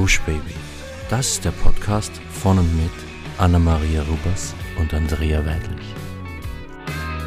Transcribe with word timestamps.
Gush 0.00 0.18
Baby. 0.22 0.54
Das 1.10 1.32
ist 1.32 1.44
der 1.44 1.50
Podcast 1.50 2.10
von 2.30 2.58
und 2.58 2.74
mit 2.74 2.90
Anna-Maria 3.36 4.00
Rubers 4.04 4.54
und 4.78 4.94
Andrea 4.94 5.44
Weidlich. 5.44 5.86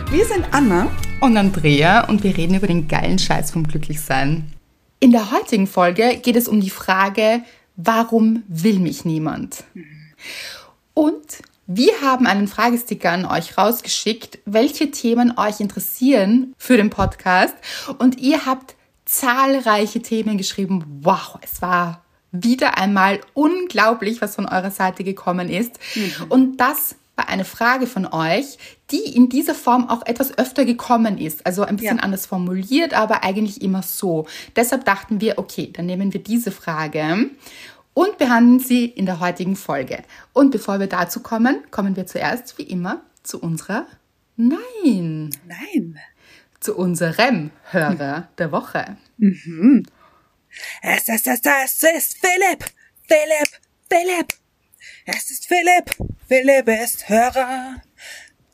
Wir 0.10 0.26
sind 0.26 0.48
Anna 0.50 0.90
und 1.22 1.38
Andrea 1.38 2.10
und 2.10 2.24
wir 2.24 2.36
reden 2.36 2.56
über 2.56 2.66
den 2.66 2.88
geilen 2.88 3.20
Scheiß 3.20 3.52
vom 3.52 3.68
Glücklichsein. 3.68 4.52
In 5.00 5.12
der 5.12 5.30
heutigen 5.30 5.68
Folge 5.68 6.18
geht 6.18 6.36
es 6.36 6.48
um 6.48 6.62
die 6.62 6.72
Frage, 6.72 7.44
warum 7.76 8.42
will 8.48 8.80
mich 8.80 9.06
niemand? 9.06 9.66
Und 10.96 11.44
wir 11.68 11.94
haben 12.02 12.26
einen 12.26 12.48
Fragesticker 12.48 13.12
an 13.12 13.26
euch 13.26 13.56
rausgeschickt, 13.56 14.40
welche 14.46 14.90
Themen 14.90 15.38
euch 15.38 15.60
interessieren 15.60 16.56
für 16.58 16.78
den 16.78 16.90
Podcast. 16.90 17.54
Und 18.00 18.20
ihr 18.20 18.48
habt 18.48 18.74
zahlreiche 19.06 20.02
Themen 20.02 20.40
geschrieben. 20.40 20.84
Wow, 21.04 21.38
es 21.44 21.62
war 21.62 22.03
wieder 22.34 22.78
einmal 22.78 23.22
unglaublich, 23.34 24.22
was 24.22 24.36
von 24.36 24.48
eurer 24.48 24.72
Seite 24.72 25.06
gekommen 25.06 25.50
ist. 25.50 25.80
Mhm. 25.96 26.26
Und 26.30 26.58
das 26.58 26.96
war 27.16 27.30
eine 27.30 27.46
Frage 27.46 27.86
von 27.86 28.08
euch, 28.08 28.58
die 28.92 29.16
in 29.16 29.30
dieser 29.30 29.54
Form 29.54 29.88
auch 29.88 30.06
etwas 30.06 30.38
öfter 30.38 30.66
gekommen 30.66 31.20
ist. 31.20 31.46
Also 31.46 31.64
ein 31.64 31.78
bisschen 31.78 31.98
ja. 31.98 32.04
anders 32.04 32.26
formuliert, 32.26 32.94
aber 32.96 33.24
eigentlich 33.24 33.62
immer 33.62 33.84
so. 33.84 34.26
Deshalb 34.56 34.84
dachten 34.84 35.22
wir, 35.22 35.38
okay, 35.38 35.72
dann 35.72 35.86
nehmen 35.86 36.12
wir 36.12 36.24
diese 36.24 36.52
Frage 36.52 37.30
und 37.94 38.18
behandeln 38.18 38.60
sie 38.60 38.86
in 38.86 39.06
der 39.06 39.20
heutigen 39.20 39.56
Folge. 39.56 40.04
Und 40.34 40.50
bevor 40.50 40.80
wir 40.80 40.88
dazu 40.88 41.20
kommen, 41.20 41.60
kommen 41.70 41.96
wir 41.96 42.08
zuerst, 42.08 42.58
wie 42.58 42.64
immer, 42.64 43.02
zu 43.22 43.40
unserer 43.40 43.86
Nein. 44.36 45.30
Nein. 45.48 46.00
Zu 46.60 46.76
unserem 46.76 47.52
Hörer 47.70 48.30
der 48.40 48.52
Woche. 48.52 48.98
Mhm. 49.18 49.86
Es 50.82 51.08
ist, 51.08 51.28
es 51.28 51.40
ist, 51.40 51.46
es 51.46 51.84
ist 51.84 52.18
Philipp. 52.20 52.66
Philipp. 53.08 53.50
Philipp. 53.90 54.34
Es 55.06 55.32
ist 55.32 55.48
Philipp. 55.48 55.96
Philipp 56.28 56.68
ist 56.68 57.10
Hörer 57.10 57.82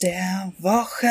der 0.01 0.53
Woche. 0.59 1.07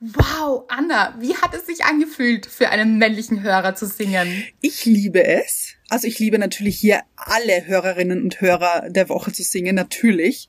Wow, 0.00 0.64
Anna, 0.68 1.16
wie 1.18 1.34
hat 1.34 1.54
es 1.54 1.66
sich 1.66 1.84
angefühlt, 1.84 2.46
für 2.46 2.68
einen 2.68 2.98
männlichen 2.98 3.42
Hörer 3.42 3.74
zu 3.74 3.86
singen? 3.86 4.44
Ich 4.60 4.84
liebe 4.84 5.24
es. 5.24 5.74
Also 5.88 6.06
ich 6.06 6.20
liebe 6.20 6.38
natürlich 6.38 6.78
hier 6.78 7.02
alle 7.16 7.66
Hörerinnen 7.66 8.22
und 8.22 8.40
Hörer 8.40 8.90
der 8.90 9.08
Woche 9.08 9.32
zu 9.32 9.42
singen, 9.42 9.74
natürlich. 9.74 10.48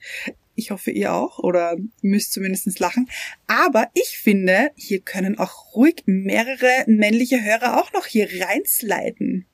Ich 0.60 0.72
hoffe, 0.72 0.92
ihr 0.92 1.14
auch 1.14 1.40
oder 1.40 1.78
müsst 2.02 2.34
zumindest 2.34 2.80
lachen. 2.80 3.10
Aber 3.48 3.88
ich 3.94 4.18
finde, 4.18 4.72
hier 4.76 5.00
können 5.00 5.40
auch 5.40 5.74
ruhig 5.74 6.04
mehrere 6.06 6.84
männliche 6.86 7.42
Hörer 7.42 7.80
auch 7.80 7.94
noch 7.94 8.06
hier 8.06 8.28
reinsliden. 8.42 9.46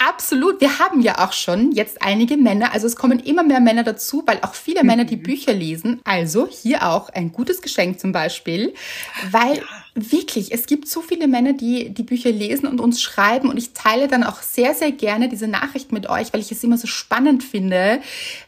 Absolut. 0.00 0.62
Wir 0.62 0.78
haben 0.78 1.02
ja 1.02 1.18
auch 1.18 1.34
schon 1.34 1.72
jetzt 1.72 2.00
einige 2.00 2.38
Männer, 2.38 2.72
also 2.72 2.86
es 2.86 2.96
kommen 2.96 3.20
immer 3.20 3.42
mehr 3.42 3.60
Männer 3.60 3.84
dazu, 3.84 4.22
weil 4.24 4.38
auch 4.40 4.54
viele 4.54 4.80
mhm. 4.80 4.86
Männer 4.86 5.04
die 5.04 5.18
mhm. 5.18 5.22
Bücher 5.22 5.52
lesen. 5.52 6.00
Also 6.04 6.48
hier 6.48 6.88
auch 6.88 7.10
ein 7.10 7.32
gutes 7.32 7.60
Geschenk 7.60 8.00
zum 8.00 8.10
Beispiel, 8.10 8.72
weil 9.30 9.58
ja. 9.58 9.62
wirklich, 9.94 10.52
es 10.52 10.64
gibt 10.64 10.88
so 10.88 11.02
viele 11.02 11.28
Männer, 11.28 11.52
die 11.52 11.90
die 11.90 12.02
Bücher 12.02 12.30
lesen 12.30 12.66
und 12.66 12.80
uns 12.80 13.02
schreiben 13.02 13.50
und 13.50 13.58
ich 13.58 13.74
teile 13.74 14.08
dann 14.08 14.24
auch 14.24 14.40
sehr, 14.40 14.74
sehr 14.74 14.90
gerne 14.90 15.28
diese 15.28 15.48
Nachricht 15.48 15.92
mit 15.92 16.08
euch, 16.08 16.32
weil 16.32 16.40
ich 16.40 16.50
es 16.50 16.64
immer 16.64 16.78
so 16.78 16.86
spannend 16.86 17.44
finde, 17.44 18.00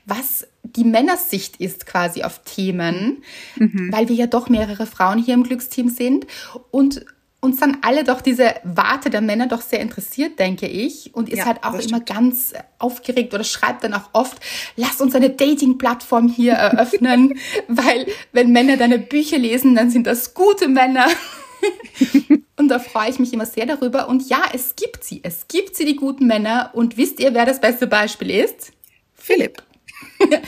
was 0.07 0.47
die 0.63 0.85
Männersicht 0.85 1.57
ist 1.57 1.85
quasi 1.85 2.23
auf 2.23 2.45
Themen, 2.45 3.23
mhm. 3.57 3.93
weil 3.93 4.09
wir 4.09 4.17
ja 4.17 4.27
doch 4.27 4.49
mehrere 4.49 4.87
Frauen 4.87 5.23
hier 5.23 5.35
im 5.35 5.43
Glücksteam 5.43 5.91
sind 5.91 6.27
und 6.71 7.05
uns 7.43 7.59
dann 7.59 7.79
alle 7.83 8.05
doch 8.05 8.21
diese 8.21 8.55
Warte 8.63 9.11
der 9.11 9.21
Männer 9.21 9.49
doch 9.49 9.63
sehr 9.63 9.81
interessiert, 9.81 10.39
denke 10.39 10.69
ich. 10.69 11.13
Und 11.13 11.29
ihr 11.29 11.39
ja, 11.39 11.45
seid 11.45 11.65
auch 11.65 11.75
immer 11.75 11.99
ganz 11.99 12.55
aufgeregt 12.79 13.35
oder 13.35 13.43
schreibt 13.43 13.83
dann 13.83 13.95
auch 13.95 14.11
oft, 14.13 14.41
lass 14.77 15.01
uns 15.01 15.15
eine 15.17 15.29
Dating-Plattform 15.29 16.29
hier 16.29 16.53
eröffnen, 16.53 17.35
weil 17.69 18.07
wenn 18.31 18.53
Männer 18.53 18.77
deine 18.77 19.01
Bücher 19.01 19.39
lesen, 19.39 19.75
dann 19.75 19.91
sind 19.91 20.07
das 20.07 20.35
gute 20.35 20.69
Männer. 20.69 21.09
und 22.57 22.69
da 22.69 22.79
freue 22.79 23.11
ich 23.11 23.19
mich 23.19 23.33
immer 23.33 23.47
sehr 23.47 23.67
darüber. 23.67 24.09
Und 24.09 24.29
ja, 24.29 24.45
es 24.55 24.77
gibt 24.77 25.03
sie. 25.03 25.19
Es 25.25 25.49
gibt 25.49 25.75
sie, 25.75 25.85
die 25.85 25.97
guten 25.97 26.29
Männer. 26.29 26.71
Und 26.75 26.97
wisst 26.97 27.19
ihr, 27.19 27.35
wer 27.35 27.45
das 27.45 27.61
beste 27.61 27.89
Beispiel 27.89 28.31
ist? 28.31 28.73
Philipp. 29.15 29.61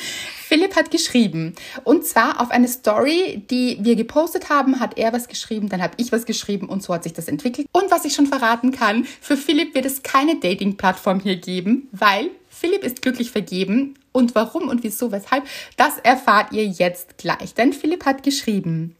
Philipp 0.55 0.77
hat 0.77 0.93
geschrieben. 0.93 1.57
Und 1.83 2.07
zwar 2.07 2.41
auf 2.41 2.53
eine 2.53 2.69
Story, 2.69 3.43
die 3.51 3.77
wir 3.81 3.97
gepostet 3.97 4.51
haben, 4.51 4.79
hat 4.79 4.97
er 4.97 5.13
was 5.13 5.27
geschrieben, 5.27 5.69
dann 5.69 5.83
habe 5.83 5.95
ich 5.97 6.13
was 6.13 6.27
geschrieben 6.27 6.69
und 6.69 6.81
so 6.81 6.95
hat 6.95 7.03
sich 7.03 7.13
das 7.13 7.27
entwickelt. 7.27 7.67
Und 7.73 7.91
was 7.91 8.05
ich 8.05 8.15
schon 8.15 8.29
verraten 8.29 8.71
kann, 8.71 9.05
für 9.21 9.37
Philipp 9.37 9.75
wird 9.75 9.85
es 9.85 10.05
keine 10.05 10.37
Dating-Plattform 10.37 11.19
hier 11.19 11.35
geben, 11.35 11.89
weil 11.91 12.31
Philipp 12.49 12.85
ist 12.85 13.03
glücklich 13.03 13.33
vergeben. 13.33 13.95
Und 14.13 14.37
warum 14.37 14.69
und 14.69 14.85
wieso, 14.85 15.11
weshalb, 15.11 15.43
das 15.77 15.99
erfahrt 15.99 16.53
ihr 16.53 16.65
jetzt 16.65 17.19
gleich. 17.19 17.55
Denn 17.55 17.73
Philipp 17.73 18.07
hat 18.07 18.23
geschrieben. 18.23 18.95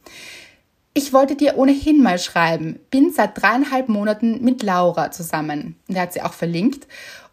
Ich 0.93 1.13
wollte 1.13 1.37
dir 1.37 1.57
ohnehin 1.57 2.03
mal 2.03 2.19
schreiben. 2.19 2.79
Bin 2.91 3.11
seit 3.11 3.41
dreieinhalb 3.41 3.87
Monaten 3.87 4.43
mit 4.43 4.61
Laura 4.61 5.11
zusammen. 5.11 5.77
Der 5.87 6.01
hat 6.01 6.11
sie 6.11 6.21
auch 6.21 6.33
verlinkt. 6.33 6.85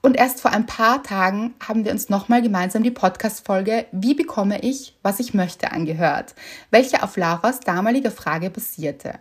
Und 0.05 0.17
erst 0.17 0.41
vor 0.41 0.51
ein 0.51 0.67
paar 0.67 1.05
Tagen 1.05 1.55
haben 1.61 1.85
wir 1.85 1.93
uns 1.93 2.09
nochmal 2.09 2.43
gemeinsam 2.43 2.83
die 2.83 2.91
Podcast-Folge 2.91 3.87
Wie 3.93 4.15
bekomme 4.15 4.61
ich, 4.61 4.97
was 5.03 5.21
ich 5.21 5.33
möchte 5.33 5.71
angehört, 5.71 6.35
welche 6.73 7.05
auf 7.05 7.17
Lauras 7.17 7.61
damaliger 7.61 8.11
Frage 8.11 8.51
basierte. 8.51 9.21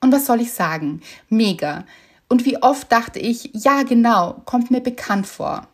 Und 0.00 0.12
was 0.12 0.26
soll 0.26 0.40
ich 0.40 0.52
sagen? 0.52 1.00
Mega. 1.28 1.84
Und 2.28 2.44
wie 2.44 2.62
oft 2.62 2.92
dachte 2.92 3.18
ich, 3.18 3.50
ja 3.54 3.82
genau, 3.82 4.40
kommt 4.44 4.70
mir 4.70 4.80
bekannt 4.80 5.26
vor. 5.26 5.66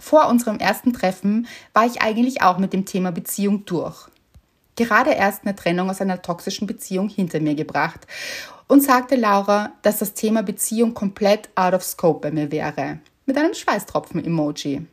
Vor 0.00 0.28
unserem 0.28 0.58
ersten 0.58 0.92
Treffen 0.92 1.46
war 1.72 1.86
ich 1.86 2.02
eigentlich 2.02 2.42
auch 2.42 2.58
mit 2.58 2.72
dem 2.72 2.86
Thema 2.86 3.12
Beziehung 3.12 3.66
durch. 3.66 4.08
Gerade 4.74 5.12
erst 5.12 5.44
eine 5.44 5.54
Trennung 5.54 5.90
aus 5.90 6.00
einer 6.00 6.22
toxischen 6.22 6.66
Beziehung 6.66 7.08
hinter 7.08 7.38
mir 7.38 7.54
gebracht 7.54 8.08
und 8.66 8.82
sagte 8.82 9.14
Laura, 9.14 9.74
dass 9.82 10.00
das 10.00 10.14
Thema 10.14 10.42
Beziehung 10.42 10.92
komplett 10.92 11.50
out 11.54 11.72
of 11.72 11.84
scope 11.84 12.20
bei 12.20 12.30
mir 12.32 12.50
wäre 12.50 12.98
mit 13.26 13.36
einem 13.36 13.54
Schweißtropfen-Emoji. 13.54 14.86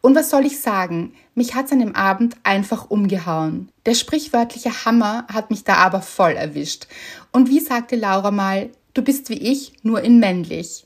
Und 0.00 0.14
was 0.14 0.30
soll 0.30 0.46
ich 0.46 0.60
sagen? 0.60 1.14
Mich 1.34 1.54
hat's 1.54 1.72
an 1.72 1.80
dem 1.80 1.94
Abend 1.94 2.36
einfach 2.44 2.90
umgehauen. 2.90 3.70
Der 3.86 3.94
sprichwörtliche 3.94 4.84
Hammer 4.84 5.26
hat 5.32 5.50
mich 5.50 5.64
da 5.64 5.74
aber 5.74 6.00
voll 6.00 6.32
erwischt. 6.32 6.86
Und 7.32 7.48
wie 7.48 7.60
sagte 7.60 7.96
Laura 7.96 8.30
mal, 8.30 8.70
du 8.94 9.02
bist 9.02 9.28
wie 9.28 9.38
ich, 9.38 9.72
nur 9.82 10.02
in 10.02 10.20
männlich. 10.20 10.84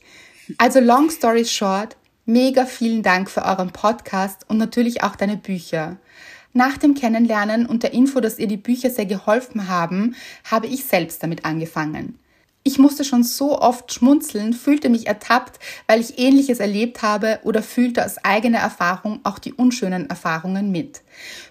Also 0.57 0.79
long 0.79 1.09
story 1.09 1.45
short, 1.45 1.97
mega 2.25 2.65
vielen 2.65 3.03
Dank 3.03 3.29
für 3.29 3.45
euren 3.45 3.71
Podcast 3.71 4.45
und 4.49 4.57
natürlich 4.57 5.03
auch 5.03 5.15
deine 5.15 5.37
Bücher. 5.37 5.97
Nach 6.53 6.77
dem 6.77 6.95
Kennenlernen 6.95 7.65
und 7.65 7.83
der 7.83 7.93
Info, 7.93 8.19
dass 8.19 8.39
ihr 8.39 8.47
die 8.47 8.57
Bücher 8.57 8.89
sehr 8.89 9.05
geholfen 9.05 9.69
haben, 9.69 10.15
habe 10.49 10.67
ich 10.67 10.83
selbst 10.83 11.23
damit 11.23 11.45
angefangen. 11.45 12.19
Ich 12.63 12.77
musste 12.77 13.03
schon 13.03 13.23
so 13.23 13.59
oft 13.59 13.91
schmunzeln, 13.91 14.53
fühlte 14.53 14.89
mich 14.89 15.07
ertappt, 15.07 15.59
weil 15.87 15.99
ich 15.99 16.19
ähnliches 16.19 16.59
erlebt 16.59 17.01
habe 17.01 17.39
oder 17.43 17.63
fühlte 17.63 18.05
aus 18.05 18.19
eigener 18.23 18.59
Erfahrung 18.59 19.19
auch 19.23 19.39
die 19.39 19.53
unschönen 19.53 20.09
Erfahrungen 20.09 20.71
mit. 20.71 21.01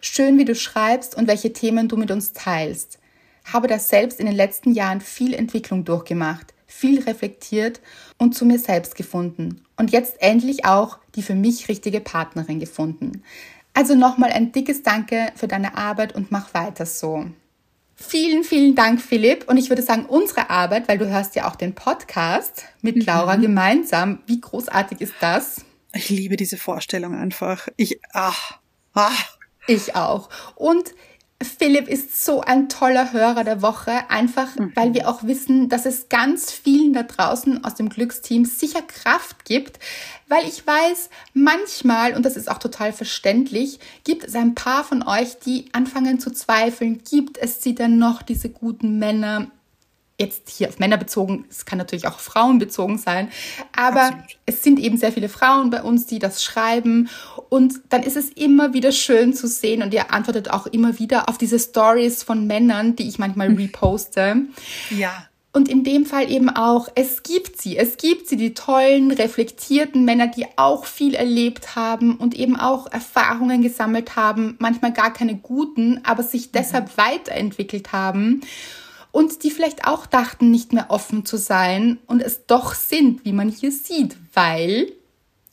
Schön, 0.01 0.39
wie 0.39 0.45
du 0.45 0.55
schreibst 0.55 1.17
und 1.17 1.27
welche 1.27 1.53
Themen 1.53 1.89
du 1.89 1.97
mit 1.97 2.13
uns 2.13 2.33
teilst. 2.33 3.01
Habe 3.45 3.67
da 3.67 3.81
selbst 3.81 4.21
in 4.21 4.27
den 4.27 4.37
letzten 4.37 4.73
Jahren 4.73 5.01
viel 5.01 5.35
Entwicklung 5.35 5.85
durchgemacht, 5.85 6.55
viel 6.69 7.03
reflektiert 7.03 7.81
und 8.17 8.37
zu 8.37 8.45
mir 8.45 8.61
selbst 8.61 8.95
gefunden 8.95 9.63
und 9.77 9.91
jetzt 9.91 10.23
endlich 10.23 10.65
auch 10.65 10.99
die 11.17 11.23
für 11.23 11.35
mich 11.35 11.69
richtige 11.69 12.01
Partnerin 12.01 12.61
gefunden. 12.61 13.25
Also 13.75 13.97
nochmal 13.97 14.31
ein 14.31 14.53
dickes 14.53 14.85
Danke 14.85 15.33
für 15.35 15.49
deine 15.49 15.77
Arbeit 15.77 16.15
und 16.15 16.31
mach 16.31 16.55
weiter 16.55 16.87
so. 16.87 17.27
Vielen, 18.03 18.45
vielen 18.45 18.75
Dank, 18.75 19.01
Philipp. 19.01 19.49
Und 19.49 19.59
ich 19.59 19.69
würde 19.69 19.83
sagen, 19.83 20.07
unsere 20.07 20.49
Arbeit, 20.49 20.89
weil 20.89 20.99
du 20.99 21.07
hörst 21.09 21.37
ja 21.37 21.49
auch 21.49 21.55
den 21.55 21.75
Podcast 21.75 22.65
mit 22.81 22.97
mhm. 22.97 23.03
Laura 23.03 23.37
gemeinsam. 23.37 24.21
Wie 24.27 24.41
großartig 24.41 25.01
ist 25.03 25.13
das? 25.21 25.65
Ich 25.93 26.09
liebe 26.09 26.37
diese 26.37 26.57
Vorstellung 26.57 27.15
einfach. 27.15 27.69
Ich, 27.77 28.01
ach, 28.13 28.59
ach. 28.95 29.37
Ich 29.67 29.95
auch. 29.95 30.31
Und 30.57 30.95
Philipp 31.43 31.89
ist 31.89 32.25
so 32.25 32.43
ein 32.43 32.69
toller 32.69 33.13
Hörer 33.13 33.45
der 33.45 33.63
Woche, 33.63 34.11
einfach 34.11 34.57
mhm. 34.57 34.73
weil 34.75 34.93
wir 34.93 35.09
auch 35.09 35.23
wissen, 35.25 35.71
dass 35.71 35.87
es 35.87 36.11
ganz 36.11 36.53
vielen 36.53 36.93
da 36.93 37.03
draußen 37.03 37.65
aus 37.65 37.75
dem 37.75 37.89
Glücksteam 37.89 38.45
sicher 38.45 38.83
Kraft 38.83 39.47
gibt, 39.47 39.79
weil 40.29 40.47
ich 40.47 40.67
weiß, 40.67 41.09
manchmal, 41.33 42.15
und 42.15 42.27
das 42.27 42.37
ist 42.37 42.51
auch 42.51 42.59
total 42.59 42.93
verständlich, 42.93 43.81
gibt 44.05 44.25
es 44.25 44.35
ein 44.35 44.55
paar 44.55 44.85
von 44.85 45.03
euch, 45.03 45.39
die 45.39 45.67
anfangen 45.73 46.21
zu 46.21 46.31
zweifeln, 46.31 47.03
gibt 47.09 47.39
es 47.39 47.63
sie 47.63 47.75
denn 47.75 47.99
noch, 47.99 48.21
diese 48.21 48.51
guten 48.51 48.99
Männer? 48.99 49.51
Jetzt 50.21 50.51
hier 50.51 50.69
auf 50.69 50.79
Männer 50.79 50.97
bezogen, 50.97 51.47
es 51.51 51.65
kann 51.65 51.79
natürlich 51.79 52.07
auch 52.07 52.21
Frauen 52.21 52.59
bezogen 52.59 52.99
sein, 52.99 53.31
aber 53.75 54.03
Absolut. 54.03 54.39
es 54.47 54.63
sind 54.63 54.79
eben 54.79 54.97
sehr 54.97 55.13
viele 55.13 55.29
Frauen 55.29 55.71
bei 55.71 55.83
uns, 55.83 56.07
die 56.07 56.19
das 56.19 56.45
schreiben 56.45 57.09
und 57.49 57.81
dann 57.89 58.03
ist 58.03 58.17
es 58.17 58.31
immer 58.31 58.73
wieder 58.75 58.93
schön 58.93 59.35
zu 59.35 59.49
sehen 59.49 59.83
und 59.83 59.93
ihr 59.93 60.13
antwortet 60.13 60.51
auch 60.51 60.67
immer 60.67 60.99
wieder 60.99 61.29
auf 61.29 61.39
diese 61.39 61.59
Stories 61.59 62.23
von 62.23 62.47
Männern, 62.47 62.95
die 62.95 63.09
ich 63.09 63.19
manchmal 63.19 63.49
hm. 63.49 63.57
reposte. 63.57 64.37
Ja. 64.91 65.27
Und 65.53 65.69
in 65.69 65.83
dem 65.83 66.07
Fall 66.07 66.31
eben 66.31 66.49
auch, 66.49 66.89
es 66.95 67.25
gibt 67.25 67.61
sie, 67.61 67.77
es 67.77 67.97
gibt 67.97 68.29
sie, 68.29 68.37
die 68.37 68.55
tollen, 68.55 69.11
reflektierten 69.11 70.05
Männer, 70.05 70.29
die 70.29 70.47
auch 70.55 70.85
viel 70.85 71.15
erlebt 71.15 71.75
haben 71.75 72.15
und 72.17 72.37
eben 72.37 72.55
auch 72.55 72.87
Erfahrungen 72.87 73.61
gesammelt 73.61 74.15
haben, 74.15 74.55
manchmal 74.61 74.93
gar 74.93 75.13
keine 75.13 75.35
guten, 75.35 76.03
aber 76.05 76.23
sich 76.23 76.47
mhm. 76.47 76.51
deshalb 76.55 76.97
weiterentwickelt 76.97 77.91
haben 77.93 78.43
und 79.13 79.43
die 79.43 79.51
vielleicht 79.51 79.87
auch 79.87 80.07
dachten, 80.07 80.51
nicht 80.51 80.73
mehr 80.73 80.91
offen 80.91 81.25
zu 81.25 81.37
sein 81.37 81.99
und 82.07 82.23
es 82.23 82.47
doch 82.47 82.75
sind, 82.75 83.25
wie 83.25 83.33
man 83.33 83.49
hier 83.49 83.73
sieht, 83.73 84.17
weil 84.35 84.93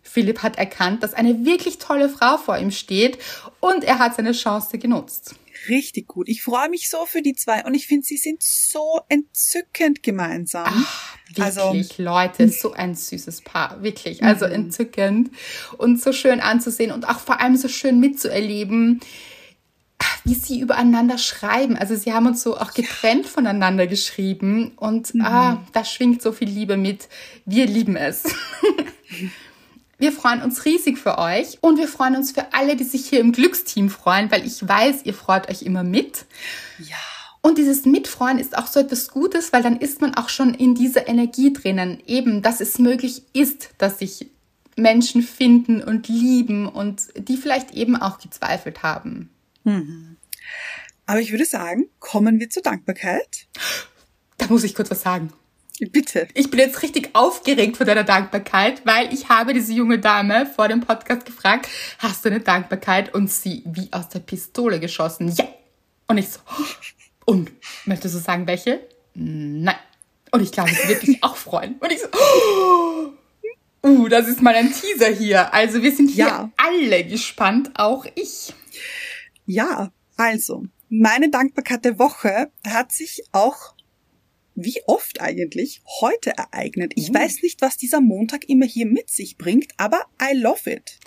Philipp 0.03 0.43
hat 0.43 0.57
erkannt, 0.57 1.03
dass 1.03 1.13
eine 1.13 1.45
wirklich 1.45 1.77
tolle 1.77 2.09
Frau 2.09 2.37
vor 2.37 2.57
ihm 2.57 2.71
steht 2.71 3.17
und 3.59 3.83
er 3.83 3.99
hat 3.99 4.15
seine 4.15 4.31
Chance 4.31 4.77
genutzt 4.77 5.35
richtig 5.69 6.07
gut. 6.07 6.29
Ich 6.29 6.43
freue 6.43 6.69
mich 6.69 6.89
so 6.89 7.05
für 7.05 7.21
die 7.21 7.33
zwei 7.33 7.63
und 7.65 7.73
ich 7.73 7.87
finde, 7.87 8.05
sie 8.05 8.17
sind 8.17 8.41
so 8.41 9.01
entzückend 9.09 10.03
gemeinsam. 10.03 10.65
Ach, 10.67 11.17
wirklich, 11.27 11.45
also, 11.45 11.75
Leute, 11.97 12.49
so 12.49 12.73
ein 12.73 12.95
süßes 12.95 13.41
Paar, 13.41 13.81
wirklich. 13.83 14.23
Also 14.23 14.47
mhm. 14.47 14.53
entzückend 14.53 15.31
und 15.77 16.01
so 16.01 16.13
schön 16.13 16.39
anzusehen 16.39 16.91
und 16.91 17.07
auch 17.07 17.19
vor 17.19 17.39
allem 17.41 17.57
so 17.57 17.67
schön 17.67 17.99
mitzuerleben, 17.99 18.99
wie 20.27 20.33
sie 20.33 20.59
übereinander 20.59 21.17
schreiben. 21.17 21.77
Also 21.77 21.95
sie 21.95 22.13
haben 22.13 22.27
uns 22.27 22.43
so 22.43 22.57
auch 22.57 22.73
getrennt 22.73 23.25
ja. 23.25 23.31
voneinander 23.31 23.87
geschrieben 23.87 24.73
und 24.75 25.15
mhm. 25.15 25.21
ah, 25.21 25.63
da 25.71 25.85
schwingt 25.85 26.21
so 26.21 26.31
viel 26.31 26.49
Liebe 26.49 26.77
mit. 26.77 27.07
Wir 27.45 27.65
lieben 27.65 27.95
es. 27.95 28.23
Wir 29.99 30.11
freuen 30.11 30.43
uns 30.43 30.63
riesig 30.65 30.99
für 30.99 31.17
euch 31.17 31.57
und 31.61 31.79
wir 31.79 31.87
freuen 31.87 32.15
uns 32.15 32.31
für 32.31 32.53
alle, 32.53 32.75
die 32.75 32.83
sich 32.83 33.07
hier 33.07 33.19
im 33.19 33.31
Glücksteam 33.31 33.89
freuen, 33.89 34.29
weil 34.29 34.45
ich 34.45 34.67
weiß, 34.67 35.05
ihr 35.05 35.13
freut 35.15 35.49
euch 35.49 35.63
immer 35.63 35.81
mit. 35.83 36.25
Ja. 36.77 36.97
Und 37.41 37.57
dieses 37.57 37.83
Mitfreuen 37.85 38.37
ist 38.37 38.55
auch 38.55 38.67
so 38.67 38.79
etwas 38.79 39.07
Gutes, 39.07 39.53
weil 39.53 39.63
dann 39.63 39.77
ist 39.77 40.01
man 40.01 40.13
auch 40.13 40.29
schon 40.29 40.53
in 40.53 40.75
dieser 40.75 41.07
Energie 41.07 41.51
drinnen. 41.51 41.99
Eben, 42.05 42.43
dass 42.43 42.61
es 42.61 42.77
möglich 42.77 43.23
ist, 43.33 43.69
dass 43.79 43.97
sich 43.97 44.29
Menschen 44.75 45.23
finden 45.23 45.81
und 45.81 46.07
lieben 46.07 46.67
und 46.67 47.07
die 47.17 47.37
vielleicht 47.37 47.71
eben 47.71 47.95
auch 47.95 48.19
gezweifelt 48.19 48.83
haben. 48.83 49.31
Mhm. 49.63 50.06
Aber 51.05 51.19
ich 51.19 51.31
würde 51.31 51.45
sagen, 51.45 51.89
kommen 51.99 52.39
wir 52.39 52.49
zur 52.49 52.63
Dankbarkeit. 52.63 53.47
Da 54.37 54.47
muss 54.47 54.63
ich 54.63 54.75
kurz 54.75 54.91
was 54.91 55.01
sagen. 55.01 55.31
Bitte. 55.79 56.27
Ich 56.33 56.49
bin 56.49 56.59
jetzt 56.59 56.81
richtig 56.81 57.11
aufgeregt 57.13 57.77
von 57.77 57.85
deiner 57.85 58.03
Dankbarkeit, 58.03 58.85
weil 58.85 59.13
ich 59.13 59.29
habe 59.29 59.53
diese 59.53 59.73
junge 59.73 59.99
Dame 59.99 60.47
vor 60.47 60.67
dem 60.67 60.81
Podcast 60.81 61.25
gefragt, 61.25 61.67
hast 61.99 62.25
du 62.25 62.29
eine 62.29 62.39
Dankbarkeit? 62.39 63.13
Und 63.13 63.31
sie 63.31 63.63
wie 63.65 63.91
aus 63.93 64.09
der 64.09 64.19
Pistole 64.19 64.79
geschossen. 64.79 65.31
Ja. 65.33 65.45
Und 66.07 66.17
ich 66.17 66.29
so, 66.29 66.39
und 67.25 67.51
möchtest 67.85 68.15
du 68.15 68.19
sagen, 68.19 68.47
welche? 68.47 68.79
Nein. 69.13 69.75
Und 70.31 70.41
ich 70.41 70.51
glaube, 70.51 70.71
sie 70.71 70.87
wird 70.87 71.07
mich 71.07 71.23
auch 71.23 71.35
freuen. 71.35 71.75
Und 71.75 71.91
ich 71.91 71.99
so, 71.99 72.07
uh, 73.83 74.07
das 74.07 74.27
ist 74.27 74.41
mal 74.41 74.55
ein 74.55 74.73
Teaser 74.73 75.09
hier. 75.09 75.53
Also 75.53 75.83
wir 75.83 75.95
sind 75.95 76.09
hier 76.09 76.27
ja. 76.27 76.51
alle 76.57 77.03
gespannt, 77.05 77.71
auch 77.75 78.05
ich. 78.15 78.53
Ja, 79.45 79.91
also, 80.17 80.65
meine 80.89 81.29
Dankbarkeit 81.29 81.85
der 81.85 81.99
Woche 81.99 82.51
hat 82.65 82.91
sich 82.91 83.23
auch 83.31 83.75
wie 84.55 84.81
oft 84.87 85.21
eigentlich 85.21 85.81
heute 86.01 86.31
ereignet. 86.31 86.93
Ich 86.95 87.11
mhm. 87.11 87.15
weiß 87.15 87.43
nicht, 87.43 87.61
was 87.61 87.77
dieser 87.77 88.01
Montag 88.01 88.49
immer 88.49 88.65
hier 88.65 88.87
mit 88.87 89.09
sich 89.09 89.37
bringt, 89.37 89.71
aber 89.77 90.01
I 90.21 90.35
love 90.35 90.69
it. 90.69 90.97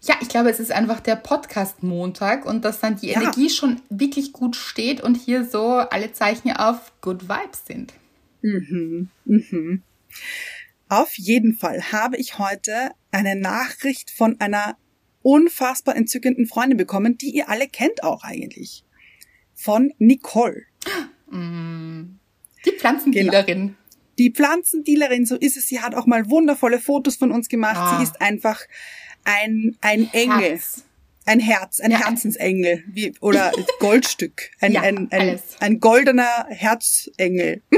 Ja, 0.00 0.14
ich 0.20 0.28
glaube, 0.28 0.50
es 0.50 0.60
ist 0.60 0.70
einfach 0.70 1.00
der 1.00 1.16
Podcast-Montag 1.16 2.44
und 2.46 2.64
dass 2.64 2.80
dann 2.80 2.96
die 2.96 3.08
ja. 3.08 3.20
Energie 3.20 3.50
schon 3.50 3.80
wirklich 3.88 4.32
gut 4.32 4.54
steht 4.54 5.00
und 5.00 5.16
hier 5.16 5.44
so 5.44 5.66
alle 5.66 6.12
Zeichen 6.12 6.52
auf 6.52 6.92
Good 7.00 7.28
Vibes 7.28 7.64
sind. 7.66 7.94
Mhm, 8.42 9.08
mhm. 9.24 9.82
Auf 10.88 11.14
jeden 11.14 11.56
Fall 11.56 11.90
habe 11.90 12.18
ich 12.18 12.38
heute 12.38 12.90
eine 13.10 13.34
Nachricht 13.34 14.10
von 14.10 14.38
einer 14.40 14.76
unfassbar 15.24 15.96
entzückenden 15.96 16.46
Freundin 16.46 16.76
bekommen, 16.76 17.16
die 17.16 17.30
ihr 17.30 17.48
alle 17.48 17.66
kennt 17.66 18.04
auch 18.04 18.22
eigentlich. 18.22 18.84
Von 19.54 19.92
Nicole. 19.98 20.64
Die 21.32 22.72
Pflanzendealerin. 22.78 23.58
Genau. 23.58 23.78
Die 24.18 24.30
Pflanzendealerin, 24.30 25.26
so 25.26 25.36
ist 25.36 25.56
es. 25.56 25.66
Sie 25.66 25.80
hat 25.80 25.94
auch 25.94 26.06
mal 26.06 26.28
wundervolle 26.30 26.78
Fotos 26.78 27.16
von 27.16 27.32
uns 27.32 27.48
gemacht. 27.48 27.76
Ah. 27.76 27.96
Sie 27.96 28.04
ist 28.04 28.20
einfach 28.20 28.60
ein, 29.24 29.76
ein 29.80 30.08
Engel. 30.12 30.50
Herz. 30.50 30.84
Ein 31.26 31.40
Herz, 31.40 31.80
ein 31.80 31.90
ja. 31.90 32.04
Herzensengel, 32.04 32.84
wie, 32.86 33.14
oder 33.20 33.50
Goldstück. 33.80 34.50
Ein, 34.60 34.72
ja, 34.72 34.82
ein, 34.82 35.08
ein, 35.10 35.40
ein 35.58 35.80
goldener 35.80 36.46
Herzengel. 36.50 37.62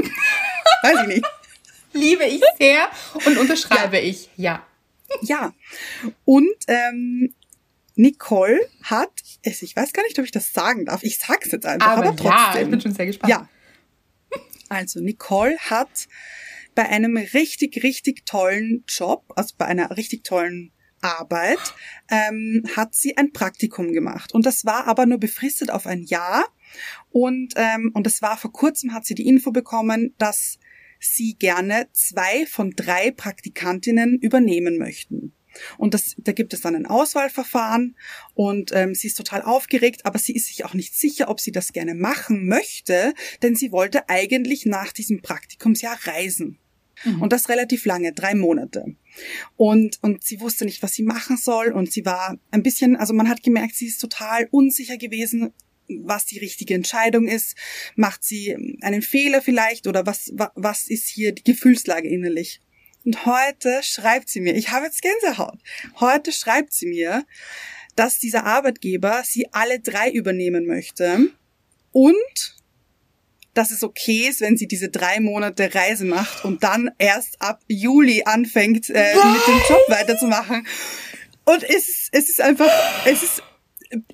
Weiß 0.83 1.03
ich 1.03 1.07
nicht. 1.07 1.25
Liebe 1.93 2.25
ich 2.25 2.41
sehr 2.59 2.89
und 3.25 3.37
unterschreibe 3.37 3.95
ja. 3.95 4.03
ich, 4.03 4.29
ja. 4.35 4.67
Ja. 5.21 5.53
Und 6.25 6.55
ähm, 6.67 7.33
Nicole 7.97 8.59
hat, 8.83 9.11
ich 9.41 9.75
weiß 9.75 9.91
gar 9.91 10.03
nicht, 10.03 10.17
ob 10.19 10.25
ich 10.25 10.31
das 10.31 10.53
sagen 10.53 10.85
darf. 10.85 11.03
Ich 11.03 11.19
sag's 11.19 11.51
jetzt 11.51 11.65
einfach, 11.65 11.87
aber, 11.87 12.07
aber 12.07 12.15
trotzdem. 12.15 12.31
Ja, 12.31 12.61
ich 12.61 12.69
bin 12.69 12.81
schon 12.81 12.93
sehr 12.93 13.05
gespannt. 13.05 13.29
Ja, 13.29 13.49
also 14.69 14.99
Nicole 14.99 15.57
hat 15.57 16.07
bei 16.75 16.87
einem 16.87 17.17
richtig, 17.17 17.83
richtig 17.83 18.25
tollen 18.25 18.83
Job, 18.87 19.33
also 19.35 19.55
bei 19.57 19.65
einer 19.65 19.97
richtig 19.97 20.23
tollen 20.23 20.71
Arbeit, 21.01 21.59
ähm, 22.09 22.63
hat 22.75 22.93
sie 22.93 23.17
ein 23.17 23.31
Praktikum 23.31 23.93
gemacht. 23.93 24.33
Und 24.33 24.45
das 24.45 24.65
war 24.65 24.87
aber 24.87 25.05
nur 25.05 25.19
befristet 25.19 25.71
auf 25.71 25.87
ein 25.87 26.03
Jahr. 26.03 26.45
Und, 27.09 27.53
ähm, 27.55 27.91
und 27.93 28.05
das 28.05 28.21
war 28.21 28.37
vor 28.37 28.51
kurzem, 28.51 28.93
hat 28.93 29.05
sie 29.05 29.15
die 29.15 29.27
Info 29.27 29.51
bekommen, 29.51 30.13
dass 30.17 30.59
sie 30.99 31.35
gerne 31.35 31.87
zwei 31.93 32.45
von 32.45 32.71
drei 32.71 33.11
Praktikantinnen 33.11 34.17
übernehmen 34.19 34.77
möchten. 34.77 35.33
Und 35.77 35.93
das, 35.93 36.15
da 36.17 36.31
gibt 36.31 36.53
es 36.53 36.61
dann 36.61 36.75
ein 36.75 36.85
Auswahlverfahren 36.85 37.95
und 38.33 38.71
ähm, 38.73 38.95
sie 38.95 39.07
ist 39.07 39.15
total 39.15 39.41
aufgeregt, 39.41 40.05
aber 40.05 40.19
sie 40.19 40.35
ist 40.35 40.47
sich 40.47 40.65
auch 40.65 40.73
nicht 40.73 40.95
sicher, 40.95 41.29
ob 41.29 41.39
sie 41.39 41.51
das 41.51 41.73
gerne 41.73 41.95
machen 41.95 42.47
möchte, 42.47 43.13
denn 43.41 43.55
sie 43.55 43.71
wollte 43.71 44.09
eigentlich 44.09 44.65
nach 44.65 44.91
diesem 44.91 45.21
Praktikumsjahr 45.21 45.97
reisen. 46.05 46.59
Mhm. 47.03 47.21
Und 47.21 47.33
das 47.33 47.49
relativ 47.49 47.85
lange, 47.85 48.13
drei 48.13 48.35
Monate. 48.35 48.95
Und, 49.55 49.99
und 50.01 50.23
sie 50.23 50.39
wusste 50.39 50.65
nicht, 50.65 50.81
was 50.81 50.93
sie 50.93 51.03
machen 51.03 51.37
soll. 51.37 51.67
Und 51.71 51.91
sie 51.91 52.05
war 52.05 52.37
ein 52.51 52.63
bisschen, 52.63 52.95
also 52.95 53.13
man 53.13 53.29
hat 53.29 53.43
gemerkt, 53.43 53.75
sie 53.75 53.87
ist 53.87 53.99
total 53.99 54.47
unsicher 54.51 54.97
gewesen, 54.97 55.53
was 55.87 56.25
die 56.25 56.39
richtige 56.39 56.73
Entscheidung 56.73 57.27
ist. 57.27 57.55
Macht 57.95 58.23
sie 58.23 58.77
einen 58.81 59.01
Fehler 59.01 59.41
vielleicht 59.41 59.87
oder 59.87 60.05
was, 60.05 60.33
was 60.55 60.87
ist 60.87 61.07
hier 61.07 61.33
die 61.33 61.43
Gefühlslage 61.43 62.09
innerlich? 62.09 62.61
Und 63.07 63.25
heute 63.25 63.83
schreibt 63.83 64.27
sie 64.27 64.41
mir, 64.41 64.53
ich 64.53 64.71
habe 64.71 64.85
jetzt 64.85 65.01
Gänsehaut, 65.01 65.57
heute 66.01 66.33
schreibt 66.33 66.73
sie 66.73 66.87
mir, 66.87 67.23
dass 67.95 68.19
dieser 68.19 68.43
Arbeitgeber 68.43 69.21
sie 69.23 69.47
alle 69.53 69.79
drei 69.79 70.09
übernehmen 70.11 70.65
möchte 70.65 71.29
und 71.93 72.55
dass 73.53 73.71
es 73.71 73.81
okay 73.81 74.27
ist, 74.27 74.41
wenn 74.41 74.57
sie 74.57 74.67
diese 74.67 74.89
drei 74.89 75.21
Monate 75.21 75.73
Reise 75.73 76.03
macht 76.03 76.43
und 76.43 76.65
dann 76.65 76.91
erst 76.97 77.41
ab 77.41 77.61
Juli 77.69 78.23
anfängt, 78.25 78.89
äh, 78.89 79.15
mit 79.15 79.47
dem 79.47 79.61
Job 79.69 79.85
weiterzumachen. 79.87 80.67
Und 81.45 81.63
es 81.63 81.87
ist, 81.87 82.09
es 82.11 82.29
ist 82.29 82.41
einfach, 82.41 82.69
es 83.05 83.23
ist 83.23 83.43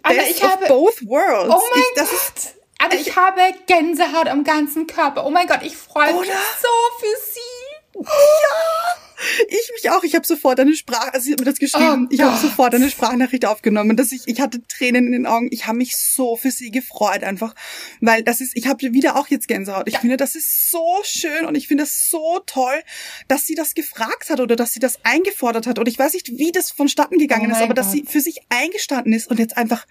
best 0.04 0.30
ich 0.30 0.44
habe, 0.44 0.68
both 0.68 1.04
worlds. 1.08 1.52
Oh 1.52 1.62
mein 1.74 1.82
ich, 1.82 2.00
Gott. 2.00 2.14
Ist, 2.14 2.56
aber 2.78 2.94
ich, 2.94 3.08
ich, 3.08 3.16
habe 3.16 3.42
Gänsehaut 3.66 4.28
am 4.28 4.44
ganzen 4.44 4.86
Körper. 4.86 5.26
Oh 5.26 5.32
mein 5.32 5.48
Gott, 5.48 5.62
ich 5.64 5.76
freue 5.76 6.14
mich 6.14 6.30
so 6.30 6.68
für 7.00 7.32
sie. 7.34 7.53
Ja! 7.96 9.04
Ich 9.48 9.72
mich 9.74 9.90
auch. 9.92 10.04
Ich 10.04 10.16
habe 10.16 10.26
sofort 10.26 10.60
eine 10.60 10.76
Sprache, 10.76 11.14
also 11.14 11.26
sie 11.26 11.34
hat 11.34 11.40
mir 11.40 11.46
das 11.46 11.60
geschrieben. 11.60 12.08
Oh, 12.10 12.14
ich 12.14 12.22
habe 12.22 12.38
sofort 12.38 12.76
eine 12.76 12.90
Sprachnachricht 12.90 13.46
aufgenommen, 13.46 13.96
dass 13.96 14.12
ich, 14.12 14.24
ich 14.26 14.42
hatte 14.42 14.62
Tränen 14.68 15.08
in 15.08 15.12
den 15.14 15.26
Augen. 15.26 15.48
Ich 15.52 15.68
habe 15.68 15.78
mich 15.78 15.96
so 15.96 16.36
für 16.36 16.52
sie 16.52 16.72
gefreut 16.72 17.24
einfach, 17.24 17.56
weil 18.02 18.24
das 18.24 18.42
ist, 18.42 18.56
ich 18.56 18.68
habe 18.68 18.82
wieder 18.94 19.16
auch 19.16 19.28
jetzt 19.28 19.48
Gänsehaut. 19.48 19.88
Ich 19.88 19.96
ja. 19.96 20.00
finde, 20.00 20.18
das 20.18 20.36
ist 20.36 20.72
so 20.72 21.00
schön 21.04 21.46
und 21.46 21.56
ich 21.56 21.68
finde 21.68 21.84
es 21.84 22.10
so 22.10 22.42
toll, 22.46 22.84
dass 23.28 23.46
sie 23.46 23.56
das 23.56 23.76
gefragt 23.76 24.30
hat 24.30 24.40
oder 24.40 24.56
dass 24.56 24.74
sie 24.74 24.80
das 24.80 25.00
eingefordert 25.04 25.68
hat. 25.68 25.80
Und 25.80 25.88
ich 25.88 25.98
weiß 25.98 26.14
nicht, 26.14 26.38
wie 26.38 26.52
das 26.52 26.72
vonstatten 26.72 27.18
gegangen 27.18 27.50
oh 27.50 27.52
ist, 27.52 27.58
aber 27.58 27.68
Gott. 27.70 27.78
dass 27.78 27.92
sie 27.92 28.06
für 28.08 28.22
sich 28.22 28.42
eingestanden 28.50 29.14
ist 29.14 29.30
und 29.30 29.40
jetzt 29.40 29.58
einfach 29.58 29.86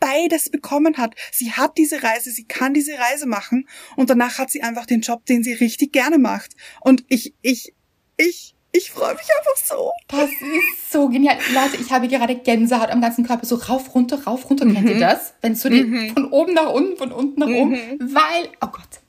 beides 0.00 0.50
bekommen 0.50 0.96
hat. 0.96 1.14
Sie 1.32 1.52
hat 1.52 1.78
diese 1.78 2.02
Reise, 2.02 2.30
sie 2.30 2.44
kann 2.44 2.74
diese 2.74 2.98
Reise 2.98 3.26
machen 3.26 3.68
und 3.96 4.10
danach 4.10 4.38
hat 4.38 4.50
sie 4.50 4.62
einfach 4.62 4.86
den 4.86 5.00
Job, 5.00 5.24
den 5.26 5.42
sie 5.42 5.54
richtig 5.54 5.92
gerne 5.92 6.18
macht. 6.18 6.54
Und 6.80 7.04
ich, 7.08 7.34
ich, 7.42 7.74
ich 8.16 8.56
ich 8.76 8.90
freue 8.90 9.14
mich 9.14 9.24
einfach 9.38 9.56
so. 9.56 9.90
Das 10.08 10.30
ist 10.30 10.92
so 10.92 11.08
genial. 11.08 11.38
Leute, 11.54 11.80
ich 11.80 11.90
habe 11.92 12.08
gerade 12.08 12.34
Gänsehaut 12.34 12.90
am 12.90 13.00
ganzen 13.00 13.26
Körper. 13.26 13.46
So 13.46 13.56
rauf, 13.56 13.94
runter, 13.94 14.22
rauf, 14.24 14.50
runter. 14.50 14.66
Mhm. 14.66 14.74
Kennt 14.74 14.90
ihr 14.90 15.00
das? 15.00 15.32
Wenn 15.40 15.52
es 15.52 15.62
so 15.62 15.70
mhm. 15.70 16.10
von 16.12 16.30
oben 16.30 16.52
nach 16.52 16.70
unten, 16.70 16.96
von 16.96 17.10
unten 17.10 17.40
nach 17.40 17.48
oben. 17.48 17.70
Mhm. 17.70 18.14
Weil, 18.14 18.50
oh 18.60 18.66
Gott. 18.66 19.00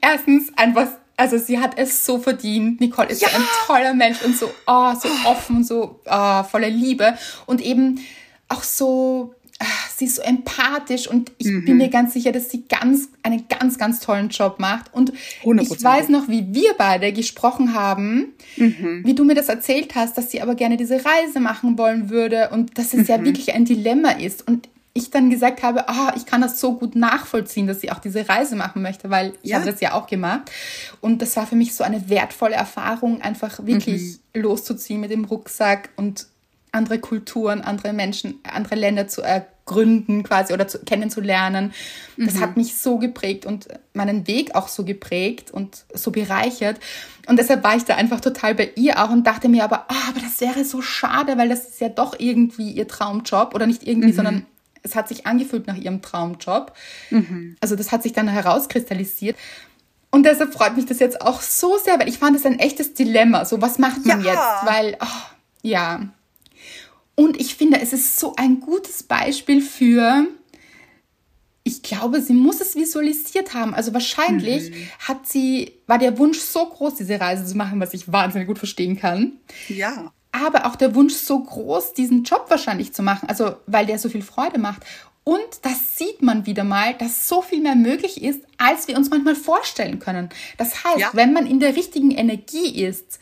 Erstens 0.00 0.52
einfach, 0.56 0.88
also 1.16 1.38
sie 1.38 1.60
hat 1.60 1.78
es 1.78 2.04
so 2.04 2.18
verdient. 2.18 2.80
Nicole 2.80 3.08
ist 3.08 3.22
ja. 3.22 3.28
so 3.28 3.36
ein 3.36 3.44
toller 3.66 3.94
Mensch 3.94 4.22
und 4.22 4.36
so, 4.36 4.50
oh, 4.66 4.94
so 4.94 5.08
offen 5.26 5.58
und 5.58 5.64
so 5.64 6.00
oh, 6.06 6.42
voller 6.42 6.70
Liebe. 6.70 7.16
Und 7.46 7.60
eben 7.60 8.00
auch 8.48 8.64
so, 8.64 9.34
sie 9.96 10.06
ist 10.06 10.16
so 10.16 10.22
empathisch 10.22 11.08
und 11.08 11.32
ich 11.38 11.46
mhm. 11.46 11.64
bin 11.64 11.76
mir 11.76 11.88
ganz 11.88 12.12
sicher, 12.12 12.32
dass 12.32 12.50
sie 12.50 12.64
ganz, 12.68 13.08
einen 13.22 13.44
ganz, 13.48 13.78
ganz 13.78 14.00
tollen 14.00 14.28
Job 14.28 14.58
macht. 14.58 14.92
Und 14.92 15.12
100%. 15.44 15.62
ich 15.62 15.82
weiß 15.82 16.08
noch, 16.08 16.28
wie 16.28 16.54
wir 16.54 16.74
beide 16.76 17.12
gesprochen 17.12 17.74
haben, 17.74 18.34
mhm. 18.56 19.02
wie 19.04 19.14
du 19.14 19.24
mir 19.24 19.34
das 19.34 19.48
erzählt 19.48 19.94
hast, 19.94 20.18
dass 20.18 20.30
sie 20.30 20.42
aber 20.42 20.54
gerne 20.54 20.76
diese 20.76 21.04
Reise 21.04 21.40
machen 21.40 21.78
wollen 21.78 22.10
würde 22.10 22.50
und 22.50 22.78
dass 22.78 22.94
es 22.94 23.00
mhm. 23.00 23.06
ja 23.06 23.24
wirklich 23.24 23.54
ein 23.54 23.64
Dilemma 23.64 24.10
ist. 24.10 24.46
Und 24.46 24.68
ich 24.96 25.10
dann 25.10 25.28
gesagt 25.28 25.62
habe, 25.64 25.88
ah, 25.88 26.14
ich 26.16 26.24
kann 26.24 26.40
das 26.40 26.60
so 26.60 26.74
gut 26.74 26.94
nachvollziehen, 26.94 27.66
dass 27.66 27.80
sie 27.80 27.90
auch 27.90 27.98
diese 27.98 28.28
Reise 28.28 28.54
machen 28.54 28.80
möchte, 28.80 29.10
weil 29.10 29.34
ich 29.42 29.50
ja. 29.50 29.56
habe 29.56 29.70
das 29.70 29.80
ja 29.80 29.92
auch 29.92 30.06
gemacht. 30.06 30.50
Und 31.00 31.20
das 31.20 31.36
war 31.36 31.48
für 31.48 31.56
mich 31.56 31.74
so 31.74 31.82
eine 31.82 32.08
wertvolle 32.08 32.54
Erfahrung, 32.54 33.20
einfach 33.20 33.66
wirklich 33.66 34.20
mhm. 34.34 34.42
loszuziehen 34.42 35.00
mit 35.00 35.10
dem 35.10 35.24
Rucksack 35.24 35.90
und 35.96 36.28
andere 36.74 36.98
Kulturen, 36.98 37.60
andere 37.62 37.92
Menschen, 37.92 38.40
andere 38.42 38.74
Länder 38.74 39.08
zu 39.08 39.22
ergründen 39.22 40.22
quasi 40.22 40.52
oder 40.52 40.68
zu, 40.68 40.80
kennenzulernen. 40.80 41.72
Das 42.16 42.34
mhm. 42.34 42.40
hat 42.40 42.56
mich 42.56 42.76
so 42.76 42.98
geprägt 42.98 43.46
und 43.46 43.68
meinen 43.94 44.26
Weg 44.26 44.54
auch 44.54 44.68
so 44.68 44.84
geprägt 44.84 45.50
und 45.50 45.84
so 45.94 46.10
bereichert. 46.10 46.80
Und 47.26 47.38
deshalb 47.38 47.64
war 47.64 47.76
ich 47.76 47.84
da 47.84 47.94
einfach 47.94 48.20
total 48.20 48.54
bei 48.54 48.70
ihr 48.76 49.02
auch 49.02 49.10
und 49.10 49.26
dachte 49.26 49.48
mir 49.48 49.64
aber, 49.64 49.86
oh, 49.88 50.08
aber 50.10 50.20
das 50.20 50.40
wäre 50.40 50.64
so 50.64 50.82
schade, 50.82 51.38
weil 51.38 51.48
das 51.48 51.66
ist 51.66 51.80
ja 51.80 51.88
doch 51.88 52.18
irgendwie 52.18 52.72
ihr 52.72 52.88
Traumjob 52.88 53.54
oder 53.54 53.66
nicht 53.66 53.86
irgendwie, 53.86 54.08
mhm. 54.08 54.16
sondern 54.16 54.46
es 54.82 54.94
hat 54.94 55.08
sich 55.08 55.26
angefühlt 55.26 55.66
nach 55.66 55.76
ihrem 55.76 56.02
Traumjob. 56.02 56.74
Mhm. 57.10 57.56
Also 57.60 57.74
das 57.76 57.90
hat 57.90 58.02
sich 58.02 58.12
dann 58.12 58.28
herauskristallisiert. 58.28 59.36
Und 60.10 60.24
deshalb 60.24 60.52
freut 60.52 60.76
mich 60.76 60.86
das 60.86 61.00
jetzt 61.00 61.20
auch 61.22 61.40
so 61.40 61.76
sehr, 61.78 61.98
weil 61.98 62.08
ich 62.08 62.18
fand 62.18 62.36
es 62.36 62.46
ein 62.46 62.58
echtes 62.58 62.94
Dilemma. 62.94 63.44
So, 63.44 63.60
was 63.60 63.78
macht 63.78 64.06
man 64.06 64.22
ja. 64.22 64.32
jetzt? 64.32 64.72
Weil, 64.72 64.96
oh, 65.00 65.32
ja. 65.62 66.08
Und 67.16 67.40
ich 67.40 67.54
finde, 67.54 67.80
es 67.80 67.92
ist 67.92 68.18
so 68.18 68.34
ein 68.36 68.60
gutes 68.60 69.02
Beispiel 69.02 69.60
für, 69.60 70.26
ich 71.62 71.82
glaube, 71.82 72.20
sie 72.20 72.34
muss 72.34 72.60
es 72.60 72.74
visualisiert 72.74 73.54
haben. 73.54 73.74
Also 73.74 73.92
wahrscheinlich 73.94 74.70
mhm. 74.70 74.88
hat 74.98 75.26
sie, 75.26 75.72
war 75.86 75.98
der 75.98 76.18
Wunsch 76.18 76.38
so 76.38 76.66
groß, 76.66 76.96
diese 76.96 77.20
Reise 77.20 77.44
zu 77.44 77.56
machen, 77.56 77.80
was 77.80 77.94
ich 77.94 78.10
wahnsinnig 78.10 78.48
gut 78.48 78.58
verstehen 78.58 78.98
kann. 78.98 79.34
Ja 79.68 80.12
aber 80.34 80.66
auch 80.66 80.74
der 80.74 80.96
Wunsch 80.96 81.14
so 81.14 81.38
groß, 81.38 81.92
diesen 81.92 82.24
Job 82.24 82.46
wahrscheinlich 82.48 82.92
zu 82.92 83.02
machen, 83.04 83.28
also 83.28 83.54
weil 83.66 83.86
der 83.86 84.00
so 84.00 84.08
viel 84.08 84.22
Freude 84.22 84.58
macht. 84.58 84.82
Und 85.22 85.38
das 85.62 85.96
sieht 85.96 86.22
man 86.22 86.44
wieder 86.44 86.64
mal, 86.64 86.94
dass 86.94 87.28
so 87.28 87.40
viel 87.40 87.62
mehr 87.62 87.76
möglich 87.76 88.22
ist, 88.22 88.40
als 88.58 88.88
wir 88.88 88.96
uns 88.96 89.10
manchmal 89.10 89.36
vorstellen 89.36 90.00
können. 90.00 90.28
Das 90.58 90.84
heißt, 90.84 90.98
ja. 90.98 91.10
wenn 91.14 91.32
man 91.32 91.46
in 91.46 91.60
der 91.60 91.76
richtigen 91.76 92.10
Energie 92.10 92.84
ist 92.84 93.20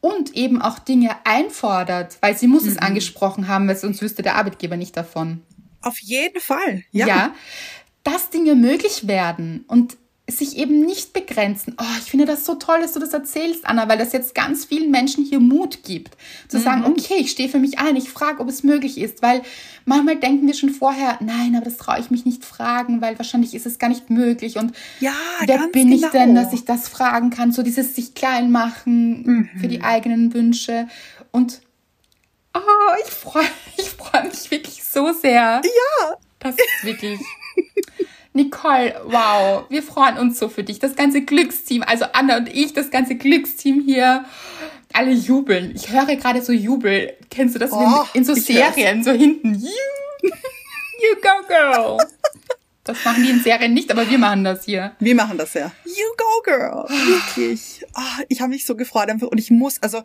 und 0.00 0.34
eben 0.36 0.62
auch 0.62 0.78
Dinge 0.78 1.16
einfordert, 1.24 2.18
weil 2.20 2.36
sie 2.36 2.46
muss 2.46 2.64
mhm. 2.64 2.70
es 2.70 2.78
angesprochen 2.78 3.48
haben, 3.48 3.68
weil 3.68 3.76
sonst 3.76 4.02
wüsste 4.02 4.22
der 4.22 4.36
Arbeitgeber 4.36 4.76
nicht 4.76 4.96
davon. 4.96 5.42
Auf 5.82 5.98
jeden 5.98 6.40
Fall, 6.40 6.84
ja. 6.90 7.06
Ja, 7.06 7.34
dass 8.04 8.30
Dinge 8.30 8.54
möglich 8.54 9.06
werden 9.06 9.64
und 9.68 9.96
sich 10.30 10.58
eben 10.58 10.84
nicht 10.84 11.14
begrenzen. 11.14 11.74
Oh, 11.80 11.96
ich 11.98 12.10
finde 12.10 12.26
das 12.26 12.44
so 12.44 12.54
toll, 12.54 12.80
dass 12.80 12.92
du 12.92 13.00
das 13.00 13.14
erzählst, 13.14 13.66
Anna, 13.66 13.88
weil 13.88 13.96
das 13.96 14.12
jetzt 14.12 14.34
ganz 14.34 14.66
vielen 14.66 14.90
Menschen 14.90 15.24
hier 15.24 15.40
Mut 15.40 15.82
gibt. 15.84 16.16
Zu 16.48 16.58
mhm. 16.58 16.62
sagen, 16.62 16.84
okay, 16.84 17.16
ich 17.18 17.30
stehe 17.30 17.48
für 17.48 17.58
mich 17.58 17.78
ein, 17.78 17.96
ich 17.96 18.10
frage, 18.10 18.40
ob 18.40 18.48
es 18.48 18.62
möglich 18.62 18.98
ist, 18.98 19.22
weil 19.22 19.42
manchmal 19.86 20.16
denken 20.16 20.46
wir 20.46 20.52
schon 20.52 20.68
vorher, 20.70 21.18
nein, 21.20 21.56
aber 21.56 21.64
das 21.64 21.78
traue 21.78 21.98
ich 21.98 22.10
mich 22.10 22.26
nicht 22.26 22.44
fragen, 22.44 23.00
weil 23.00 23.18
wahrscheinlich 23.18 23.54
ist 23.54 23.64
es 23.64 23.78
gar 23.78 23.88
nicht 23.88 24.10
möglich. 24.10 24.58
Und 24.58 24.74
ja, 25.00 25.14
wer 25.46 25.66
bin 25.68 25.90
genau. 25.90 26.06
ich 26.06 26.12
denn, 26.12 26.34
dass 26.34 26.52
ich 26.52 26.66
das 26.66 26.88
fragen 26.88 27.30
kann? 27.30 27.50
So 27.50 27.62
dieses 27.62 27.96
sich 27.96 28.14
klein 28.14 28.50
machen 28.50 29.22
mhm. 29.22 29.48
für 29.60 29.68
die 29.68 29.82
eigenen 29.82 30.34
Wünsche. 30.34 30.88
Und 31.32 31.62
oh, 32.54 32.60
ich 33.06 33.10
freue 33.10 33.46
ich 33.78 33.88
freu 33.88 34.24
mich 34.24 34.50
wirklich 34.50 34.84
so 34.84 35.12
sehr. 35.12 35.62
Ja. 35.64 36.16
Das 36.38 36.54
ist 36.54 36.84
wirklich. 36.84 37.18
Nicole, 38.32 38.94
wow, 39.04 39.64
wir 39.68 39.82
freuen 39.82 40.18
uns 40.18 40.38
so 40.38 40.48
für 40.48 40.62
dich. 40.62 40.78
Das 40.78 40.96
ganze 40.96 41.22
Glücksteam, 41.22 41.82
also 41.82 42.04
Anna 42.12 42.36
und 42.36 42.48
ich, 42.48 42.72
das 42.72 42.90
ganze 42.90 43.16
Glücksteam 43.16 43.82
hier, 43.84 44.24
alle 44.92 45.12
jubeln. 45.12 45.72
Ich 45.74 45.90
höre 45.90 46.16
gerade 46.16 46.42
so 46.42 46.52
Jubel. 46.52 47.16
Kennst 47.30 47.54
du 47.54 47.58
das 47.58 47.72
oh, 47.72 48.04
in, 48.12 48.20
in, 48.20 48.24
so 48.24 48.34
Serien, 48.34 49.04
so 49.04 49.12
hinten? 49.12 49.54
You, 49.54 49.68
you 50.22 51.20
go 51.22 51.46
girl. 51.46 51.98
Das 52.84 53.04
machen 53.04 53.22
die 53.22 53.30
in 53.30 53.40
Serien 53.40 53.74
nicht, 53.74 53.90
aber 53.90 54.08
wir 54.08 54.18
machen 54.18 54.44
das 54.44 54.64
hier. 54.64 54.96
Wir 54.98 55.14
machen 55.14 55.36
das 55.36 55.52
ja. 55.54 55.72
You 55.84 56.06
go 56.16 56.42
girl. 56.42 56.88
Wirklich. 56.88 57.84
Oh, 57.94 58.22
ich 58.28 58.40
habe 58.40 58.50
mich 58.50 58.64
so 58.64 58.76
gefreut 58.76 59.10
einfach 59.10 59.28
und 59.28 59.38
ich 59.38 59.50
muss, 59.50 59.82
also 59.82 60.02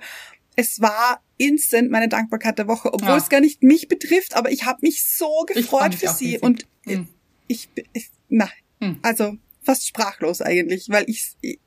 es 0.55 0.81
war 0.81 1.21
instant 1.37 1.89
meine 1.91 2.09
Dankbarkeit 2.09 2.57
der 2.57 2.67
Woche, 2.67 2.93
obwohl 2.93 3.09
ja. 3.09 3.17
es 3.17 3.29
gar 3.29 3.39
nicht 3.39 3.63
mich 3.63 3.87
betrifft, 3.87 4.35
aber 4.35 4.51
ich 4.51 4.65
habe 4.65 4.79
mich 4.81 5.07
so 5.07 5.45
gefreut 5.47 5.95
für 5.95 6.09
sie 6.09 6.39
und 6.39 6.65
hm. 6.85 7.07
Ich, 7.47 7.69
ich 7.93 8.09
na, 8.29 8.49
hm. 8.81 8.99
also 9.01 9.37
fast 9.61 9.87
sprachlos 9.87 10.41
eigentlich, 10.41 10.89
weil 10.89 11.09
ich, 11.09 11.33
ich 11.41 11.59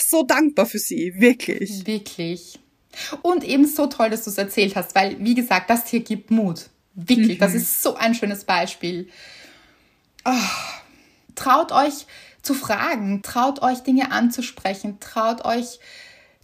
so 0.00 0.22
dankbar 0.24 0.66
für 0.66 0.78
sie, 0.78 1.14
wirklich. 1.16 1.86
Wirklich. 1.86 2.58
Und 3.22 3.44
eben 3.44 3.66
so 3.66 3.86
toll, 3.86 4.10
dass 4.10 4.24
du 4.24 4.30
es 4.30 4.38
erzählt 4.38 4.74
hast, 4.76 4.94
weil, 4.94 5.22
wie 5.24 5.34
gesagt, 5.34 5.70
das 5.70 5.88
hier 5.88 6.00
gibt 6.00 6.30
Mut. 6.30 6.70
Wirklich, 6.94 7.36
mhm. 7.36 7.40
das 7.40 7.54
ist 7.54 7.82
so 7.82 7.94
ein 7.94 8.14
schönes 8.14 8.44
Beispiel. 8.44 9.08
Oh, 10.24 10.32
traut 11.36 11.70
euch 11.70 12.06
zu 12.42 12.54
fragen, 12.54 13.22
traut 13.22 13.62
euch 13.62 13.80
Dinge 13.80 14.10
anzusprechen, 14.10 14.98
traut 14.98 15.44
euch 15.44 15.78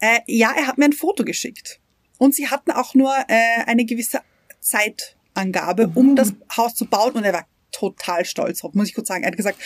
Äh, 0.00 0.20
ja, 0.26 0.52
er 0.56 0.66
hat 0.66 0.78
mir 0.78 0.86
ein 0.86 0.92
Foto 0.92 1.24
geschickt. 1.24 1.80
Und 2.18 2.34
sie 2.34 2.48
hatten 2.48 2.72
auch 2.72 2.94
nur 2.94 3.14
äh, 3.28 3.62
eine 3.66 3.84
gewisse 3.84 4.20
Zeitangabe, 4.60 5.90
um 5.94 6.10
uh. 6.10 6.14
das 6.14 6.32
Haus 6.56 6.74
zu 6.74 6.86
bauen. 6.86 7.12
Und 7.12 7.24
er 7.24 7.32
war 7.32 7.46
total 7.74 8.24
stolz 8.24 8.60
drauf, 8.60 8.74
muss 8.74 8.88
ich 8.88 8.94
kurz 8.94 9.08
sagen. 9.08 9.24
Er 9.24 9.28
hat 9.28 9.36
gesagt, 9.36 9.58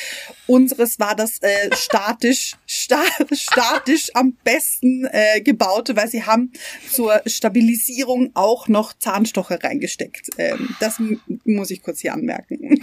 unseres 0.46 0.98
war 0.98 1.14
das 1.14 1.40
äh, 1.42 1.74
statisch, 1.74 2.56
sta 2.66 3.02
statisch 3.32 4.10
am 4.14 4.36
besten 4.44 5.06
äh, 5.10 5.40
gebaute, 5.40 5.96
weil 5.96 6.08
sie 6.08 6.24
haben 6.24 6.52
zur 6.90 7.22
Stabilisierung 7.26 8.30
auch 8.34 8.68
noch 8.68 8.92
Zahnstocher 8.94 9.62
reingesteckt. 9.62 10.30
Ähm, 10.38 10.74
das 10.80 11.00
muss 11.44 11.70
ich 11.70 11.82
kurz 11.82 12.00
hier 12.00 12.14
anmerken. 12.14 12.80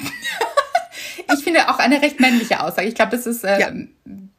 ich 1.34 1.44
finde 1.44 1.70
auch 1.70 1.79
eine 1.79 2.01
recht 2.01 2.20
männliche 2.20 2.62
Aussage. 2.62 2.88
Ich 2.88 2.96
glaube, 2.96 3.12
das 3.12 3.25
ist 3.25 3.44
äh, 3.44 3.60
ja. 3.60 3.74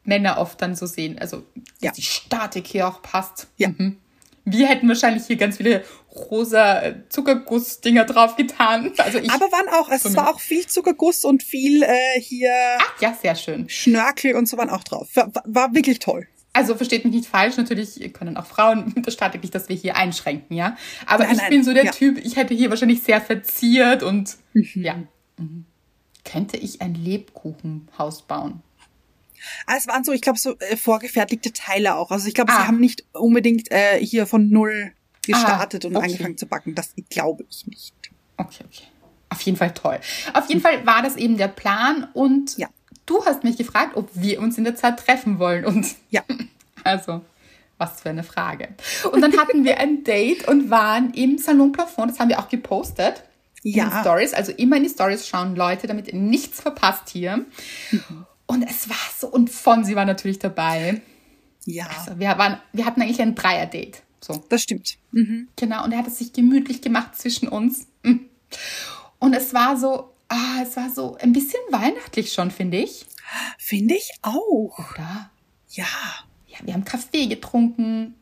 Männer 0.03 0.37
oft 0.37 0.61
dann 0.61 0.75
so 0.75 0.85
sehen. 0.85 1.19
Also, 1.19 1.43
dass 1.55 1.81
ja. 1.81 1.91
die 1.91 2.01
Statik 2.01 2.67
hier 2.67 2.87
auch 2.87 3.01
passt. 3.01 3.47
Ja. 3.57 3.69
Mhm. 3.69 3.97
Wir 4.45 4.67
hätten 4.67 4.87
wahrscheinlich 4.87 5.25
hier 5.25 5.35
ganz 5.35 5.57
viele 5.57 5.83
rosa 6.17 6.81
äh, 6.81 6.95
Zuckerguss-Dinger 7.09 8.05
draufgetan. 8.05 8.91
Also 8.97 9.19
ich, 9.19 9.31
Aber 9.31 9.51
waren 9.51 9.69
auch, 9.69 9.89
es 9.89 10.15
war 10.15 10.29
auch 10.29 10.39
viel 10.39 10.65
Zuckerguss 10.67 11.23
und 11.25 11.43
viel 11.43 11.83
äh, 11.83 12.19
hier. 12.19 12.51
Ach 12.79 13.01
ja, 13.01 13.13
sehr 13.13 13.35
schön. 13.35 13.69
Schnörkel 13.69 14.35
und 14.35 14.47
so 14.49 14.57
waren 14.57 14.69
auch 14.69 14.83
drauf. 14.83 15.07
War, 15.13 15.31
war 15.45 15.73
wirklich 15.75 15.99
toll. 15.99 16.27
Also 16.53 16.73
versteht 16.75 17.05
mich 17.05 17.13
nicht 17.13 17.27
falsch, 17.29 17.55
natürlich 17.57 18.11
können 18.13 18.35
auch 18.35 18.47
Frauen, 18.47 18.91
das 19.05 19.13
startet 19.13 19.43
nicht, 19.43 19.53
dass 19.53 19.69
wir 19.69 19.75
hier 19.75 19.95
einschränken, 19.95 20.55
ja. 20.57 20.75
Aber 21.05 21.23
Nein, 21.25 21.33
ich 21.33 21.41
nein, 21.41 21.49
bin 21.51 21.63
so 21.63 21.71
der 21.73 21.85
ja. 21.85 21.91
Typ, 21.91 22.17
ich 22.17 22.35
hätte 22.35 22.55
hier 22.55 22.71
wahrscheinlich 22.71 23.03
sehr 23.03 23.21
verziert 23.21 24.01
und 24.01 24.37
ja. 24.53 24.95
Mhm. 25.37 25.65
Könnte 26.25 26.57
ich 26.57 26.81
ein 26.81 26.95
Lebkuchenhaus 26.95 28.23
bauen? 28.23 28.61
Ah, 29.67 29.75
es 29.77 29.87
waren 29.87 30.03
so, 30.03 30.11
ich 30.13 30.21
glaube, 30.21 30.39
so 30.39 30.57
äh, 30.57 30.75
vorgefertigte 30.75 31.53
Teile 31.53 31.95
auch. 31.95 32.09
Also 32.09 32.27
ich 32.27 32.33
glaube, 32.33 32.51
Ah. 32.51 32.61
sie 32.61 32.67
haben 32.67 32.79
nicht 32.79 33.03
unbedingt 33.13 33.71
äh, 33.71 34.03
hier 34.03 34.25
von 34.25 34.49
null 34.49 34.91
gestartet 35.27 35.85
und 35.85 35.95
okay. 35.95 36.05
angefangen 36.05 36.37
zu 36.37 36.45
backen. 36.47 36.75
Das 36.75 36.93
glaube 37.09 37.45
ich 37.49 37.67
nicht. 37.67 37.93
Okay, 38.37 38.63
okay. 38.65 38.83
Auf 39.29 39.41
jeden 39.41 39.57
Fall 39.57 39.73
toll. 39.73 39.99
Auf 40.33 40.47
jeden 40.49 40.61
Fall 40.61 40.85
war 40.85 41.01
das 41.01 41.15
eben 41.17 41.37
der 41.37 41.47
Plan 41.49 42.07
und 42.13 42.57
Ja. 42.57 42.67
du 43.05 43.25
hast 43.25 43.43
mich 43.43 43.57
gefragt, 43.57 43.95
ob 43.95 44.09
wir 44.13 44.39
uns 44.39 44.57
in 44.57 44.63
der 44.63 44.75
Zeit 44.75 44.99
treffen 45.05 45.37
wollen 45.39 45.65
und 45.65 45.85
Ja. 46.09 46.23
also 46.83 47.21
was 47.79 48.01
für 48.01 48.09
eine 48.09 48.23
Frage. 48.23 48.69
Und 49.11 49.21
dann 49.21 49.37
hatten 49.37 49.63
wir 49.63 49.79
ein 49.79 50.03
Date 50.03 50.47
und 50.47 50.71
waren 50.71 51.13
im 51.13 51.37
Salon 51.37 51.71
Plafond, 51.71 52.09
das 52.11 52.19
haben 52.19 52.29
wir 52.29 52.39
auch 52.39 52.49
gepostet. 52.49 53.23
In 53.63 53.73
Ja. 53.73 53.89
den 53.89 54.01
Stories, 54.01 54.33
also 54.33 54.51
immer 54.53 54.77
in 54.77 54.83
die 54.83 54.89
Stories 54.89 55.27
schauen, 55.27 55.55
Leute, 55.55 55.85
damit 55.87 56.07
ihr 56.07 56.15
nichts 56.15 56.59
verpasst 56.61 57.09
hier. 57.09 57.45
Und 58.47 58.63
es 58.63 58.89
war 58.89 58.95
so, 59.19 59.27
und 59.27 59.49
Fonsi 59.49 59.95
war 59.95 60.05
natürlich 60.05 60.39
dabei. 60.39 61.01
Ja, 61.65 61.85
Also 61.99 62.17
wir, 62.17 62.29
waren, 62.37 62.59
wir 62.71 62.85
hatten 62.85 63.01
eigentlich 63.01 63.21
ein 63.21 63.35
Dreier-Date. 63.35 64.01
So. 64.21 64.43
das 64.49 64.63
stimmt. 64.63 64.97
Mhm. 65.11 65.47
Genau, 65.55 65.83
und 65.83 65.91
er 65.91 65.99
hat 65.99 66.07
es 66.07 66.17
sich 66.17 66.33
gemütlich 66.33 66.81
gemacht 66.81 67.15
zwischen 67.15 67.47
uns. 67.47 67.87
Mm. 68.03 68.17
Und 69.19 69.33
es 69.33 69.53
war 69.53 69.77
so, 69.77 70.13
ah, 70.27 70.61
es 70.61 70.75
war 70.75 70.89
so 70.89 71.17
ein 71.17 71.33
bisschen 71.33 71.59
weihnachtlich 71.69 72.33
schon, 72.33 72.51
finde 72.51 72.77
ich. 72.77 73.05
Finde 73.57 73.95
ich 73.95 74.11
auch. 74.21 74.77
Oder? 74.93 75.29
Ja. 75.69 75.85
Ja, 76.47 76.57
wir 76.63 76.73
haben 76.73 76.85
Kaffee 76.85 77.27
getrunken 77.27 78.15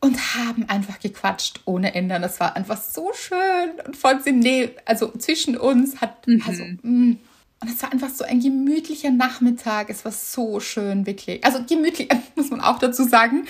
und 0.00 0.34
haben 0.34 0.68
einfach 0.68 1.00
gequatscht 1.00 1.60
ohne 1.64 1.94
Ende. 1.94 2.16
Und 2.16 2.22
das 2.22 2.40
war 2.40 2.56
einfach 2.56 2.80
so 2.80 3.10
schön. 3.14 3.80
Und 3.86 3.96
von 3.96 4.20
nee, 4.24 4.70
also 4.84 5.10
zwischen 5.16 5.56
uns 5.56 6.00
hat, 6.00 6.26
also, 6.46 6.64
mm. 6.82 7.18
Und 7.60 7.68
es 7.70 7.82
war 7.82 7.92
einfach 7.92 8.08
so 8.08 8.24
ein 8.24 8.40
gemütlicher 8.40 9.10
Nachmittag. 9.10 9.90
Es 9.90 10.04
war 10.04 10.12
so 10.12 10.60
schön, 10.60 11.04
wirklich. 11.06 11.44
Also 11.44 11.62
gemütlich, 11.66 12.08
muss 12.34 12.50
man 12.50 12.60
auch 12.60 12.78
dazu 12.78 13.04
sagen. 13.04 13.46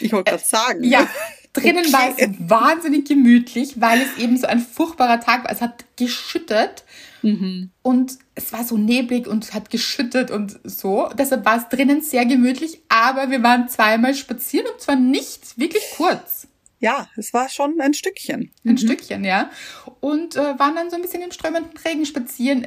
Ich 0.00 0.12
wollte 0.12 0.30
gerade 0.30 0.44
sagen. 0.44 0.82
Ja, 0.84 1.06
drinnen 1.52 1.84
Okay. 1.84 1.92
war 1.92 2.14
es 2.16 2.28
wahnsinnig 2.38 3.06
gemütlich, 3.06 3.80
weil 3.80 4.00
es 4.00 4.16
eben 4.22 4.38
so 4.38 4.46
ein 4.46 4.58
furchtbarer 4.58 5.20
Tag 5.20 5.44
war. 5.44 5.50
Es 5.50 5.60
hat 5.60 5.84
geschüttet 5.96 6.84
und 7.82 8.18
es 8.34 8.52
war 8.52 8.64
so 8.64 8.78
neblig 8.78 9.26
und 9.26 9.52
hat 9.52 9.70
geschüttet 9.70 10.30
und 10.30 10.58
so. 10.64 11.10
Deshalb 11.16 11.44
war 11.44 11.58
es 11.58 11.68
drinnen 11.68 12.00
sehr 12.00 12.24
gemütlich, 12.24 12.80
aber 12.88 13.30
wir 13.30 13.42
waren 13.42 13.68
zweimal 13.68 14.14
spazieren 14.14 14.66
und 14.72 14.80
zwar 14.80 14.96
nicht 14.96 15.58
wirklich 15.58 15.82
kurz. 15.96 16.48
Ja, 16.80 17.08
es 17.16 17.32
war 17.32 17.48
schon 17.48 17.80
ein 17.80 17.94
Stückchen. 17.94 18.50
Ein 18.64 18.76
Stückchen, 18.76 19.24
ja. 19.24 19.50
Und 20.00 20.34
äh, 20.34 20.58
waren 20.58 20.74
dann 20.74 20.90
so 20.90 20.96
ein 20.96 21.02
bisschen 21.02 21.22
im 21.22 21.30
strömenden 21.30 21.76
Regen 21.76 22.04
spazieren. 22.04 22.64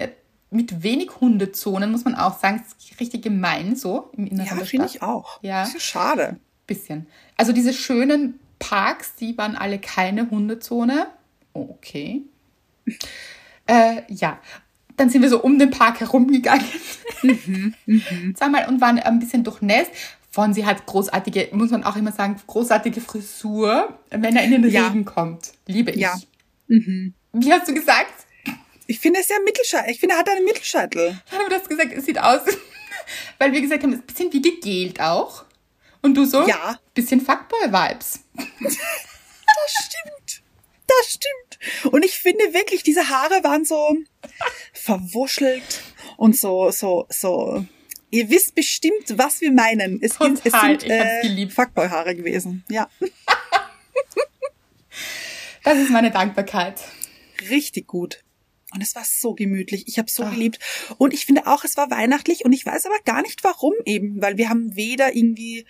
Mit 0.56 0.84
wenig 0.84 1.10
Hundezonen, 1.20 1.92
muss 1.92 2.06
man 2.06 2.16
auch 2.16 2.40
sagen. 2.40 2.64
Das 2.64 2.86
ist 2.90 3.00
richtig 3.00 3.24
gemein 3.24 3.76
so 3.76 4.10
im 4.18 4.26
Inneren 4.28 4.60
Ja, 4.60 4.66
finde 4.66 4.86
ich 4.88 5.02
auch. 5.02 5.40
Ja. 5.42 5.64
Ist 5.64 5.82
schade. 5.82 6.38
Bisschen. 6.66 7.08
Also 7.38 7.52
diese 7.52 7.74
schönen 7.74 8.40
Parks, 8.60 9.16
die 9.16 9.38
waren 9.38 9.56
alle 9.56 9.80
keine 9.80 10.30
Hundezone. 10.30 11.08
Okay. 11.54 12.24
äh, 13.68 14.02
ja. 14.08 14.40
Dann 14.98 15.10
sind 15.10 15.22
wir 15.22 15.30
so 15.30 15.42
um 15.42 15.60
den 15.60 15.72
Park 15.72 16.00
herumgegangen. 16.00 16.66
Zweimal 18.36 18.68
und 18.70 18.80
waren 18.80 18.98
ein 19.00 19.20
bisschen 19.20 19.44
durchnässt. 19.44 19.92
Von 20.32 20.54
sie 20.54 20.66
hat 20.66 20.86
großartige, 20.86 21.50
muss 21.52 21.72
man 21.72 21.84
auch 21.84 21.96
immer 21.98 22.12
sagen, 22.12 22.36
großartige 22.48 23.02
Frisur, 23.02 24.00
wenn 24.10 24.36
er 24.36 24.44
in 24.44 24.52
den 24.52 24.70
Ja. 24.70 24.88
Regen 24.88 25.06
kommt. 25.06 25.54
Liebe 25.66 25.92
ich. 25.92 25.98
Ja. 25.98 26.16
Wie 26.68 27.54
hast 27.54 27.68
du 27.68 27.74
gesagt? 27.74 28.25
Ich 28.88 29.00
finde 29.00 29.20
es 29.20 29.30
ja 29.30 29.38
Mittelscheitel. 29.44 29.92
Ich 29.92 30.00
finde, 30.00 30.16
er 30.16 30.20
hat 30.20 30.30
einen 30.30 30.46
Mittelscheitel. 30.46 31.22
Haben 31.32 31.50
wir 31.50 31.58
das 31.58 31.68
gesagt, 31.68 31.92
es 31.94 32.06
sieht 32.06 32.20
aus, 32.20 32.42
weil 33.40 33.52
wir 33.52 33.62
gesagt 33.62 33.84
haben, 33.84 33.94
es 33.94 34.00
ist 34.00 34.04
ein 34.04 34.08
bisschen 34.08 34.34
wie 34.34 34.42
gegelt 34.42 35.00
auch. 35.02 35.46
Und 36.02 36.14
du 36.16 36.26
so? 36.26 36.48
Ja. 36.48 36.80
Bisschen 36.94 37.22
Fuckboy-Vibes. 37.22 38.20
Das 39.48 39.86
stimmt. 39.86 40.44
Das 40.88 41.12
stimmt. 41.12 41.94
Und 41.94 42.04
ich 42.04 42.18
finde 42.18 42.54
wirklich, 42.54 42.84
diese 42.84 43.10
Haare 43.10 43.44
waren 43.44 43.64
so 43.64 43.96
verwuschelt 44.74 45.82
und 46.18 46.36
so, 46.38 46.72
so, 46.72 47.06
so. 47.10 47.66
Ihr 48.12 48.30
wisst 48.30 48.54
bestimmt, 48.56 49.18
was 49.18 49.40
wir 49.42 49.52
meinen. 49.52 50.00
Es, 50.02 50.14
Total, 50.18 50.34
es 50.34 50.82
sind 50.82 50.84
ich 50.84 50.90
äh. 50.90 51.50
Fuckboy-Haare 51.50 52.16
gewesen. 52.16 52.64
Ja, 52.70 52.90
Das 55.64 55.78
ist 55.80 55.90
meine 55.90 56.12
Dankbarkeit. 56.12 56.80
richtig 57.50 57.88
gut. 57.88 58.24
Und 58.76 58.82
es 58.82 58.94
war 58.94 59.04
so 59.06 59.34
gemütlich. 59.34 59.88
Ich 59.88 59.98
habe 59.98 60.12
so 60.12 60.24
Ah. 60.24 60.30
geliebt. 60.30 60.60
Und 60.98 61.14
ich 61.14 61.26
finde 61.26 61.48
auch, 61.48 61.64
es 61.64 61.78
war 61.78 61.90
weihnachtlich. 61.90 62.44
Und 62.46 62.52
ich 62.54 62.66
weiß 62.66 62.86
aber 62.86 63.00
gar 63.06 63.22
nicht 63.22 63.44
warum 63.44 63.74
eben, 63.86 64.22
weil 64.22 64.38
wir 64.38 64.50
haben 64.50 64.76
weder 64.76 65.16
irgendwie 65.16 65.66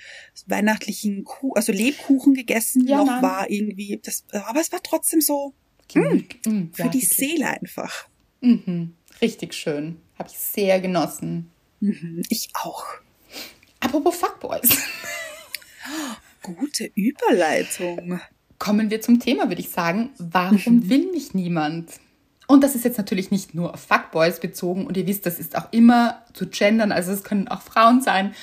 weihnachtlichen 0.47 1.23
Kuh, 1.23 1.53
also 1.53 1.71
Lebkuchen 1.71 2.33
gegessen, 2.33 2.87
Ja, 2.87 2.97
noch 2.97 3.05
nein. 3.05 3.21
war 3.21 3.49
irgendwie 3.49 3.99
das. 4.03 4.23
Aber 4.31 4.59
es 4.59 4.71
war 4.71 4.81
trotzdem 4.83 5.21
so 5.21 5.53
Gemüt- 5.87 6.37
Mm, 6.49 6.71
für 6.73 6.81
ja, 6.83 6.87
die. 6.89 7.01
Seele 7.05 7.47
einfach. 7.47 8.07
Mhm. 8.41 8.95
Richtig 9.21 9.53
schön. 9.53 9.97
Habe 10.17 10.29
ich 10.31 10.37
sehr 10.37 10.81
genossen. 10.81 11.51
Mhm, 11.79 12.23
Ich 12.29 12.49
auch. 12.55 12.85
Apropos 13.81 14.15
Fuckboys. 14.15 14.67
Gute 16.41 16.89
Überleitung. 16.95 18.19
Kommen 18.57 18.89
wir 18.89 19.01
zum 19.01 19.19
Thema, 19.19 19.47
würde 19.49 19.61
ich 19.61 19.69
sagen. 19.69 20.09
Warum 20.17 20.89
will 20.89 21.11
mich 21.11 21.33
niemand? 21.33 21.91
Und 22.47 22.63
das 22.63 22.75
ist 22.75 22.85
jetzt 22.85 22.97
natürlich 22.97 23.31
nicht 23.31 23.55
nur 23.55 23.73
auf 23.73 23.81
Fuckboys 23.81 24.39
bezogen. 24.39 24.85
Und 24.85 24.97
ihr 24.97 25.07
wisst, 25.07 25.25
das 25.25 25.39
ist 25.39 25.57
auch 25.57 25.71
immer 25.71 26.23
zu 26.33 26.47
gendern. 26.47 26.91
Also 26.91 27.11
es 27.11 27.23
können 27.23 27.47
auch 27.47 27.61
Frauen 27.61 28.01
sein. 28.01 28.33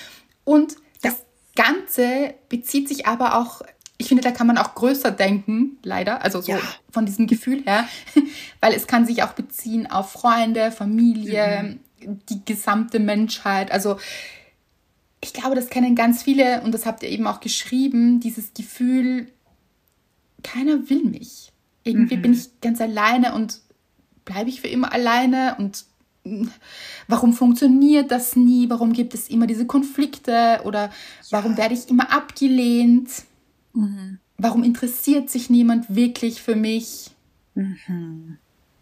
Und 0.44 0.74
das 1.02 1.24
Ganze 1.54 2.34
bezieht 2.48 2.88
sich 2.88 3.06
aber 3.06 3.36
auch, 3.38 3.62
ich 3.98 4.08
finde, 4.08 4.22
da 4.22 4.32
kann 4.32 4.48
man 4.48 4.58
auch 4.58 4.74
größer 4.74 5.12
denken, 5.12 5.78
leider. 5.84 6.22
Also 6.22 6.40
so 6.40 6.52
Ja. 6.52 6.58
von 6.90 7.06
diesem 7.06 7.26
Gefühl 7.28 7.62
her. 7.64 7.86
Weil 8.60 8.74
es 8.74 8.86
kann 8.88 9.06
sich 9.06 9.22
auch 9.22 9.34
beziehen 9.34 9.88
auf 9.88 10.10
Freunde, 10.10 10.72
Familie, 10.72 11.78
die 12.00 12.44
gesamte 12.44 12.98
Menschheit. 12.98 13.70
Also 13.70 13.98
ich 15.20 15.32
glaube, 15.32 15.54
das 15.54 15.70
kennen 15.70 15.94
ganz 15.94 16.24
viele 16.24 16.62
und 16.62 16.72
das 16.72 16.84
habt 16.84 17.04
ihr 17.04 17.08
eben 17.10 17.28
auch 17.28 17.38
geschrieben, 17.38 18.18
dieses 18.18 18.54
Gefühl, 18.54 19.28
keiner 20.42 20.90
will 20.90 21.04
mich. 21.04 21.52
Irgendwie 21.84 22.16
bin 22.16 22.32
ich 22.32 22.60
ganz 22.60 22.80
alleine 22.80 23.34
und 23.34 23.60
bleibe 24.24 24.50
ich 24.50 24.60
für 24.60 24.68
immer 24.68 24.92
alleine 24.92 25.56
und 25.58 25.84
mm, 26.24 26.48
warum 27.08 27.32
funktioniert 27.32 28.10
das 28.10 28.36
nie? 28.36 28.68
Warum 28.70 28.92
gibt 28.92 29.14
es 29.14 29.28
immer 29.28 29.46
diese 29.46 29.66
Konflikte 29.66 30.60
oder 30.64 30.90
warum 31.30 31.56
werde 31.56 31.74
ich 31.74 31.88
immer 31.88 32.12
abgelehnt? 32.12 33.08
Warum 34.38 34.64
interessiert 34.64 35.30
sich 35.30 35.48
niemand 35.50 35.94
wirklich 35.94 36.42
für 36.42 36.56
mich? 36.56 37.10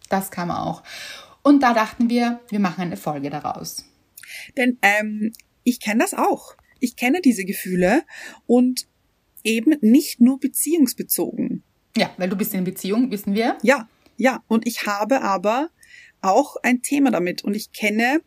Das 0.09 0.31
kam 0.31 0.51
auch. 0.51 0.83
Und 1.43 1.63
da 1.63 1.73
dachten 1.73 2.09
wir, 2.09 2.39
wir 2.49 2.59
machen 2.59 2.81
eine 2.81 2.97
Folge 2.97 3.29
daraus. 3.29 3.85
Denn 4.57 4.77
ähm, 4.81 5.33
ich 5.63 5.79
kenne 5.79 6.03
das 6.03 6.13
auch. 6.13 6.55
Ich 6.79 6.95
kenne 6.95 7.21
diese 7.21 7.45
Gefühle 7.45 8.03
und 8.45 8.87
eben 9.43 9.75
nicht 9.81 10.19
nur 10.19 10.39
beziehungsbezogen. 10.39 11.63
Ja, 11.95 12.11
weil 12.17 12.29
du 12.29 12.35
bist 12.35 12.53
in 12.53 12.63
Beziehung, 12.63 13.11
wissen 13.11 13.33
wir. 13.33 13.57
Ja, 13.63 13.87
ja. 14.21 14.43
Und 14.47 14.67
ich 14.67 14.85
habe 14.85 15.21
aber 15.21 15.69
auch 16.21 16.55
ein 16.63 16.81
Thema 16.81 17.09
damit. 17.11 17.43
Und 17.43 17.55
ich 17.55 17.71
kenne, 17.71 18.21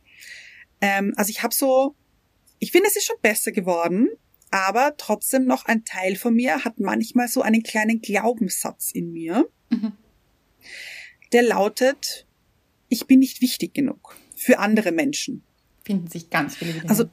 ähm, 0.80 1.14
also 1.16 1.30
ich 1.30 1.42
habe 1.42 1.54
so, 1.54 1.94
ich 2.58 2.72
finde, 2.72 2.88
es 2.88 2.96
ist 2.96 3.04
schon 3.06 3.16
besser 3.22 3.52
geworden, 3.52 4.08
aber 4.50 4.96
trotzdem 4.96 5.44
noch 5.46 5.64
ein 5.66 5.84
Teil 5.84 6.16
von 6.16 6.34
mir 6.34 6.64
hat 6.64 6.78
manchmal 6.80 7.28
so 7.28 7.42
einen 7.42 7.62
kleinen 7.62 8.00
Glaubenssatz 8.00 8.90
in 8.92 9.12
mir, 9.12 9.48
Mhm. 9.70 9.92
der 11.32 11.42
lautet, 11.42 12.26
ich 12.88 13.06
bin 13.06 13.20
nicht 13.20 13.40
wichtig 13.40 13.74
genug 13.74 14.16
für 14.36 14.58
andere 14.58 14.92
Menschen. 14.92 15.42
Finden 15.84 16.08
sich 16.08 16.30
ganz 16.30 16.56
viele 16.56 16.74
wieder. 16.74 16.88
Also- 16.90 17.04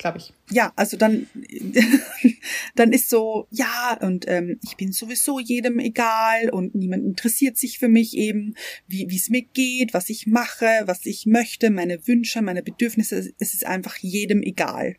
glaube 0.00 0.18
ich. 0.18 0.32
ja, 0.50 0.72
also 0.76 0.96
dann, 0.96 1.28
dann 2.74 2.92
ist 2.92 3.10
so, 3.10 3.46
ja, 3.50 3.98
und 4.00 4.26
ähm, 4.28 4.58
ich 4.64 4.76
bin 4.76 4.92
sowieso 4.92 5.38
jedem 5.38 5.78
egal 5.78 6.50
und 6.50 6.74
niemand 6.74 7.04
interessiert 7.04 7.58
sich 7.58 7.78
für 7.78 7.88
mich 7.88 8.16
eben, 8.16 8.54
wie 8.88 9.06
wie 9.08 9.16
es 9.16 9.28
mir 9.28 9.42
geht, 9.42 9.94
was 9.94 10.08
ich 10.08 10.26
mache, 10.26 10.66
was 10.86 11.04
ich 11.04 11.26
möchte, 11.26 11.70
meine 11.70 12.06
Wünsche, 12.06 12.42
meine 12.42 12.62
Bedürfnisse. 12.62 13.32
Es 13.38 13.54
ist 13.54 13.66
einfach 13.66 13.96
jedem 13.98 14.42
egal. 14.42 14.96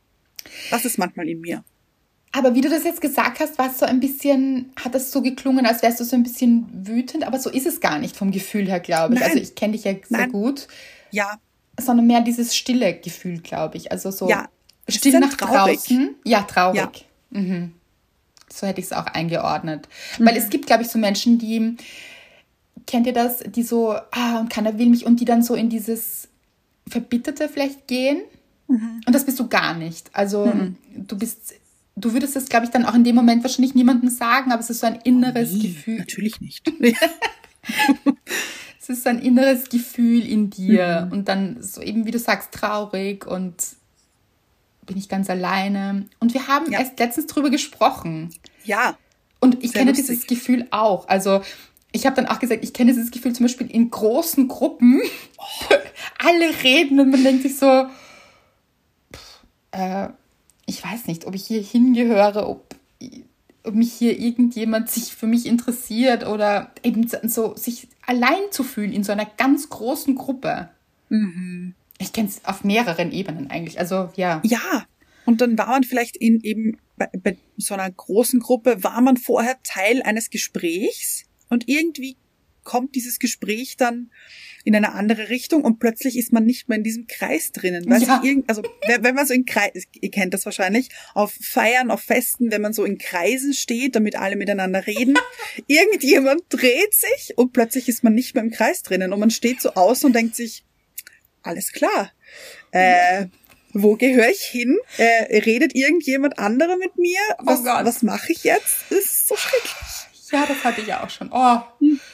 Das 0.69 0.85
ist 0.85 0.97
manchmal 0.97 1.27
in 1.27 1.41
mir. 1.41 1.63
Aber 2.31 2.55
wie 2.55 2.61
du 2.61 2.69
das 2.69 2.83
jetzt 2.83 3.01
gesagt 3.01 3.39
hast, 3.39 3.57
war 3.57 3.71
es 3.71 3.79
so 3.79 3.85
ein 3.85 3.99
bisschen, 3.99 4.71
hat 4.77 4.95
das 4.95 5.11
so 5.11 5.21
geklungen, 5.21 5.65
als 5.65 5.81
wärst 5.81 5.99
du 5.99 6.03
so 6.03 6.15
ein 6.15 6.23
bisschen 6.23 6.67
wütend, 6.87 7.25
aber 7.25 7.39
so 7.39 7.49
ist 7.49 7.65
es 7.65 7.81
gar 7.81 7.99
nicht 7.99 8.15
vom 8.15 8.31
Gefühl 8.31 8.67
her, 8.69 8.79
glaube 8.79 9.15
ich. 9.15 9.19
Nein. 9.19 9.31
Also 9.31 9.43
ich 9.43 9.55
kenne 9.55 9.73
dich 9.73 9.83
ja 9.83 9.93
sehr 9.93 10.03
Nein. 10.09 10.31
gut, 10.31 10.67
Ja, 11.09 11.39
sondern 11.79 12.07
mehr 12.07 12.21
dieses 12.21 12.55
stille 12.55 12.93
Gefühl, 12.93 13.39
glaube 13.39 13.77
ich. 13.77 13.91
Also 13.91 14.11
so 14.11 14.29
Ja, 14.29 14.49
ist 14.95 15.13
nach 15.13 15.33
traurig. 15.33 15.77
draußen. 15.77 16.15
Ja, 16.23 16.41
traurig. 16.43 17.05
Ja. 17.31 17.39
Mhm. 17.39 17.73
So 18.51 18.67
hätte 18.67 18.79
ich 18.79 18.87
es 18.87 18.93
auch 18.93 19.05
eingeordnet. 19.05 19.87
Mhm. 20.19 20.25
Weil 20.25 20.37
es 20.37 20.49
gibt, 20.49 20.67
glaube 20.67 20.83
ich, 20.83 20.89
so 20.89 20.99
Menschen, 20.99 21.37
die, 21.39 21.77
kennt 22.85 23.07
ihr 23.07 23.13
das, 23.13 23.39
die 23.39 23.63
so, 23.63 23.95
ah, 24.11 24.39
und 24.39 24.49
keiner 24.49 24.77
will 24.77 24.87
mich 24.87 25.05
und 25.05 25.19
die 25.19 25.25
dann 25.25 25.43
so 25.43 25.55
in 25.55 25.69
dieses 25.69 26.27
Verbitterte 26.87 27.47
vielleicht 27.49 27.87
gehen. 27.87 28.21
Mhm. 28.67 29.01
Und 29.05 29.13
das 29.13 29.25
bist 29.25 29.39
du 29.39 29.47
gar 29.47 29.73
nicht. 29.73 30.09
Also 30.13 30.47
mhm. 30.47 30.75
du 30.95 31.17
bist, 31.17 31.53
du 31.95 32.13
würdest 32.13 32.35
es, 32.35 32.49
glaube 32.49 32.65
ich, 32.65 32.71
dann 32.71 32.85
auch 32.85 32.95
in 32.95 33.03
dem 33.03 33.15
Moment 33.15 33.43
wahrscheinlich 33.43 33.75
niemandem 33.75 34.09
sagen, 34.09 34.51
aber 34.51 34.61
es 34.61 34.69
ist 34.69 34.81
so 34.81 34.87
ein 34.87 34.99
inneres 35.03 35.51
oh, 35.53 35.57
nee, 35.57 35.67
Gefühl. 35.67 35.97
Natürlich 35.99 36.41
nicht. 36.41 36.71
es 38.81 38.89
ist 38.89 39.03
so 39.03 39.09
ein 39.09 39.19
inneres 39.19 39.69
Gefühl 39.69 40.25
in 40.25 40.49
dir 40.49 41.05
mhm. 41.05 41.11
und 41.11 41.27
dann 41.27 41.61
so 41.61 41.81
eben, 41.81 42.05
wie 42.05 42.11
du 42.11 42.19
sagst, 42.19 42.51
traurig 42.51 43.25
und 43.25 43.55
bin 44.85 44.97
ich 44.97 45.09
ganz 45.09 45.29
alleine. 45.29 46.05
Und 46.19 46.33
wir 46.33 46.47
haben 46.47 46.71
ja. 46.71 46.79
erst 46.79 46.99
letztens 46.99 47.27
drüber 47.27 47.49
gesprochen. 47.49 48.33
Ja. 48.63 48.97
Und 49.39 49.63
ich 49.63 49.73
kenne 49.73 49.91
lustig. 49.91 50.07
dieses 50.07 50.27
Gefühl 50.27 50.67
auch. 50.71 51.07
Also 51.07 51.41
ich 51.91 52.05
habe 52.05 52.15
dann 52.15 52.27
auch 52.27 52.39
gesagt, 52.39 52.63
ich 52.63 52.73
kenne 52.73 52.91
dieses 52.91 53.11
Gefühl 53.11 53.33
zum 53.33 53.45
Beispiel 53.45 53.67
in 53.67 53.89
großen 53.89 54.47
Gruppen. 54.47 55.01
Oh. 55.37 55.75
Alle 56.19 56.63
reden 56.63 56.99
und 56.99 57.09
man 57.09 57.23
denkt 57.23 57.43
sich 57.43 57.57
so, 57.57 57.87
äh, 59.71 60.09
ich 60.65 60.83
weiß 60.83 61.07
nicht, 61.07 61.25
ob 61.25 61.35
ich 61.35 61.45
hier 61.45 61.61
hingehöre, 61.61 62.47
ob, 62.47 62.75
ob 63.63 63.73
mich 63.73 63.93
hier 63.93 64.19
irgendjemand 64.19 64.89
sich 64.89 65.15
für 65.15 65.27
mich 65.27 65.45
interessiert 65.45 66.25
oder 66.25 66.71
eben 66.83 67.09
so 67.23 67.55
sich 67.55 67.87
allein 68.05 68.51
zu 68.51 68.63
fühlen 68.63 68.93
in 68.93 69.03
so 69.03 69.11
einer 69.11 69.25
ganz 69.25 69.69
großen 69.69 70.15
Gruppe. 70.15 70.69
Mhm. 71.09 71.73
Ich 72.01 72.13
kenne 72.13 72.29
es 72.29 72.43
auf 72.45 72.63
mehreren 72.63 73.11
Ebenen 73.11 73.49
eigentlich. 73.49 73.79
Also 73.79 74.09
ja. 74.15 74.41
Ja. 74.43 74.85
Und 75.25 75.41
dann 75.41 75.57
war 75.57 75.67
man 75.67 75.83
vielleicht 75.83 76.17
in 76.17 76.41
eben 76.41 76.77
bei, 76.97 77.09
bei 77.13 77.37
so 77.57 77.73
einer 77.75 77.89
großen 77.89 78.39
Gruppe, 78.39 78.83
war 78.83 79.01
man 79.01 79.17
vorher 79.17 79.57
Teil 79.63 80.01
eines 80.01 80.29
Gesprächs 80.29 81.25
und 81.49 81.67
irgendwie 81.67 82.17
kommt 82.63 82.95
dieses 82.95 83.19
Gespräch 83.19 83.75
dann 83.77 84.11
in 84.63 84.75
eine 84.75 84.93
andere 84.93 85.29
Richtung 85.29 85.63
und 85.63 85.79
plötzlich 85.79 86.17
ist 86.17 86.31
man 86.31 86.45
nicht 86.45 86.69
mehr 86.69 86.77
in 86.77 86.83
diesem 86.83 87.07
Kreis 87.07 87.51
drinnen. 87.51 87.89
Weiß 87.89 88.03
ja. 88.03 88.21
ich, 88.23 88.43
also 88.47 88.61
wenn 88.87 89.15
man 89.15 89.25
so 89.25 89.33
in 89.33 89.45
Kreis, 89.45 89.87
ihr 89.99 90.11
kennt 90.11 90.33
das 90.33 90.45
wahrscheinlich, 90.45 90.89
auf 91.15 91.33
Feiern, 91.41 91.89
auf 91.89 92.01
Festen, 92.01 92.51
wenn 92.51 92.61
man 92.61 92.73
so 92.73 92.83
in 92.83 92.99
Kreisen 92.99 93.53
steht, 93.53 93.95
damit 93.95 94.15
alle 94.15 94.35
miteinander 94.35 94.85
reden, 94.85 95.17
irgendjemand 95.67 96.43
dreht 96.49 96.93
sich 96.93 97.35
und 97.35 97.53
plötzlich 97.53 97.89
ist 97.89 98.03
man 98.03 98.13
nicht 98.13 98.35
mehr 98.35 98.43
im 98.43 98.51
Kreis 98.51 98.83
drinnen 98.83 99.13
und 99.13 99.19
man 99.19 99.31
steht 99.31 99.61
so 99.61 99.73
aus 99.73 100.03
und 100.03 100.13
denkt 100.13 100.35
sich, 100.35 100.63
alles 101.43 101.71
klar. 101.71 102.11
Äh, 102.71 103.27
wo 103.73 103.95
gehöre 103.95 104.29
ich 104.29 104.41
hin? 104.41 104.77
Äh, 104.97 105.39
redet 105.39 105.75
irgendjemand 105.75 106.39
anderer 106.39 106.77
mit 106.77 106.97
mir? 106.97 107.19
Oh 107.39 107.43
was, 107.45 107.61
oh 107.61 107.65
was 107.65 108.03
mache 108.03 108.31
ich 108.31 108.43
jetzt? 108.43 108.85
Das 108.89 108.99
ist 108.99 109.27
so 109.27 109.35
schrecklich. 109.35 109.71
Ja, 110.31 110.45
das 110.45 110.63
hatte 110.63 110.81
ich 110.81 110.87
ja 110.87 111.03
auch 111.03 111.09
schon. 111.09 111.29
Oh, 111.31 111.59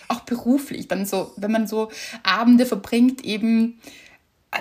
auch 0.07 0.19
beruflich. 0.21 0.87
Dann 0.87 1.05
so, 1.05 1.33
wenn 1.37 1.51
man 1.51 1.67
so 1.67 1.91
Abende 2.23 2.65
verbringt, 2.65 3.23
eben, 3.23 3.79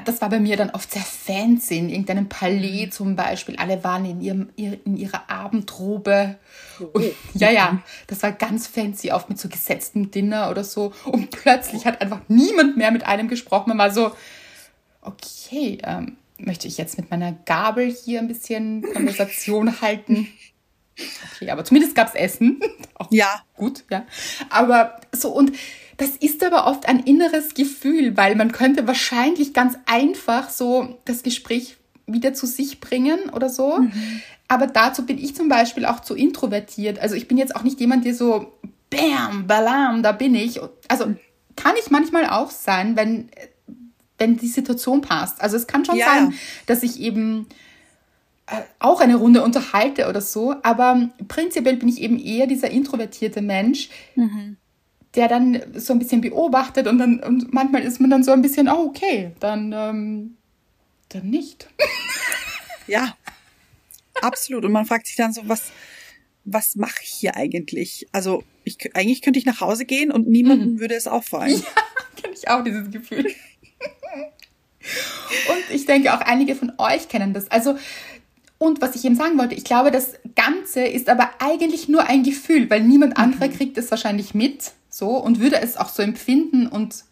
das 0.05 0.21
war 0.21 0.29
bei 0.29 0.41
mir 0.41 0.57
dann 0.57 0.71
oft 0.71 0.93
sehr 0.93 1.03
fancy, 1.03 1.79
in 1.79 1.89
irgendeinem 1.89 2.29
Palais 2.29 2.91
zum 2.91 3.17
Beispiel. 3.17 3.57
Alle 3.57 3.83
waren 3.83 4.05
in, 4.05 4.21
ihrem, 4.21 4.51
in 4.57 4.97
ihrer 4.97 5.31
Abendrobe. 5.31 6.37
Und, 6.93 7.13
ja, 7.35 7.51
ja, 7.51 7.83
das 8.09 8.23
war 8.23 8.33
ganz 8.33 8.67
fancy, 8.67 9.11
oft 9.13 9.31
mit 9.31 9.39
so 9.39 9.49
gesetztem 9.49 10.11
Dinner 10.11 10.51
oder 10.51 10.65
so. 10.65 10.93
Und 11.05 11.31
plötzlich 11.31 11.87
hat 11.87 12.03
einfach 12.03 12.21
niemand 12.29 12.77
mehr 12.77 12.91
mit 12.91 13.07
einem 13.07 13.29
gesprochen. 13.29 13.71
Man 13.71 13.79
war 13.79 13.91
so, 13.91 14.13
okay, 15.07 15.79
ähm, 15.83 16.16
möchte 16.38 16.69
ich 16.69 16.77
jetzt 16.79 16.99
mit 16.99 17.11
meiner 17.11 17.33
Gabel 17.33 17.90
hier 17.90 18.21
ein 18.21 18.29
bisschen 18.29 18.83
Konversation 18.83 19.81
halten? 19.81 20.29
Okay, 21.35 21.51
aber 21.51 21.64
zumindest 21.64 21.95
gab 21.95 22.09
es 22.09 22.14
Essen. 22.14 22.61
Auch 22.95 23.11
ja. 23.11 23.42
Gut, 23.55 23.85
ja. 23.90 24.07
Aber 24.49 25.01
so, 25.12 25.31
und 25.31 25.53
das 25.99 26.11
ist 26.11 26.45
aber 26.45 26.66
oft 26.66 26.88
ein 26.88 27.01
inneres 27.01 27.55
Gefühl, 27.55 28.16
weil 28.16 28.35
man 28.35 28.53
könnte 28.53 28.87
wahrscheinlich 28.87 29.53
ganz 29.53 29.77
einfach 29.87 30.51
so 30.51 30.99
das 31.05 31.23
Gespräch 31.23 31.77
wieder 32.07 32.35
zu 32.35 32.47
sich 32.47 32.81
bringen 32.81 33.31
oder 33.31 33.49
so. 33.49 33.79
Mhm. 33.79 34.23
Aber 34.49 34.66
dazu 34.66 35.05
bin 35.05 35.19
ich 35.19 35.35
zum 35.35 35.49
Beispiel 35.49 35.87
auch 35.87 36.01
zu 36.01 36.14
introvertiert. 36.14 36.99
Also 36.99 37.14
ich 37.14 37.29
bin 37.29 37.37
jetzt 37.37 37.57
auch 37.57 37.62
nicht 37.62 37.81
jemand, 37.81 38.05
der 38.05 38.14
so, 38.14 38.53
bam, 38.90 39.47
balam, 39.47 40.03
da 40.03 40.12
bin 40.12 40.35
ich. 40.35 40.61
Also 40.88 41.14
kann 41.57 41.75
ich 41.81 41.90
manchmal 41.90 42.27
auch 42.27 42.51
sein, 42.51 42.97
wenn, 42.97 43.31
wenn 44.19 44.37
die 44.37 44.49
Situation 44.49 45.01
passt. 45.01 45.41
Also 45.41 45.57
es 45.57 45.67
kann 45.67 45.85
schon 45.85 45.97
ja. 45.97 46.07
sein, 46.07 46.35
dass 46.67 46.83
ich 46.83 47.01
eben 47.01 47.47
äh, 48.47 48.63
auch 48.79 49.01
eine 49.01 49.17
Runde 49.17 49.43
unterhalte 49.43 50.09
oder 50.09 50.21
so, 50.21 50.55
aber 50.63 51.11
prinzipiell 51.29 51.77
bin 51.77 51.89
ich 51.89 52.01
eben 52.01 52.19
eher 52.19 52.47
dieser 52.47 52.71
introvertierte 52.71 53.43
Mensch, 53.43 53.91
mhm. 54.15 54.57
der 55.15 55.29
dann 55.29 55.61
so 55.75 55.93
ein 55.93 55.99
bisschen 55.99 56.21
beobachtet 56.21 56.87
und 56.87 56.99
dann 56.99 57.21
und 57.21 57.53
manchmal 57.53 57.83
ist 57.83 58.01
man 58.01 58.11
dann 58.11 58.23
so 58.23 58.33
ein 58.33 58.43
bisschen, 58.43 58.69
oh 58.69 58.87
okay, 58.89 59.33
dann 59.41 59.73
ähm, 59.77 60.37
dann 61.09 61.29
nicht. 61.29 61.69
ja, 62.87 63.17
absolut. 64.23 64.65
Und 64.65 64.73
man 64.73 64.87
fragt 64.87 65.07
sich 65.07 65.17
dann 65.17 65.33
so, 65.33 65.43
was 65.47 65.73
was 66.47 66.77
mache 66.77 67.03
ich 67.03 67.11
hier 67.11 67.37
eigentlich? 67.37 68.07
Also 68.13 68.45
ich, 68.65 68.95
eigentlich 68.95 69.21
könnte 69.21 69.39
ich 69.39 69.45
nach 69.45 69.61
Hause 69.61 69.85
gehen 69.85 70.11
und 70.11 70.29
niemandem 70.29 70.75
mhm. 70.75 70.81
würde 70.81 70.95
es 70.95 71.07
auffallen. 71.07 71.63
Ja, 72.17 72.23
kenne 72.23 72.35
ich 72.35 72.49
auch 72.49 72.65
dieses 72.65 72.91
Gefühl. 72.91 73.27
und 75.49 75.75
ich 75.75 75.87
denke 75.87 76.15
auch 76.15 76.21
einige 76.21 76.55
von 76.55 76.73
euch 76.79 77.09
kennen 77.09 77.33
das. 77.33 77.51
Also 77.51 77.77
und 78.59 78.81
was 78.81 78.97
ich 78.97 79.05
eben 79.05 79.17
sagen 79.17 79.39
wollte, 79.39 79.55
ich 79.55 79.65
glaube, 79.65 79.91
das 79.91 80.15
Ganze 80.35 80.81
ist 80.81 81.09
aber 81.09 81.31
eigentlich 81.41 81.89
nur 81.89 82.09
ein 82.09 82.23
Gefühl, 82.23 82.71
weil 82.71 82.83
niemand 82.83 83.19
anderer 83.19 83.49
mhm. 83.49 83.53
kriegt 83.53 83.77
es 83.77 83.91
wahrscheinlich 83.91 84.35
mit, 84.35 84.73
so, 84.89 85.11
und 85.11 85.41
würde 85.41 85.61
es 85.61 85.77
auch 85.77 85.91
so 85.91 86.03
empfinden. 86.03 86.67
Und 86.67 87.05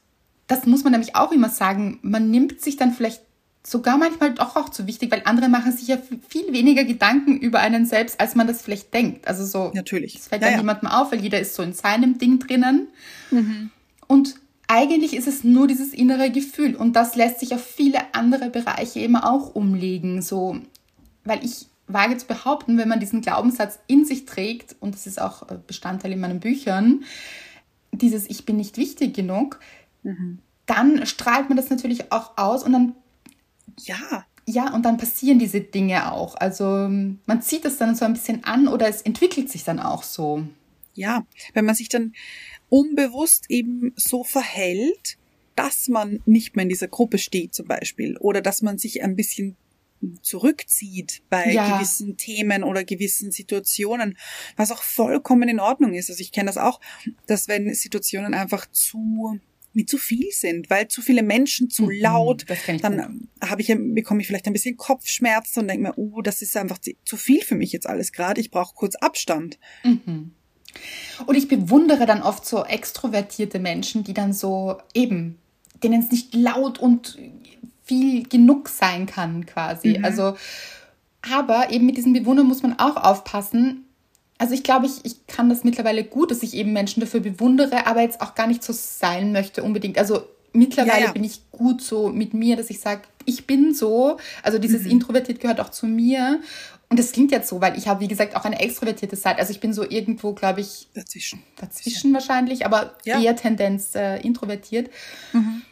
das 0.46 0.64
muss 0.64 0.84
man 0.84 0.92
nämlich 0.92 1.16
auch 1.16 1.32
immer 1.32 1.50
sagen. 1.50 1.98
Man 2.00 2.30
nimmt 2.30 2.62
sich 2.62 2.76
dann 2.76 2.92
vielleicht 2.92 3.20
sogar 3.66 3.98
manchmal 3.98 4.32
doch 4.32 4.56
auch 4.56 4.70
zu 4.70 4.86
wichtig, 4.86 5.12
weil 5.12 5.22
andere 5.26 5.50
machen 5.50 5.72
sich 5.72 5.88
ja 5.88 5.98
viel 6.28 6.52
weniger 6.52 6.84
Gedanken 6.84 7.38
über 7.38 7.60
einen 7.60 7.84
selbst, 7.84 8.20
als 8.20 8.34
man 8.34 8.46
das 8.46 8.62
vielleicht 8.62 8.92
denkt. 8.94 9.28
Also 9.28 9.44
so. 9.44 9.70
Natürlich. 9.74 10.14
Das 10.14 10.28
fällt 10.28 10.42
ja, 10.42 10.48
dann 10.48 10.54
ja. 10.54 10.60
niemandem 10.60 10.88
auf, 10.88 11.12
weil 11.12 11.20
jeder 11.20 11.40
ist 11.40 11.54
so 11.54 11.62
in 11.62 11.74
seinem 11.74 12.16
Ding 12.16 12.38
drinnen. 12.38 12.88
Mhm. 13.30 13.70
Und 14.06 14.36
eigentlich 14.68 15.14
ist 15.14 15.28
es 15.28 15.44
nur 15.44 15.66
dieses 15.66 15.92
innere 15.92 16.30
Gefühl 16.30 16.74
und 16.74 16.94
das 16.94 17.16
lässt 17.16 17.40
sich 17.40 17.54
auf 17.54 17.64
viele 17.64 18.14
andere 18.14 18.50
Bereiche 18.50 19.00
eben 19.00 19.16
auch 19.16 19.54
umlegen. 19.54 20.22
So 20.22 20.60
weil 21.24 21.44
ich 21.44 21.66
wage 21.86 22.16
zu 22.16 22.26
behaupten, 22.26 22.78
wenn 22.78 22.88
man 22.88 23.00
diesen 23.00 23.20
Glaubenssatz 23.20 23.78
in 23.86 24.04
sich 24.04 24.26
trägt, 24.26 24.76
und 24.80 24.94
das 24.94 25.06
ist 25.06 25.20
auch 25.20 25.50
äh, 25.50 25.58
Bestandteil 25.66 26.12
in 26.12 26.20
meinen 26.20 26.40
Büchern, 26.40 27.04
dieses 27.92 28.28
Ich 28.28 28.46
bin 28.46 28.56
nicht 28.56 28.76
wichtig 28.76 29.14
genug, 29.14 29.60
mhm. 30.02 30.38
dann 30.66 31.06
strahlt 31.06 31.48
man 31.48 31.56
das 31.56 31.70
natürlich 31.70 32.12
auch 32.12 32.36
aus 32.36 32.62
und 32.62 32.72
dann. 32.72 32.94
Ja. 33.80 34.24
Ja, 34.46 34.74
und 34.74 34.82
dann 34.82 34.98
passieren 34.98 35.38
diese 35.38 35.62
Dinge 35.62 36.12
auch. 36.12 36.34
Also 36.34 36.66
man 36.66 37.40
zieht 37.40 37.64
es 37.64 37.78
dann 37.78 37.94
so 37.94 38.04
ein 38.04 38.12
bisschen 38.12 38.44
an 38.44 38.68
oder 38.68 38.86
es 38.86 39.00
entwickelt 39.00 39.48
sich 39.48 39.64
dann 39.64 39.80
auch 39.80 40.02
so. 40.02 40.46
Ja, 40.92 41.24
wenn 41.54 41.64
man 41.64 41.74
sich 41.74 41.88
dann 41.88 42.12
unbewusst 42.68 43.46
eben 43.48 43.92
so 43.96 44.24
verhält, 44.24 45.18
dass 45.56 45.88
man 45.88 46.20
nicht 46.26 46.56
mehr 46.56 46.64
in 46.64 46.68
dieser 46.68 46.88
Gruppe 46.88 47.18
steht 47.18 47.54
zum 47.54 47.66
Beispiel 47.66 48.16
oder 48.18 48.40
dass 48.40 48.62
man 48.62 48.78
sich 48.78 49.02
ein 49.02 49.16
bisschen 49.16 49.56
zurückzieht 50.22 51.22
bei 51.30 51.52
ja. 51.52 51.76
gewissen 51.76 52.16
Themen 52.16 52.62
oder 52.62 52.84
gewissen 52.84 53.30
Situationen, 53.30 54.18
was 54.56 54.70
auch 54.70 54.82
vollkommen 54.82 55.48
in 55.48 55.60
Ordnung 55.60 55.94
ist. 55.94 56.10
Also 56.10 56.20
ich 56.20 56.32
kenne 56.32 56.48
das 56.48 56.58
auch, 56.58 56.80
dass 57.26 57.48
wenn 57.48 57.72
Situationen 57.74 58.34
einfach 58.34 58.66
zu 58.70 59.40
mit 59.76 59.90
zu 59.90 59.98
viel 59.98 60.30
sind, 60.30 60.70
weil 60.70 60.86
zu 60.86 61.02
viele 61.02 61.24
Menschen 61.24 61.68
zu 61.68 61.84
mhm, 61.84 62.00
laut, 62.00 62.44
dann 62.80 63.28
habe 63.40 63.60
ich 63.60 63.74
bekomme 63.76 64.20
ich 64.20 64.28
vielleicht 64.28 64.46
ein 64.46 64.52
bisschen 64.52 64.76
Kopfschmerzen 64.76 65.60
und 65.60 65.68
denke 65.68 65.82
mir, 65.82 65.98
oh, 65.98 66.22
das 66.22 66.42
ist 66.42 66.56
einfach 66.56 66.78
zu 66.78 67.16
viel 67.16 67.42
für 67.42 67.56
mich 67.56 67.72
jetzt 67.72 67.88
alles 67.88 68.12
gerade. 68.12 68.40
Ich 68.40 68.52
brauche 68.52 68.74
kurz 68.74 68.94
Abstand. 68.94 69.58
Mhm. 69.82 70.32
Und 71.26 71.36
ich 71.36 71.48
bewundere 71.48 72.06
dann 72.06 72.22
oft 72.22 72.46
so 72.46 72.64
extrovertierte 72.64 73.58
Menschen, 73.58 74.04
die 74.04 74.14
dann 74.14 74.32
so 74.32 74.78
eben, 74.94 75.38
denen 75.82 76.02
es 76.02 76.10
nicht 76.10 76.34
laut 76.34 76.78
und 76.78 77.18
viel 77.84 78.26
genug 78.28 78.68
sein 78.68 79.06
kann 79.06 79.46
quasi. 79.46 79.98
Mhm. 79.98 80.04
Also, 80.04 80.36
aber 81.22 81.70
eben 81.70 81.86
mit 81.86 81.96
diesem 81.96 82.12
Bewundern 82.12 82.46
muss 82.46 82.62
man 82.62 82.78
auch 82.78 82.96
aufpassen. 82.96 83.84
Also 84.38 84.54
ich 84.54 84.62
glaube, 84.62 84.86
ich, 84.86 85.04
ich 85.04 85.26
kann 85.26 85.48
das 85.48 85.64
mittlerweile 85.64 86.04
gut, 86.04 86.30
dass 86.30 86.42
ich 86.42 86.54
eben 86.54 86.72
Menschen 86.72 87.00
dafür 87.00 87.20
bewundere, 87.20 87.86
aber 87.86 88.00
jetzt 88.00 88.20
auch 88.20 88.34
gar 88.34 88.46
nicht 88.46 88.64
so 88.64 88.72
sein 88.72 89.32
möchte 89.32 89.62
unbedingt. 89.62 89.98
Also 89.98 90.24
mittlerweile 90.52 91.00
ja, 91.00 91.06
ja. 91.06 91.12
bin 91.12 91.24
ich 91.24 91.50
gut 91.50 91.82
so 91.82 92.08
mit 92.08 92.34
mir, 92.34 92.56
dass 92.56 92.70
ich 92.70 92.80
sage, 92.80 93.02
ich 93.26 93.46
bin 93.46 93.74
so. 93.74 94.18
Also 94.42 94.58
dieses 94.58 94.82
mhm. 94.82 94.92
Introvertiert 94.92 95.40
gehört 95.40 95.60
auch 95.60 95.70
zu 95.70 95.86
mir. 95.86 96.40
Und 96.88 96.98
das 96.98 97.12
klingt 97.12 97.32
jetzt 97.32 97.48
so, 97.48 97.60
weil 97.60 97.76
ich 97.76 97.88
habe, 97.88 98.00
wie 98.00 98.08
gesagt, 98.08 98.36
auch 98.36 98.44
eine 98.44 98.60
extrovertierte 98.60 99.16
Seite. 99.16 99.40
Also 99.40 99.50
ich 99.50 99.60
bin 99.60 99.72
so 99.72 99.82
irgendwo, 99.88 100.32
glaube 100.32 100.60
ich, 100.60 100.88
dazwischen. 100.94 101.42
Dazwischen 101.56 102.12
wahrscheinlich, 102.14 102.66
aber 102.66 102.94
ja. 103.04 103.20
eher 103.20 103.34
Tendenz 103.36 103.94
äh, 103.94 104.18
introvertiert. 104.20 104.90
Mhm. 105.32 105.62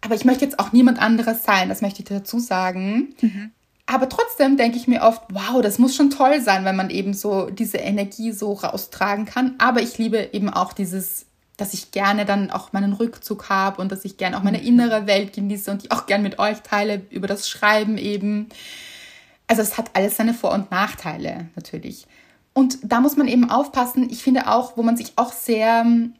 Aber 0.00 0.14
ich 0.16 0.24
möchte 0.24 0.44
jetzt 0.44 0.58
auch 0.58 0.72
niemand 0.72 1.00
anderes 1.00 1.44
sein, 1.44 1.68
das 1.68 1.80
möchte 1.80 2.00
ich 2.00 2.08
dazu 2.08 2.40
sagen. 2.40 3.14
Mhm. 3.20 3.52
Aber 3.86 4.08
trotzdem 4.08 4.56
denke 4.56 4.76
ich 4.76 4.88
mir 4.88 5.02
oft, 5.02 5.22
wow, 5.30 5.60
das 5.60 5.78
muss 5.78 5.94
schon 5.94 6.10
toll 6.10 6.40
sein, 6.40 6.64
wenn 6.64 6.76
man 6.76 6.90
eben 6.90 7.14
so 7.14 7.50
diese 7.50 7.78
Energie 7.78 8.32
so 8.32 8.52
raustragen 8.52 9.26
kann. 9.26 9.54
Aber 9.58 9.82
ich 9.82 9.98
liebe 9.98 10.30
eben 10.32 10.48
auch 10.48 10.72
dieses, 10.72 11.26
dass 11.56 11.74
ich 11.74 11.90
gerne 11.90 12.24
dann 12.24 12.50
auch 12.50 12.72
meinen 12.72 12.92
Rückzug 12.92 13.48
habe 13.48 13.80
und 13.80 13.92
dass 13.92 14.04
ich 14.04 14.16
gerne 14.16 14.36
auch 14.38 14.42
meine 14.42 14.62
innere 14.62 15.06
Welt 15.06 15.32
genieße 15.32 15.70
und 15.70 15.84
die 15.84 15.90
auch 15.90 16.06
gerne 16.06 16.22
mit 16.22 16.38
euch 16.38 16.62
teile 16.62 17.02
über 17.10 17.26
das 17.26 17.48
Schreiben 17.48 17.98
eben. 17.98 18.48
Also 19.52 19.60
es 19.60 19.76
hat 19.76 19.90
alles 19.92 20.16
seine 20.16 20.32
Vor- 20.32 20.54
und 20.54 20.70
Nachteile 20.70 21.50
natürlich. 21.56 22.06
Und 22.54 22.78
da 22.82 23.02
muss 23.02 23.18
man 23.18 23.28
eben 23.28 23.50
aufpassen. 23.50 24.08
Ich 24.10 24.22
finde 24.22 24.46
auch, 24.46 24.78
wo 24.78 24.82
man 24.82 24.96
sich 24.96 25.12
auch 25.16 25.30
sehr 25.30 25.82
ähm, 25.84 26.14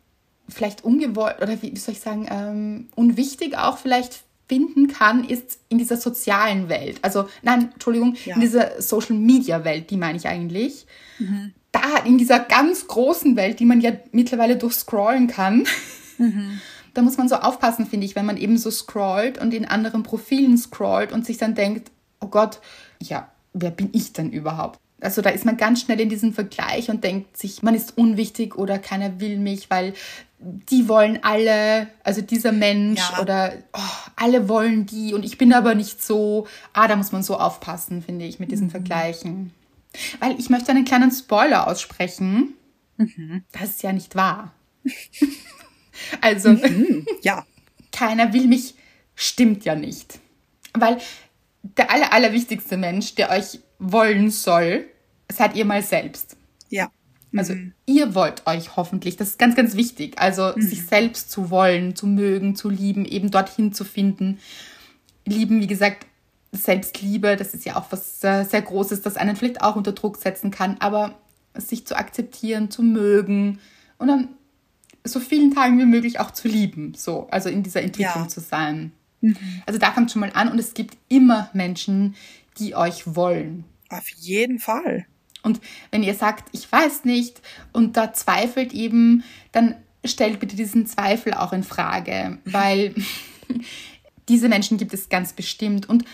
vielleicht 0.50 0.84
ungewollt 0.84 1.40
oder 1.40 1.62
wie, 1.62 1.74
soll 1.78 1.94
ich 1.94 2.00
sagen, 2.00 2.26
ähm, 2.30 2.88
unwichtig 2.94 3.56
auch 3.56 3.78
vielleicht 3.78 4.20
finden 4.50 4.88
kann, 4.88 5.24
ist 5.24 5.60
in 5.70 5.78
dieser 5.78 5.96
sozialen 5.96 6.68
Welt. 6.68 6.98
Also, 7.00 7.26
nein, 7.40 7.70
Entschuldigung, 7.72 8.16
ja. 8.26 8.34
in 8.34 8.42
dieser 8.42 8.82
Social 8.82 9.16
Media 9.16 9.64
Welt, 9.64 9.88
die 9.88 9.96
meine 9.96 10.18
ich 10.18 10.28
eigentlich. 10.28 10.86
Mhm. 11.18 11.54
Da 11.70 12.00
in 12.04 12.18
dieser 12.18 12.38
ganz 12.38 12.86
großen 12.86 13.34
Welt, 13.34 13.60
die 13.60 13.64
man 13.64 13.80
ja 13.80 13.92
mittlerweile 14.10 14.58
durchscrollen 14.58 15.26
kann. 15.26 15.64
Mhm. 16.18 16.60
Da 16.92 17.00
muss 17.00 17.16
man 17.16 17.30
so 17.30 17.36
aufpassen, 17.36 17.86
finde 17.86 18.04
ich, 18.04 18.14
wenn 18.14 18.26
man 18.26 18.36
eben 18.36 18.58
so 18.58 18.70
scrollt 18.70 19.38
und 19.38 19.54
in 19.54 19.64
anderen 19.64 20.02
Profilen 20.02 20.58
scrollt 20.58 21.12
und 21.12 21.24
sich 21.24 21.38
dann 21.38 21.54
denkt, 21.54 21.90
oh 22.22 22.28
Gott, 22.28 22.60
ja, 23.02 23.30
wer 23.52 23.70
bin 23.70 23.90
ich 23.92 24.12
denn 24.12 24.30
überhaupt? 24.30 24.78
Also 25.00 25.20
da 25.20 25.30
ist 25.30 25.44
man 25.44 25.56
ganz 25.56 25.80
schnell 25.80 26.00
in 26.00 26.08
diesem 26.08 26.32
Vergleich 26.32 26.88
und 26.88 27.02
denkt 27.02 27.36
sich, 27.36 27.62
man 27.62 27.74
ist 27.74 27.98
unwichtig 27.98 28.56
oder 28.56 28.78
keiner 28.78 29.20
will 29.20 29.38
mich, 29.38 29.68
weil 29.68 29.94
die 30.38 30.88
wollen 30.88 31.18
alle, 31.22 31.88
also 32.04 32.20
dieser 32.20 32.52
Mensch 32.52 33.00
ja. 33.00 33.20
oder 33.20 33.52
oh, 33.72 34.10
alle 34.16 34.48
wollen 34.48 34.86
die 34.86 35.14
und 35.14 35.24
ich 35.24 35.38
bin 35.38 35.52
aber 35.52 35.74
nicht 35.74 36.02
so. 36.02 36.46
Ah, 36.72 36.88
da 36.88 36.96
muss 36.96 37.12
man 37.12 37.22
so 37.22 37.36
aufpassen, 37.36 38.02
finde 38.02 38.24
ich, 38.24 38.38
mit 38.38 38.50
diesen 38.50 38.68
mhm. 38.68 38.72
Vergleichen. 38.72 39.52
Weil 40.20 40.38
ich 40.38 40.50
möchte 40.50 40.70
einen 40.70 40.84
kleinen 40.84 41.10
Spoiler 41.10 41.66
aussprechen. 41.66 42.54
Mhm. 42.96 43.44
Das 43.52 43.70
ist 43.70 43.82
ja 43.82 43.92
nicht 43.92 44.14
wahr. 44.14 44.52
also, 46.20 46.50
mhm. 46.50 47.06
ja. 47.22 47.44
keiner 47.92 48.32
will 48.32 48.46
mich, 48.46 48.74
stimmt 49.14 49.64
ja 49.64 49.74
nicht. 49.74 50.18
Weil 50.74 50.98
der 51.62 51.90
aller, 51.90 52.12
allerwichtigste 52.12 52.76
Mensch, 52.76 53.14
der 53.14 53.30
euch 53.30 53.60
wollen 53.78 54.30
soll, 54.30 54.86
seid 55.30 55.56
ihr 55.56 55.64
mal 55.64 55.82
selbst. 55.82 56.36
Ja. 56.68 56.90
Also 57.34 57.54
mhm. 57.54 57.72
ihr 57.86 58.14
wollt 58.14 58.46
euch 58.46 58.76
hoffentlich, 58.76 59.16
das 59.16 59.30
ist 59.30 59.38
ganz, 59.38 59.54
ganz 59.54 59.74
wichtig, 59.74 60.18
also 60.18 60.52
mhm. 60.54 60.60
sich 60.60 60.86
selbst 60.86 61.30
zu 61.30 61.50
wollen, 61.50 61.96
zu 61.96 62.06
mögen, 62.06 62.56
zu 62.56 62.68
lieben, 62.68 63.04
eben 63.04 63.30
dorthin 63.30 63.72
zu 63.72 63.84
finden. 63.84 64.38
Lieben, 65.24 65.60
wie 65.60 65.66
gesagt, 65.66 66.06
Selbstliebe, 66.52 67.36
das 67.36 67.54
ist 67.54 67.64
ja 67.64 67.76
auch 67.76 67.86
was 67.90 68.20
sehr, 68.20 68.44
sehr 68.44 68.60
Großes, 68.60 69.00
das 69.00 69.16
einen 69.16 69.36
vielleicht 69.36 69.62
auch 69.62 69.76
unter 69.76 69.92
Druck 69.92 70.18
setzen 70.18 70.50
kann, 70.50 70.76
aber 70.80 71.18
sich 71.54 71.86
zu 71.86 71.96
akzeptieren, 71.96 72.70
zu 72.70 72.82
mögen 72.82 73.58
und 73.98 74.08
dann 74.08 74.28
so 75.04 75.18
vielen 75.18 75.54
Tagen 75.54 75.78
wie 75.78 75.86
möglich 75.86 76.20
auch 76.20 76.30
zu 76.30 76.48
lieben, 76.48 76.94
so, 76.94 77.26
also 77.30 77.48
in 77.48 77.62
dieser 77.62 77.82
Entwicklung 77.82 78.24
ja. 78.24 78.28
zu 78.28 78.40
sein. 78.40 78.92
Mhm. 79.22 79.36
Also 79.66 79.78
da 79.78 79.90
fängt 79.92 80.10
schon 80.10 80.20
mal 80.20 80.32
an 80.34 80.48
und 80.50 80.58
es 80.58 80.74
gibt 80.74 80.98
immer 81.08 81.48
Menschen, 81.54 82.14
die 82.58 82.74
euch 82.74 83.14
wollen. 83.16 83.64
Auf 83.88 84.08
jeden 84.10 84.58
Fall. 84.58 85.06
Und 85.42 85.60
wenn 85.90 86.02
ihr 86.02 86.14
sagt, 86.14 86.48
ich 86.52 86.70
weiß 86.70 87.04
nicht 87.04 87.40
und 87.72 87.96
da 87.96 88.12
zweifelt 88.12 88.72
eben, 88.72 89.24
dann 89.52 89.76
stellt 90.04 90.40
bitte 90.40 90.56
diesen 90.56 90.86
Zweifel 90.86 91.34
auch 91.34 91.52
in 91.52 91.62
Frage, 91.62 92.38
weil 92.44 92.94
diese 94.28 94.48
Menschen 94.48 94.78
gibt 94.78 94.94
es 94.94 95.08
ganz 95.08 95.32
bestimmt. 95.32 95.88
Und 95.88 96.04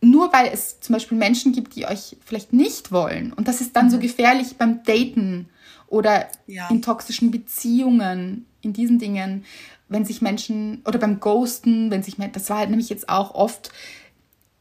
nur 0.00 0.32
weil 0.32 0.50
es 0.52 0.80
zum 0.80 0.92
Beispiel 0.94 1.18
Menschen 1.18 1.52
gibt, 1.52 1.76
die 1.76 1.86
euch 1.86 2.16
vielleicht 2.24 2.52
nicht 2.52 2.92
wollen, 2.92 3.32
und 3.32 3.48
das 3.48 3.60
ist 3.60 3.74
dann 3.74 3.90
so 3.90 3.96
mhm. 3.96 4.02
gefährlich 4.02 4.56
beim 4.56 4.82
Daten 4.82 5.48
oder 5.86 6.28
ja. 6.46 6.68
in 6.70 6.82
toxischen 6.82 7.30
Beziehungen, 7.30 8.46
in 8.62 8.72
diesen 8.72 8.98
Dingen, 8.98 9.44
wenn 9.94 10.04
sich 10.04 10.20
Menschen 10.20 10.82
oder 10.84 10.98
beim 10.98 11.20
Ghosten, 11.20 11.90
wenn 11.90 12.02
sich 12.02 12.16
das 12.32 12.50
war 12.50 12.58
halt 12.58 12.68
nämlich 12.68 12.90
jetzt 12.90 13.08
auch 13.08 13.34
oft 13.34 13.70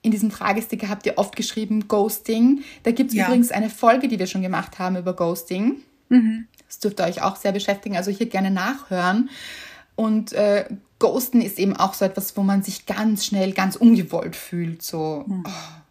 in 0.04 0.12
diesem 0.12 0.32
Fragesticker 0.32 0.90
habt 0.90 1.06
ihr 1.06 1.18
oft 1.18 1.36
geschrieben 1.36 1.88
Ghosting. 1.88 2.62
Da 2.84 2.92
gibt 2.92 3.10
es 3.12 3.16
ja. 3.16 3.26
übrigens 3.26 3.52
eine 3.52 3.70
Folge, 3.70 4.08
die 4.10 4.20
wir 4.20 4.28
schon 4.28 4.42
gemacht 4.42 4.78
haben 4.78 4.98
über 4.98 5.14
Ghosting. 5.16 5.78
Mhm. 6.10 6.48
Das 6.68 6.80
dürfte 6.80 7.04
euch 7.04 7.22
auch 7.22 7.38
sehr 7.38 7.54
beschäftigen, 7.54 7.96
also 7.96 8.12
hier 8.12 8.28
gerne 8.28 8.52
nachhören. 8.52 9.30
Und 9.96 10.34
äh, 10.34 10.66
Ghosten 11.00 11.42
ist 11.42 11.58
eben 11.58 11.76
auch 11.76 11.94
so 11.94 12.04
etwas, 12.04 12.36
wo 12.36 12.44
man 12.44 12.64
sich 12.64 12.86
ganz 12.86 13.26
schnell 13.26 13.54
ganz 13.54 13.78
ungewollt 13.78 14.36
fühlt. 14.36 14.82
So, 14.82 15.24
mhm. 15.26 15.46
oh, 15.48 15.82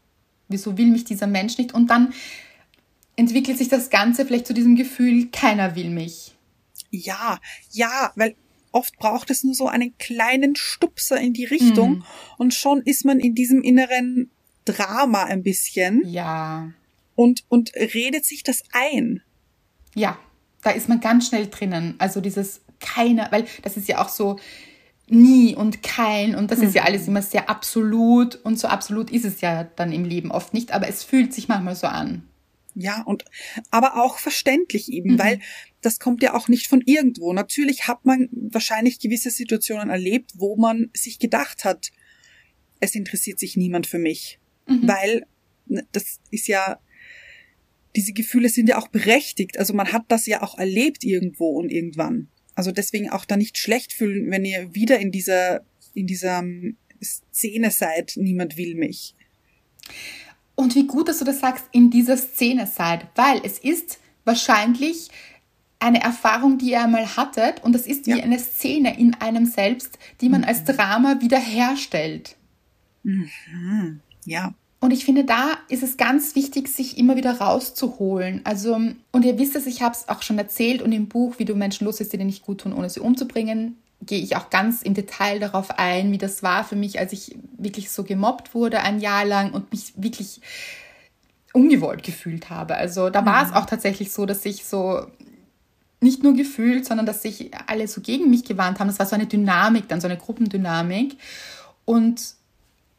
wieso 0.49 0.77
will 0.77 0.89
mich 0.89 1.05
dieser 1.05 1.27
Mensch 1.27 1.57
nicht? 1.57 1.73
Und 1.73 1.89
dann 1.89 2.13
entwickelt 3.17 3.57
sich 3.57 3.69
das 3.69 3.89
Ganze 3.89 4.27
vielleicht 4.27 4.47
zu 4.47 4.55
diesem 4.55 4.77
Gefühl, 4.77 5.29
keiner 5.31 5.75
will 5.75 5.89
mich. 5.89 6.35
Ja, 6.91 7.41
ja, 7.71 8.13
weil 8.15 8.37
oft 8.73 8.97
braucht 8.99 9.31
es 9.31 9.45
nur 9.45 9.55
so 9.55 9.69
einen 9.69 9.97
kleinen 9.99 10.57
Stupser 10.57 11.21
in 11.21 11.33
die 11.33 11.45
Richtung 11.45 11.97
mhm. 11.97 12.05
und 12.39 12.55
schon 12.55 12.83
ist 12.83 13.05
man 13.05 13.21
in 13.21 13.35
diesem 13.35 13.63
inneren 13.63 14.31
Drama 14.65 15.25
ein 15.25 15.43
bisschen. 15.43 16.03
Ja. 16.07 16.73
Und, 17.15 17.45
und 17.49 17.73
redet 17.75 18.25
sich 18.25 18.43
das 18.43 18.63
ein. 18.73 19.23
Ja, 19.95 20.19
da 20.63 20.71
ist 20.71 20.89
man 20.89 21.01
ganz 21.01 21.29
schnell 21.29 21.49
drinnen. 21.49 21.95
Also 21.99 22.21
dieses 22.21 22.63
keiner, 22.81 23.31
weil 23.31 23.47
das 23.63 23.77
ist 23.77 23.89
ja 23.89 24.03
auch 24.03 24.09
so 24.09 24.39
nie 25.09 25.55
und 25.55 25.83
kein 25.83 26.35
und 26.35 26.51
das 26.51 26.61
mhm. 26.61 26.67
ist 26.67 26.75
ja 26.75 26.85
alles 26.85 27.07
immer 27.07 27.23
sehr 27.23 27.51
absolut 27.51 28.37
und 28.37 28.59
so 28.59 28.69
absolut 28.69 29.11
ist 29.11 29.25
es 29.25 29.41
ja 29.41 29.65
dann 29.65 29.93
im 29.93 30.05
Leben 30.05 30.31
oft 30.31 30.55
nicht, 30.55 30.73
aber 30.73 30.89
es 30.89 31.05
fühlt 31.05 31.35
sich 31.35 31.49
manchmal 31.49 31.77
so 31.77 31.87
an. 31.87 32.29
Ja, 32.75 33.03
und 33.03 33.25
aber 33.71 34.03
auch 34.03 34.19
verständlich 34.19 34.91
eben, 34.91 35.15
mhm. 35.15 35.19
weil 35.19 35.41
das 35.83 35.99
kommt 35.99 36.23
ja 36.23 36.35
auch 36.35 36.49
nicht 36.49 36.69
von 36.69 36.81
irgendwo. 36.81 37.33
Natürlich 37.33 37.89
hat 37.89 38.05
man 38.05 38.29
wahrscheinlich 38.33 39.01
gewisse 39.01 39.31
Situationen 39.31 39.91
erlebt, 39.91 40.33
wo 40.37 40.57
man 40.57 40.91
sich 40.95 41.19
gedacht 41.19 41.65
hat, 41.65 41.91
es 42.81 42.95
interessiert 42.95 43.39
sich 43.39 43.57
niemand 43.57 43.87
für 43.87 43.99
mich. 43.99 44.39
Mhm. 44.67 44.89
Weil 44.89 45.27
ne, 45.67 45.87
das 45.93 46.21
ist 46.31 46.47
ja, 46.47 46.81
diese 47.97 48.13
Gefühle 48.13 48.49
sind 48.49 48.69
ja 48.69 48.79
auch 48.79 48.89
berechtigt. 48.89 49.59
Also 49.59 49.75
man 49.75 49.93
hat 49.93 50.05
das 50.09 50.27
ja 50.27 50.43
auch 50.43 50.57
erlebt 50.57 51.05
irgendwo 51.05 51.51
und 51.59 51.71
irgendwann. 51.71 52.29
Also 52.55 52.71
deswegen 52.71 53.11
auch 53.11 53.25
da 53.25 53.37
nicht 53.37 53.59
schlecht 53.59 53.93
fühlen, 53.93 54.31
wenn 54.31 54.45
ihr 54.45 54.75
wieder 54.75 55.01
in 55.01 55.11
dieser, 55.11 55.65
in 55.95 56.07
dieser 56.07 56.39
ähm, 56.39 56.77
Szene 57.03 57.71
seid, 57.73 58.13
niemand 58.17 58.57
will 58.57 58.77
mich. 58.77 59.17
Und 60.55 60.77
wie 60.77 60.87
gut, 60.87 61.09
dass 61.09 61.19
du 61.19 61.25
das 61.25 61.41
sagst, 61.41 61.65
in 61.73 61.91
dieser 61.91 62.17
Szene 62.17 62.69
seid, 62.69 63.09
weil 63.17 63.41
es 63.45 63.59
ist 63.59 63.99
wahrscheinlich 64.25 65.09
eine 65.83 66.01
Erfahrung, 66.01 66.59
die 66.59 66.71
ihr 66.71 66.83
einmal 66.83 67.17
hattet 67.17 67.63
und 67.65 67.73
das 67.73 67.87
ist 67.87 68.07
wie 68.07 68.19
ja. 68.19 68.25
eine 68.25 68.39
Szene 68.39 68.99
in 68.99 69.15
einem 69.15 69.47
selbst, 69.47 69.99
die 70.21 70.29
man 70.29 70.43
mhm. 70.43 70.49
als 70.49 70.65
Drama 70.65 71.21
wiederherstellt. 71.21 72.37
Mhm. 73.03 74.01
Ja. 74.25 74.55
Und 74.79 74.93
ich 74.93 75.05
finde, 75.05 75.25
da 75.25 75.59
ist 75.69 75.83
es 75.83 75.97
ganz 75.97 76.35
wichtig, 76.35 76.69
sich 76.69 76.99
immer 76.99 77.17
wieder 77.17 77.39
rauszuholen. 77.39 78.41
Also, 78.45 78.75
und 78.75 79.25
ihr 79.25 79.39
wisst 79.39 79.55
es, 79.55 79.67
ich 79.67 79.83
habe 79.83 79.95
es 79.95 80.09
auch 80.09 80.23
schon 80.23 80.39
erzählt 80.39 80.83
und 80.83 80.93
im 80.93 81.09
Buch, 81.09 81.39
wie 81.39 81.45
du 81.45 81.55
Menschen 81.55 81.85
loslässt, 81.85 82.13
die 82.13 82.19
dir 82.19 82.25
nicht 82.25 82.43
gut 82.43 82.63
tun, 82.63 82.73
ohne 82.73 82.91
sie 82.91 83.01
umzubringen, 83.01 83.77
gehe 84.01 84.21
ich 84.21 84.37
auch 84.37 84.51
ganz 84.51 84.83
im 84.83 84.95
Detail 84.95 85.39
darauf 85.39 85.79
ein, 85.79 86.11
wie 86.11 86.19
das 86.19 86.43
war 86.43 86.65
für 86.65 86.77
mich, 86.77 86.99
als 86.99 87.13
ich 87.13 87.37
wirklich 87.57 87.91
so 87.91 88.03
gemobbt 88.03 88.55
wurde 88.55 88.81
ein 88.81 89.01
Jahr 89.01 89.25
lang 89.25 89.53
und 89.53 89.71
mich 89.71 89.93
wirklich 89.97 90.41
ungewollt 91.53 92.03
gefühlt 92.03 92.51
habe. 92.51 92.77
Also 92.77 93.11
da 93.11 93.25
war 93.25 93.45
mhm. 93.45 93.51
es 93.51 93.57
auch 93.57 93.67
tatsächlich 93.67 94.13
so, 94.13 94.27
dass 94.27 94.45
ich 94.45 94.65
so 94.65 95.07
nicht 96.03 96.23
nur 96.23 96.35
gefühlt, 96.35 96.85
sondern 96.85 97.07
dass 97.07 97.23
sich 97.23 97.51
alle 97.67 97.89
so 97.89 98.01
gegen 98.01 98.31
mich 98.31 98.45
gewarnt 98.45 98.79
haben. 98.79 98.89
Das 98.89 98.99
war 98.99 99.07
so 99.07 99.15
eine 99.15 99.27
Dynamik, 99.27 99.89
dann 99.89 100.01
so 100.01 100.09
eine 100.09 100.17
Gruppendynamik. 100.17 101.17
Und 101.85 102.35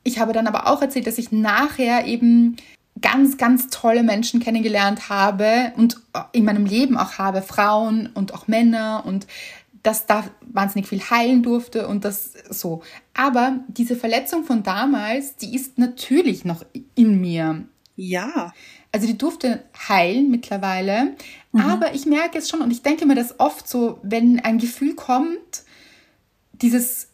ich 0.03 0.19
habe 0.19 0.33
dann 0.33 0.47
aber 0.47 0.67
auch 0.67 0.81
erzählt, 0.81 1.07
dass 1.07 1.17
ich 1.17 1.31
nachher 1.31 2.05
eben 2.05 2.57
ganz, 3.01 3.37
ganz 3.37 3.69
tolle 3.69 4.03
Menschen 4.03 4.39
kennengelernt 4.39 5.09
habe 5.09 5.73
und 5.77 5.97
in 6.31 6.45
meinem 6.45 6.65
Leben 6.65 6.97
auch 6.97 7.17
habe, 7.17 7.41
Frauen 7.41 8.09
und 8.13 8.33
auch 8.33 8.47
Männer 8.47 9.03
und 9.05 9.27
dass 9.81 10.05
da 10.05 10.23
wahnsinnig 10.41 10.87
viel 10.87 11.01
heilen 11.01 11.43
durfte 11.43 11.87
und 11.87 12.05
das 12.05 12.33
so. 12.49 12.83
Aber 13.13 13.59
diese 13.67 13.95
Verletzung 13.97 14.45
von 14.45 14.63
damals, 14.63 15.35
die 15.35 15.55
ist 15.55 15.77
natürlich 15.77 16.45
noch 16.45 16.63
in 16.95 17.19
mir. 17.19 17.65
Ja. 17.95 18.53
Also 18.93 19.08
die 19.08 19.17
durfte 19.17 19.63
heilen 19.89 20.29
mittlerweile. 20.29 21.15
Mhm. 21.51 21.62
Aber 21.62 21.95
ich 21.95 22.06
merke 22.06 22.38
es 22.38 22.47
schon 22.47 22.62
und 22.62 22.71
ich 22.71 22.84
denke 22.84 23.06
mir 23.08 23.15
das 23.15 23.39
oft 23.39 23.67
so, 23.67 23.99
wenn 24.03 24.39
ein 24.39 24.60
Gefühl 24.60 24.93
kommt, 24.93 25.63
dieses, 26.53 27.08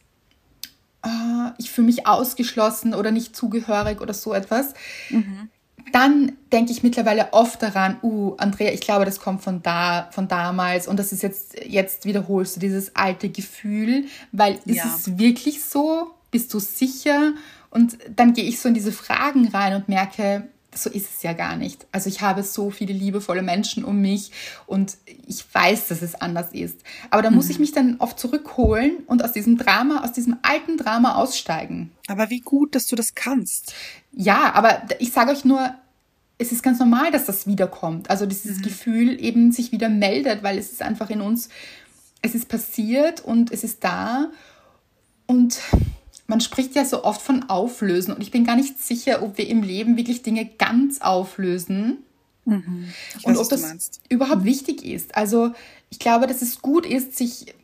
oh, 1.04 1.52
ich 1.58 1.72
fühle 1.72 1.88
mich 1.88 2.06
ausgeschlossen 2.06 2.94
oder 2.94 3.12
nicht 3.12 3.34
zugehörig 3.34 4.02
oder 4.02 4.14
so 4.14 4.34
etwas, 4.34 4.74
mhm. 5.10 5.50
dann 5.94 6.34
denke 6.52 6.74
ich 6.74 6.84
mittlerweile 6.84 7.32
oft 7.32 7.64
daran, 7.64 7.98
uh, 8.04 8.36
Andrea, 8.38 8.74
ich 8.74 8.82
glaube, 8.82 9.06
das 9.06 9.22
kommt 9.22 9.42
von 9.42 9.64
da, 9.64 10.10
von 10.12 10.28
damals 10.28 10.86
und 10.86 11.00
das 11.00 11.14
ist 11.14 11.24
jetzt, 11.24 11.66
jetzt 11.66 12.04
wiederholst 12.04 12.58
du 12.58 12.60
dieses 12.60 12.94
alte 12.98 13.30
Gefühl, 13.30 14.04
weil 14.34 14.60
ist 14.66 14.76
ja. 14.76 14.94
es 14.94 15.18
wirklich 15.18 15.64
so? 15.64 16.12
Bist 16.30 16.54
du 16.54 16.60
sicher? 16.60 17.34
Und 17.70 17.98
dann 18.14 18.34
gehe 18.34 18.44
ich 18.44 18.60
so 18.60 18.68
in 18.68 18.76
diese 18.76 18.92
Fragen 18.92 19.48
rein 19.48 19.76
und 19.76 19.88
merke, 19.88 20.50
so 20.74 20.90
ist 20.90 21.10
es 21.16 21.24
ja 21.24 21.34
gar 21.34 21.56
nicht. 21.56 21.88
Also 21.92 22.10
ich 22.10 22.22
habe 22.22 22.44
so 22.44 22.70
viele 22.70 22.94
liebevolle 22.94 23.42
Menschen 23.42 23.84
um 23.84 24.00
mich 24.02 24.32
und 24.68 24.98
ich 25.26 25.44
weiß, 25.52 25.88
dass 25.88 26.02
es 26.02 26.16
anders 26.16 26.52
ist. 26.54 26.78
Aber 27.10 27.22
da 27.22 27.32
muss 27.32 27.46
mhm. 27.46 27.52
ich 27.52 27.60
mich 27.60 27.72
dann 27.72 27.96
oft 28.00 28.20
zurückholen 28.20 28.98
und 29.08 29.24
aus 29.24 29.32
diesem 29.32 29.58
Drama, 29.58 30.04
aus 30.04 30.14
diesem 30.14 30.38
alten 30.42 30.78
Drama 30.78 31.16
aussteigen. 31.16 31.92
Aber 32.08 32.30
wie 32.30 32.42
gut, 32.42 32.76
dass 32.76 32.88
du 32.88 32.96
das 32.96 33.16
kannst. 33.16 33.74
Ja, 34.12 34.54
aber 34.54 34.84
ich 35.00 35.12
sage 35.12 35.32
euch 35.32 35.44
nur, 35.44 35.74
es 36.38 36.52
ist 36.52 36.64
ganz 36.64 36.80
normal, 36.80 37.12
dass 37.12 37.26
das 37.26 37.48
wiederkommt. 37.48 38.10
Also 38.10 38.26
dieses 38.26 38.58
mhm. 38.58 38.62
Gefühl 38.62 39.24
eben 39.24 39.52
sich 39.52 39.72
wieder 39.72 39.90
meldet, 39.90 40.44
weil 40.44 40.58
es 40.58 40.72
ist 40.72 40.82
einfach 40.82 41.10
in 41.10 41.22
uns, 41.22 41.50
es 42.22 42.36
ist 42.36 42.48
passiert 42.48 43.22
und 43.22 43.52
es 43.52 43.64
ist 43.64 43.84
da. 43.84 44.32
Und 45.26 45.60
man 46.30 46.42
spricht 46.42 46.76
ja 46.76 46.86
so 46.86 47.04
oft 47.04 47.22
von 47.22 47.50
Auflösen 47.50 48.14
und 48.14 48.22
ich 48.22 48.30
bin 48.30 48.46
gar 48.46 48.56
nicht 48.56 48.80
sicher, 48.80 49.24
ob 49.24 49.38
wir 49.40 49.48
im 49.48 49.64
Leben 49.64 49.98
wirklich 49.98 50.22
Dinge 50.22 50.46
ganz 50.46 51.02
auflösen 51.02 51.98
mhm. 52.46 52.94
und 53.24 53.34
weiß, 53.34 53.40
ob 53.40 53.50
das 53.50 54.00
überhaupt 54.10 54.42
mhm. 54.42 54.46
wichtig 54.46 54.86
ist. 54.86 55.16
Also 55.16 55.52
ich 55.90 55.98
glaube, 55.98 56.28
dass 56.28 56.44
es 56.44 56.62
gut 56.62 56.86
ist, 56.86 57.18
sich 57.18 57.56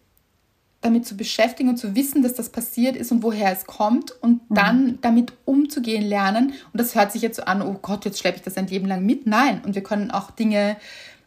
damit 0.82 1.06
zu 1.06 1.15
beschäftigen 1.15 1.69
und 1.69 1.78
zu 1.78 1.95
wissen, 1.95 2.23
dass 2.23 2.34
das 2.34 2.49
passiert 2.49 2.95
ist 2.95 3.12
und 3.12 3.21
woher 3.21 3.51
es 3.51 3.65
kommt 3.67 4.12
und 4.23 4.49
mhm. 4.49 4.56
dann 4.56 4.99
damit 5.01 5.34
umzugehen 5.45 6.04
lernen. 6.04 6.54
Und 6.73 6.82
das 6.82 6.95
hört 6.95 7.12
sich 7.12 7.21
jetzt 7.21 7.38
so 7.38 7.43
an, 7.43 7.62
oh 7.62 7.78
Gott, 7.80 8.04
jetzt 8.06 8.19
schleppe 8.19 8.38
ich 8.38 8.43
das 8.43 8.58
ein 8.58 8.67
Leben 8.67 8.88
lang 8.88 9.06
mit. 9.06 9.28
Nein, 9.28 9.62
und 9.63 9.75
wir 9.75 9.84
können 9.84 10.10
auch 10.10 10.32
Dinge 10.32 10.78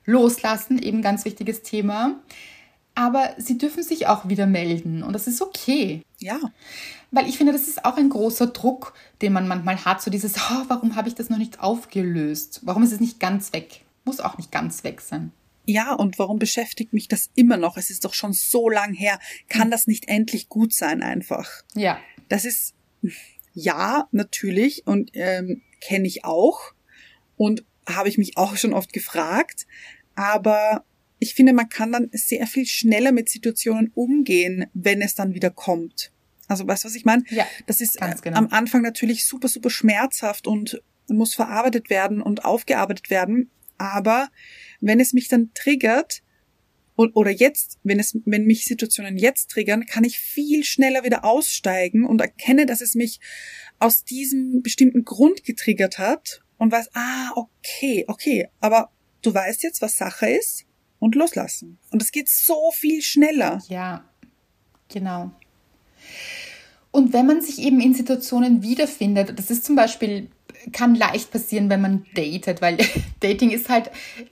loslassen, 0.04 0.80
eben 0.80 1.02
ganz 1.02 1.24
wichtiges 1.24 1.62
Thema. 1.62 2.16
Aber 2.98 3.32
sie 3.38 3.58
dürfen 3.58 3.84
sich 3.84 4.08
auch 4.08 4.28
wieder 4.28 4.48
melden 4.48 5.04
und 5.04 5.12
das 5.12 5.28
ist 5.28 5.40
okay. 5.40 6.02
Ja. 6.18 6.40
Weil 7.12 7.28
ich 7.28 7.38
finde, 7.38 7.52
das 7.52 7.68
ist 7.68 7.84
auch 7.84 7.96
ein 7.96 8.08
großer 8.08 8.48
Druck, 8.48 8.92
den 9.22 9.32
man 9.32 9.46
manchmal 9.46 9.84
hat. 9.84 10.02
So 10.02 10.10
dieses, 10.10 10.34
oh, 10.34 10.64
warum 10.66 10.96
habe 10.96 11.08
ich 11.08 11.14
das 11.14 11.30
noch 11.30 11.38
nicht 11.38 11.60
aufgelöst? 11.60 12.58
Warum 12.64 12.82
ist 12.82 12.90
es 12.90 12.98
nicht 12.98 13.20
ganz 13.20 13.52
weg? 13.52 13.82
Muss 14.04 14.18
auch 14.18 14.36
nicht 14.36 14.50
ganz 14.50 14.82
weg 14.82 15.00
sein. 15.00 15.30
Ja, 15.64 15.92
und 15.92 16.18
warum 16.18 16.40
beschäftigt 16.40 16.92
mich 16.92 17.06
das 17.06 17.30
immer 17.36 17.56
noch? 17.56 17.76
Es 17.76 17.88
ist 17.88 18.04
doch 18.04 18.14
schon 18.14 18.32
so 18.32 18.68
lang 18.68 18.94
her. 18.94 19.20
Kann 19.48 19.70
das 19.70 19.86
nicht 19.86 20.08
endlich 20.08 20.48
gut 20.48 20.74
sein 20.74 21.00
einfach? 21.00 21.48
Ja. 21.76 22.00
Das 22.28 22.44
ist, 22.44 22.74
ja, 23.54 24.08
natürlich 24.10 24.88
und 24.88 25.12
ähm, 25.14 25.62
kenne 25.80 26.08
ich 26.08 26.24
auch 26.24 26.72
und 27.36 27.62
habe 27.88 28.08
ich 28.08 28.18
mich 28.18 28.36
auch 28.36 28.56
schon 28.56 28.72
oft 28.72 28.92
gefragt. 28.92 29.68
Aber 30.16 30.82
ich 31.18 31.34
finde, 31.34 31.52
man 31.52 31.68
kann 31.68 31.92
dann 31.92 32.08
sehr 32.12 32.46
viel 32.46 32.66
schneller 32.66 33.12
mit 33.12 33.28
Situationen 33.28 33.90
umgehen, 33.94 34.66
wenn 34.72 35.02
es 35.02 35.14
dann 35.14 35.34
wieder 35.34 35.50
kommt. 35.50 36.12
Also 36.46 36.66
weißt 36.66 36.84
du, 36.84 36.88
was 36.88 36.94
ich 36.94 37.04
meine? 37.04 37.24
Ja, 37.30 37.46
das 37.66 37.80
ist 37.80 38.00
äh, 38.00 38.14
genau. 38.22 38.38
am 38.38 38.48
Anfang 38.48 38.82
natürlich 38.82 39.26
super, 39.26 39.48
super 39.48 39.70
schmerzhaft 39.70 40.46
und 40.46 40.82
muss 41.08 41.34
verarbeitet 41.34 41.90
werden 41.90 42.22
und 42.22 42.44
aufgearbeitet 42.44 43.10
werden. 43.10 43.50
Aber 43.76 44.28
wenn 44.80 45.00
es 45.00 45.12
mich 45.12 45.28
dann 45.28 45.52
triggert, 45.54 46.22
oder 46.96 47.30
jetzt, 47.30 47.78
wenn 47.84 48.00
es, 48.00 48.18
wenn 48.24 48.44
mich 48.44 48.64
Situationen 48.64 49.16
jetzt 49.16 49.50
triggern, 49.50 49.86
kann 49.86 50.02
ich 50.02 50.18
viel 50.18 50.64
schneller 50.64 51.04
wieder 51.04 51.24
aussteigen 51.24 52.04
und 52.04 52.20
erkenne, 52.20 52.66
dass 52.66 52.80
es 52.80 52.96
mich 52.96 53.20
aus 53.78 54.02
diesem 54.02 54.62
bestimmten 54.62 55.04
Grund 55.04 55.44
getriggert 55.44 55.98
hat 55.98 56.42
und 56.56 56.72
weiß, 56.72 56.90
ah, 56.94 57.30
okay, 57.36 58.04
okay, 58.08 58.48
aber 58.58 58.90
du 59.22 59.32
weißt 59.32 59.62
jetzt, 59.62 59.80
was 59.80 59.96
Sache 59.96 60.28
ist 60.28 60.67
und 60.98 61.14
loslassen. 61.14 61.78
Und 61.90 62.02
es 62.02 62.12
geht 62.12 62.28
so 62.28 62.70
viel 62.72 63.02
schneller. 63.02 63.62
Ja, 63.68 64.04
genau. 64.88 65.30
Und 66.90 67.12
wenn 67.12 67.26
man 67.26 67.40
sich 67.40 67.60
eben 67.60 67.80
in 67.80 67.94
Situationen 67.94 68.62
wiederfindet, 68.62 69.38
das 69.38 69.50
ist 69.50 69.64
zum 69.64 69.76
Beispiel, 69.76 70.28
kann 70.72 70.94
leicht 70.94 71.30
passieren, 71.30 71.70
wenn 71.70 71.80
man 71.80 72.06
datet, 72.14 72.60
weil 72.60 72.78
Dating 73.20 73.50
ist 73.50 73.68
halt, 73.68 73.90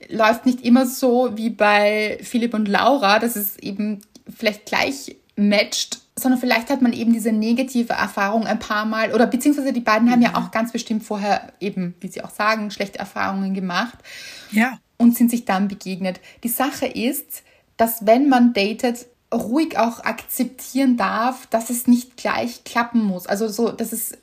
läuft 0.09 0.45
nicht 0.45 0.61
immer 0.61 0.85
so 0.85 1.37
wie 1.37 1.49
bei 1.49 2.19
Philipp 2.21 2.53
und 2.53 2.67
Laura, 2.67 3.19
dass 3.19 3.35
es 3.35 3.57
eben 3.57 4.01
vielleicht 4.35 4.65
gleich 4.65 5.15
matcht, 5.35 6.01
sondern 6.17 6.39
vielleicht 6.39 6.69
hat 6.69 6.81
man 6.81 6.93
eben 6.93 7.13
diese 7.13 7.31
negative 7.31 7.93
Erfahrung 7.93 8.47
ein 8.47 8.59
paar 8.59 8.85
Mal 8.85 9.13
oder 9.13 9.27
beziehungsweise 9.27 9.71
die 9.71 9.81
beiden 9.81 10.11
haben 10.11 10.21
ja 10.21 10.29
mhm. 10.29 10.35
auch 10.35 10.51
ganz 10.51 10.71
bestimmt 10.71 11.03
vorher 11.03 11.53
eben, 11.59 11.93
wie 12.01 12.07
sie 12.07 12.23
auch 12.23 12.31
sagen, 12.31 12.71
schlechte 12.71 12.97
Erfahrungen 12.97 13.53
gemacht. 13.53 13.99
Ja. 14.51 14.79
Und 14.97 15.15
sind 15.15 15.29
sich 15.29 15.45
dann 15.45 15.67
begegnet. 15.67 16.19
Die 16.43 16.49
Sache 16.49 16.87
ist, 16.87 17.43
dass 17.77 18.05
wenn 18.05 18.29
man 18.29 18.53
datet, 18.53 19.05
ruhig 19.33 19.77
auch 19.77 19.99
akzeptieren 20.03 20.97
darf, 20.97 21.47
dass 21.47 21.69
es 21.69 21.87
nicht 21.87 22.17
gleich 22.17 22.63
klappen 22.63 23.03
muss. 23.03 23.27
Also 23.27 23.47
so, 23.47 23.71
dass 23.71 23.91
es, 23.91 24.17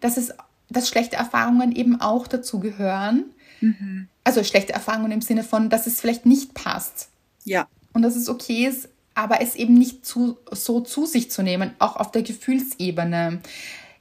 dass 0.00 0.16
es, 0.16 0.34
dass 0.68 0.88
schlechte 0.88 1.16
Erfahrungen 1.16 1.72
eben 1.72 2.00
auch 2.00 2.26
dazu 2.26 2.60
gehören. 2.60 3.24
Mhm. 3.60 4.08
Also 4.24 4.44
schlechte 4.44 4.72
Erfahrungen 4.72 5.12
im 5.12 5.22
Sinne 5.22 5.44
von, 5.44 5.70
dass 5.70 5.86
es 5.86 6.00
vielleicht 6.00 6.26
nicht 6.26 6.54
passt. 6.54 7.08
Ja. 7.44 7.68
Und 7.92 8.02
dass 8.02 8.16
es 8.16 8.28
okay 8.28 8.66
ist, 8.66 8.88
aber 9.14 9.40
es 9.40 9.54
eben 9.54 9.74
nicht 9.74 10.04
zu, 10.04 10.38
so 10.50 10.80
zu 10.80 11.06
sich 11.06 11.30
zu 11.30 11.42
nehmen, 11.42 11.72
auch 11.78 11.96
auf 11.96 12.10
der 12.10 12.22
Gefühlsebene. 12.22 13.40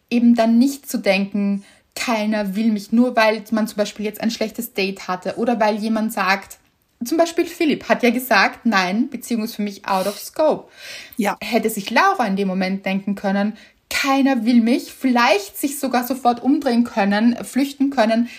Eben 0.10 0.36
dann 0.36 0.58
nicht 0.58 0.89
zu 0.89 0.98
denken, 0.98 1.63
keiner 1.99 2.55
will 2.55 2.71
mich, 2.71 2.93
nur 2.93 3.15
weil 3.17 3.43
man 3.51 3.67
zum 3.67 3.75
Beispiel 3.75 4.05
jetzt 4.05 4.21
ein 4.21 4.31
schlechtes 4.31 4.73
Date 4.73 5.07
hatte 5.09 5.35
oder 5.35 5.59
weil 5.59 5.75
jemand 5.75 6.13
sagt, 6.13 6.57
zum 7.03 7.17
Beispiel 7.17 7.45
Philipp 7.45 7.89
hat 7.89 8.03
ja 8.03 8.09
gesagt, 8.09 8.65
nein, 8.65 9.09
Beziehung 9.09 9.43
ist 9.43 9.55
für 9.55 9.62
mich 9.62 9.85
out 9.85 10.07
of 10.07 10.17
scope. 10.17 10.71
Ja. 11.17 11.38
Hätte 11.41 11.69
sich 11.69 11.89
Laura 11.89 12.25
in 12.25 12.38
dem 12.38 12.47
Moment 12.47 12.85
denken 12.85 13.15
können, 13.15 13.57
keiner 13.89 14.45
will 14.45 14.62
mich, 14.62 14.93
vielleicht 14.93 15.57
sich 15.57 15.79
sogar 15.79 16.05
sofort 16.05 16.41
umdrehen 16.41 16.85
können, 16.85 17.35
flüchten 17.43 17.89
können. 17.89 18.29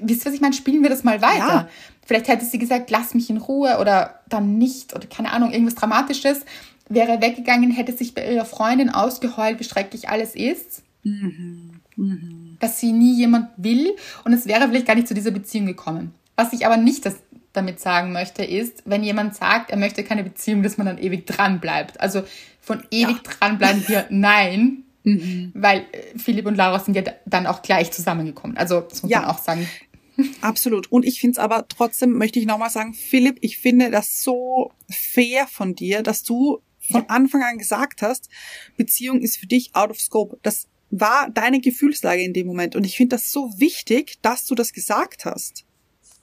Wisst 0.00 0.22
ihr, 0.22 0.26
was 0.26 0.34
ich 0.34 0.40
meine? 0.40 0.54
Spielen 0.54 0.82
wir 0.82 0.90
das 0.90 1.04
mal 1.04 1.20
weiter. 1.20 1.38
Ja. 1.38 1.68
Vielleicht 2.06 2.28
hätte 2.28 2.44
sie 2.44 2.58
gesagt, 2.58 2.90
lass 2.90 3.14
mich 3.14 3.28
in 3.28 3.38
Ruhe 3.38 3.78
oder 3.80 4.20
dann 4.28 4.56
nicht 4.58 4.94
oder 4.94 5.06
keine 5.06 5.32
Ahnung, 5.32 5.50
irgendwas 5.50 5.74
Dramatisches. 5.74 6.44
Wäre 6.88 7.20
weggegangen, 7.22 7.70
hätte 7.70 7.96
sich 7.96 8.14
bei 8.14 8.30
ihrer 8.30 8.44
Freundin 8.44 8.90
ausgeheult, 8.90 9.58
wie 9.58 9.64
schrecklich 9.64 10.08
alles 10.08 10.34
ist. 10.34 10.82
Mhm. 11.02 11.80
Mhm. 11.96 12.43
Dass 12.64 12.80
sie 12.80 12.92
nie 12.92 13.14
jemand 13.14 13.50
will 13.58 13.94
und 14.24 14.32
es 14.32 14.46
wäre 14.46 14.66
vielleicht 14.68 14.86
gar 14.86 14.94
nicht 14.94 15.06
zu 15.06 15.12
dieser 15.12 15.32
Beziehung 15.32 15.66
gekommen. 15.66 16.14
Was 16.34 16.54
ich 16.54 16.64
aber 16.64 16.78
nicht 16.78 17.04
das 17.04 17.16
damit 17.52 17.78
sagen 17.78 18.12
möchte, 18.12 18.42
ist, 18.42 18.82
wenn 18.86 19.02
jemand 19.02 19.36
sagt, 19.36 19.70
er 19.70 19.76
möchte 19.76 20.02
keine 20.02 20.24
Beziehung, 20.24 20.62
dass 20.62 20.78
man 20.78 20.86
dann 20.86 20.96
ewig 20.96 21.26
dran 21.26 21.60
bleibt. 21.60 22.00
Also 22.00 22.24
von 22.60 22.82
ewig 22.90 23.16
ja. 23.16 23.32
dran 23.38 23.58
bleiben 23.58 23.84
wir 23.86 24.06
nein, 24.10 24.84
mhm. 25.02 25.52
weil 25.54 25.80
äh, 25.92 26.18
Philipp 26.18 26.46
und 26.46 26.56
Laura 26.56 26.80
sind 26.80 26.96
ja 26.96 27.02
dann 27.26 27.46
auch 27.46 27.60
gleich 27.60 27.92
zusammengekommen. 27.92 28.56
Also 28.56 28.80
das 28.80 29.02
muss 29.02 29.12
ja. 29.12 29.20
man 29.20 29.30
auch 29.30 29.38
sagen. 29.38 29.68
Absolut. 30.40 30.90
Und 30.90 31.04
ich 31.04 31.20
finde 31.20 31.32
es 31.32 31.38
aber 31.38 31.68
trotzdem, 31.68 32.12
möchte 32.12 32.38
ich 32.38 32.46
nochmal 32.46 32.70
sagen, 32.70 32.94
Philipp, 32.94 33.36
ich 33.42 33.58
finde 33.58 33.90
das 33.90 34.22
so 34.22 34.72
fair 34.88 35.46
von 35.46 35.74
dir, 35.74 36.02
dass 36.02 36.22
du 36.22 36.62
von 36.80 37.02
ja. 37.02 37.08
Anfang 37.08 37.42
an 37.42 37.58
gesagt 37.58 38.00
hast, 38.00 38.30
Beziehung 38.78 39.20
ist 39.20 39.36
für 39.36 39.46
dich 39.46 39.74
out 39.74 39.90
of 39.90 40.00
scope. 40.00 40.38
Das 40.42 40.66
war 40.90 41.28
deine 41.30 41.60
Gefühlslage 41.60 42.22
in 42.22 42.32
dem 42.32 42.46
Moment. 42.46 42.76
Und 42.76 42.84
ich 42.84 42.96
finde 42.96 43.16
das 43.16 43.30
so 43.30 43.50
wichtig, 43.58 44.18
dass 44.22 44.44
du 44.44 44.54
das 44.54 44.72
gesagt 44.72 45.24
hast. 45.24 45.64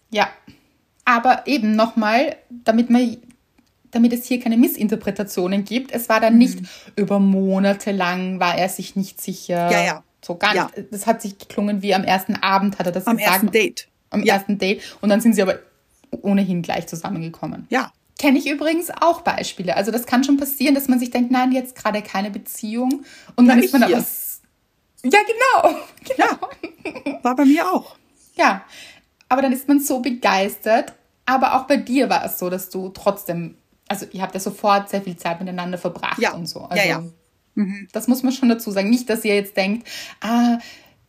Ja, 0.10 0.30
aber 1.06 1.48
eben 1.48 1.76
nochmal, 1.76 2.38
damit 2.50 2.90
man 2.90 3.18
damit 3.92 4.14
es 4.14 4.26
hier 4.26 4.40
keine 4.40 4.58
Missinterpretationen 4.58 5.64
gibt. 5.66 5.92
Es 5.92 6.10
war 6.10 6.20
dann 6.20 6.34
mhm. 6.34 6.40
nicht 6.40 6.60
über 6.96 7.20
Monate 7.20 7.92
lang, 7.92 8.40
war 8.40 8.58
er 8.58 8.70
sich 8.70 8.96
nicht 8.96 9.22
sicher. 9.22 9.70
Ja, 9.70 9.84
ja. 9.84 10.04
So 10.24 10.36
gar 10.36 10.56
ja. 10.56 10.72
nicht. 10.76 10.94
Das 10.94 11.08
hat 11.08 11.22
sich 11.22 11.38
geklungen 11.38 11.82
wie 11.82 11.94
am 11.94 12.04
ersten 12.04 12.36
Abend 12.36 12.80
hat 12.80 12.86
er 12.86 12.92
das 12.92 13.08
am 13.08 13.18
gesagt. 13.18 13.30
Am 13.30 13.34
ersten 13.36 13.52
Date. 13.52 13.88
Am 14.10 14.24
ja. 14.24 14.36
ersten 14.36 14.58
Date. 14.58 14.82
Und 15.02 15.10
dann 15.10 15.22
sind 15.22 15.34
sie 15.34 15.42
aber 15.42 15.60
ohnehin 16.22 16.62
gleich 16.62 16.88
zusammengekommen. 16.88 17.68
Ja. 17.70 17.92
Kenne 18.20 18.38
ich 18.38 18.48
übrigens 18.48 18.92
auch 18.92 19.22
Beispiele. 19.22 19.76
Also 19.76 19.92
das 19.92 20.06
kann 20.06 20.24
schon 20.24 20.38
passieren, 20.38 20.76
dass 20.76 20.88
man 20.88 21.00
sich 21.00 21.10
denkt, 21.10 21.32
nein, 21.32 21.52
jetzt 21.52 21.76
gerade 21.76 22.02
keine 22.04 22.30
Beziehung. 22.30 23.04
Und 23.36 23.48
dann 23.48 23.60
ist 23.60 23.74
man 23.74 23.84
aber. 23.84 24.06
Ja, 25.04 25.20
genau. 25.22 25.76
genau. 26.04 26.50
Ja. 27.06 27.24
War 27.24 27.36
bei 27.36 27.46
mir 27.46 27.72
auch. 27.72 27.96
Ja. 28.36 28.64
Aber 29.30 29.42
dann 29.42 29.52
ist 29.52 29.68
man 29.68 29.80
so 29.80 30.00
begeistert. 30.00 30.94
Aber 31.26 31.56
auch 31.56 31.68
bei 31.68 31.78
dir 31.78 32.10
war 32.10 32.26
es 32.26 32.40
so, 32.40 32.50
dass 32.50 32.70
du 32.70 32.90
trotzdem, 32.90 33.56
also 33.88 34.06
ihr 34.12 34.22
habt 34.22 34.34
ja 34.34 34.40
sofort 34.40 34.90
sehr 34.90 35.02
viel 35.02 35.16
Zeit 35.16 35.40
miteinander 35.40 35.78
verbracht 35.78 36.20
ja. 36.20 36.34
und 36.34 36.48
so. 36.48 36.62
Also, 36.62 36.84
ja, 36.84 36.90
ja. 36.90 37.04
Mhm. 37.56 37.88
Das 37.92 38.08
muss 38.08 38.24
man 38.24 38.34
schon 38.34 38.50
dazu 38.50 38.72
sagen. 38.72 38.90
Nicht, 38.90 39.10
dass 39.10 39.24
ihr 39.24 39.36
jetzt 39.36 39.56
denkt, 39.56 39.88
ah, 40.22 40.58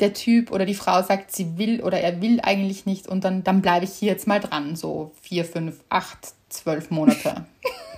der 0.01 0.12
Typ 0.12 0.51
oder 0.51 0.66
die 0.66 0.74
Frau 0.74 1.03
sagt, 1.03 1.34
sie 1.34 1.59
will 1.59 1.80
oder 1.82 2.01
er 2.01 2.20
will 2.20 2.40
eigentlich 2.43 2.86
nicht 2.86 3.07
und 3.07 3.24
dann, 3.24 3.45
dann 3.45 3.62
bleibe 3.62 3.84
ich 3.84 3.93
hier 3.93 4.11
jetzt 4.11 4.26
mal 4.26 4.40
dran, 4.40 4.74
so 4.74 5.12
vier, 5.22 5.45
fünf, 5.45 5.80
acht, 5.88 6.34
zwölf 6.49 6.90
Monate. 6.90 7.47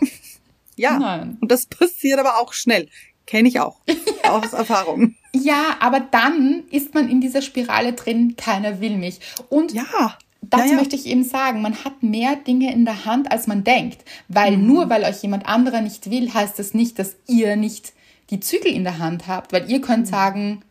ja, 0.76 0.98
Nein. 0.98 1.38
und 1.40 1.50
das 1.50 1.66
passiert 1.66 2.18
aber 2.18 2.38
auch 2.38 2.52
schnell. 2.52 2.88
Kenne 3.26 3.48
ich 3.48 3.58
auch. 3.58 3.80
Aus 4.22 4.52
Erfahrung. 4.52 5.14
Ja, 5.34 5.76
aber 5.80 6.00
dann 6.00 6.62
ist 6.70 6.94
man 6.94 7.08
in 7.08 7.20
dieser 7.20 7.42
Spirale 7.42 7.92
drin, 7.92 8.36
keiner 8.36 8.80
will 8.80 8.96
mich. 8.96 9.20
Und 9.48 9.72
ja. 9.72 10.16
dazu 10.42 10.64
ja, 10.64 10.70
ja. 10.70 10.76
möchte 10.76 10.96
ich 10.96 11.06
eben 11.06 11.24
sagen, 11.24 11.60
man 11.60 11.84
hat 11.84 12.02
mehr 12.02 12.36
Dinge 12.36 12.72
in 12.72 12.84
der 12.84 13.04
Hand, 13.04 13.32
als 13.32 13.46
man 13.46 13.64
denkt. 13.64 14.04
Weil 14.28 14.56
mhm. 14.56 14.66
nur 14.66 14.90
weil 14.90 15.04
euch 15.04 15.22
jemand 15.22 15.46
anderer 15.46 15.80
nicht 15.80 16.10
will, 16.10 16.32
heißt 16.32 16.58
das 16.58 16.72
nicht, 16.72 16.98
dass 16.98 17.16
ihr 17.26 17.56
nicht 17.56 17.92
die 18.30 18.40
Zügel 18.40 18.72
in 18.72 18.84
der 18.84 18.98
Hand 18.98 19.26
habt. 19.26 19.52
Weil 19.52 19.70
ihr 19.70 19.80
könnt 19.80 20.06
mhm. 20.06 20.10
sagen, 20.10 20.64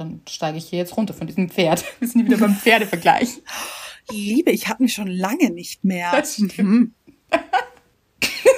dann 0.00 0.22
steige 0.28 0.58
ich 0.58 0.66
hier 0.66 0.78
jetzt 0.78 0.96
runter 0.96 1.14
von 1.14 1.26
diesem 1.26 1.48
Pferd. 1.50 1.84
Wir 2.00 2.08
sind 2.08 2.24
wieder 2.24 2.38
beim 2.38 2.54
Pferdevergleich. 2.54 3.42
Liebe, 4.10 4.50
ich 4.50 4.68
hatte 4.68 4.82
mich 4.82 4.94
schon 4.94 5.06
lange 5.06 5.50
nicht 5.50 5.84
mehr. 5.84 6.10
Das 6.12 6.34
stimmt. 6.34 6.94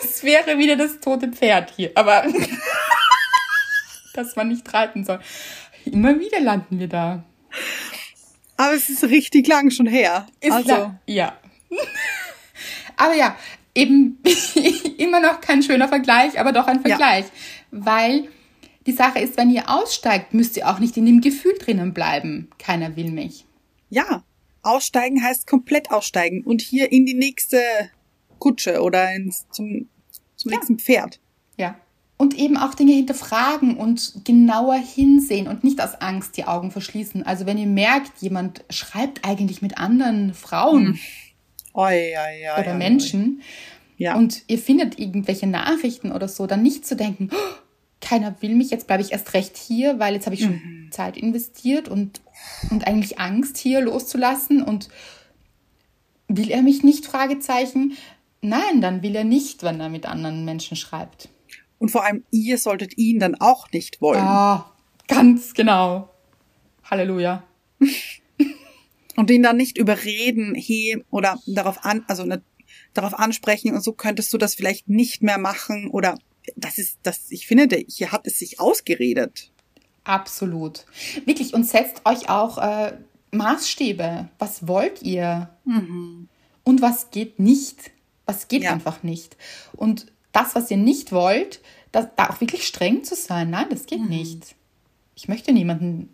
Es 0.05 0.23
wäre 0.23 0.57
wieder 0.59 0.77
das 0.77 1.01
tote 1.01 1.29
Pferd 1.33 1.73
hier, 1.75 1.91
aber 1.97 2.25
dass 4.13 4.37
man 4.37 4.49
nicht 4.49 4.73
reiten 4.73 5.05
soll. 5.05 5.21
Immer 5.85 6.19
wieder 6.19 6.41
landen 6.41 6.79
wir 6.79 6.89
da. 6.89 7.25
Aber 8.57 8.75
es 8.75 8.89
ist 8.89 9.05
richtig 9.05 9.47
lang 9.49 9.71
schon 9.71 9.87
her. 9.87 10.27
Ist 10.41 10.53
also, 10.53 10.65
klar. 10.67 11.01
Ja. 11.07 11.37
aber 12.97 13.15
ja, 13.15 13.37
eben 13.75 14.19
immer 14.99 15.21
noch 15.21 15.41
kein 15.41 15.63
schöner 15.63 15.89
Vergleich, 15.89 16.39
aber 16.39 16.53
doch 16.53 16.67
ein 16.67 16.81
Vergleich. 16.81 17.27
Weil 17.71 18.29
die 18.87 18.93
Sache 18.93 19.21
ist, 19.21 19.37
wenn 19.37 19.51
ihr 19.51 19.69
aussteigt, 19.71 20.35
müsst 20.35 20.57
ihr 20.57 20.69
auch 20.69 20.79
nicht 20.79 20.97
in 20.97 21.07
dem 21.07 21.21
Gefühl 21.21 21.55
drinnen 21.59 21.95
bleiben. 21.95 22.51
Keiner 22.59 22.97
will 22.97 23.11
mich. 23.11 23.47
ja, 23.91 24.23
aussteigen 24.65 25.21
heißt 25.25 25.49
komplett 25.49 25.91
aussteigen 25.91 26.45
und 26.45 26.61
hier 26.63 26.93
in 26.93 27.05
die 27.05 27.15
nächste 27.15 27.61
Kutsche 28.39 28.81
oder 28.81 29.13
ins, 29.13 29.49
zum, 29.51 29.89
zum 30.37 30.53
Ja. 30.53 30.57
nächsten 30.57 30.79
Pferd. 30.79 31.19
Ja. 31.57 31.81
Und 32.23 32.39
eben 32.39 32.57
auch 32.57 32.75
Dinge 32.75 32.93
hinterfragen 32.93 33.77
und 33.77 34.25
genauer 34.25 34.77
hinsehen 34.77 35.49
und 35.49 35.65
nicht 35.65 35.83
aus 35.83 35.97
Angst 36.01 36.37
die 36.37 36.45
Augen 36.45 36.71
verschließen. 36.71 37.27
Also 37.27 37.47
wenn 37.47 37.59
ihr 37.59 37.67
merkt, 37.67 38.13
jemand 38.23 38.63
schreibt 38.71 39.25
eigentlich 39.25 39.61
mit 39.61 39.77
anderen 39.79 40.33
Frauen 40.33 41.01
Oi, 41.75 42.13
oi, 42.17 42.49
oi, 42.57 42.61
oder 42.61 42.75
Menschen 42.75 43.43
Ja. 43.97 44.15
und 44.15 44.43
ihr 44.47 44.59
findet 44.59 45.01
irgendwelche 45.01 45.49
Nachrichten 45.49 46.13
oder 46.13 46.29
so, 46.29 46.47
dann 46.47 46.63
nicht 46.63 46.87
zu 46.87 46.95
denken, 46.95 47.29
"Oh, 47.33 47.55
keiner 48.01 48.37
will 48.41 48.55
mich, 48.55 48.71
jetzt 48.71 48.87
bleibe 48.87 49.03
ich 49.03 49.11
erst 49.11 49.35
recht 49.35 49.57
hier, 49.57 49.99
weil 49.99 50.15
jetzt 50.15 50.27
habe 50.27 50.35
ich 50.37 50.43
schon 50.43 50.61
Mhm. 50.65 50.93
Zeit 50.93 51.17
investiert 51.17 51.89
und, 51.89 52.21
und 52.71 52.87
eigentlich 52.87 53.19
Angst 53.19 53.57
hier 53.59 53.81
loszulassen 53.81 54.63
und 54.63 54.89
will 56.29 56.51
er 56.53 56.63
mich 56.63 56.85
nicht? 56.85 57.05
Fragezeichen. 57.05 57.97
Nein, 58.43 58.81
dann 58.81 59.03
will 59.03 59.17
er 59.17 59.25
nicht, 59.25 59.65
wenn 59.65 59.81
er 59.81 59.89
mit 59.89 60.07
anderen 60.07 60.45
Menschen 60.45 60.77
schreibt. 60.77 61.29
Und 61.83 61.89
vor 61.89 62.05
allem, 62.05 62.23
ihr 62.31 62.59
solltet 62.59 62.97
ihn 62.97 63.19
dann 63.19 63.35
auch 63.41 63.73
nicht 63.73 64.01
wollen. 64.01 64.21
Ah, 64.23 64.71
ganz 65.09 65.53
genau. 65.53 66.09
Halleluja. 66.85 67.43
Und 69.17 69.29
ihn 69.33 69.43
dann 69.43 69.57
nicht 69.57 69.77
überreden, 69.77 70.55
hey, 70.55 71.05
oder 71.11 71.41
darauf 71.45 71.85
an, 71.85 72.05
also 72.07 72.25
ne, 72.25 72.41
darauf 72.95 73.15
ansprechen 73.19 73.75
und 73.75 73.83
so 73.83 73.93
könntest 73.95 74.33
du 74.33 74.39
das 74.39 74.55
vielleicht 74.55 74.89
nicht 74.89 75.25
mehr 75.25 75.39
machen 75.39 75.89
oder 75.89 76.17
das 76.55 76.79
ist, 76.79 77.01
das, 77.03 77.33
ich 77.33 77.49
finde, 77.49 77.85
hier 77.89 78.13
hat 78.13 78.29
es 78.29 78.39
sich 78.39 78.61
ausgeredet. 78.61 79.51
Absolut. 80.05 80.87
Wirklich, 81.25 81.53
und 81.53 81.65
setzt 81.65 82.07
euch 82.07 82.29
auch 82.31 82.59
äh, 82.59 82.97
Maßstäbe. 83.33 84.29
Was 84.39 84.69
wollt 84.69 85.03
ihr? 85.03 85.51
Und 86.63 86.81
was 86.81 87.11
geht 87.11 87.41
nicht? 87.41 87.91
Was 88.25 88.47
geht 88.47 88.63
Ja. 88.63 88.73
einfach 88.73 89.03
nicht? 89.03 89.37
Und 89.73 90.13
das, 90.33 90.55
was 90.55 90.71
ihr 90.71 90.77
nicht 90.77 91.13
wollt, 91.13 91.61
das, 91.93 92.07
da 92.17 92.31
auch 92.31 92.41
wirklich 92.41 92.67
streng 92.67 93.05
zu 93.05 93.15
sein. 93.15 93.51
Nein, 93.51 93.67
das 93.71 93.87
geht 93.87 94.09
nicht. 94.09 94.55
Ich 95.15 95.29
möchte 95.29 95.53
niemanden, 95.53 96.09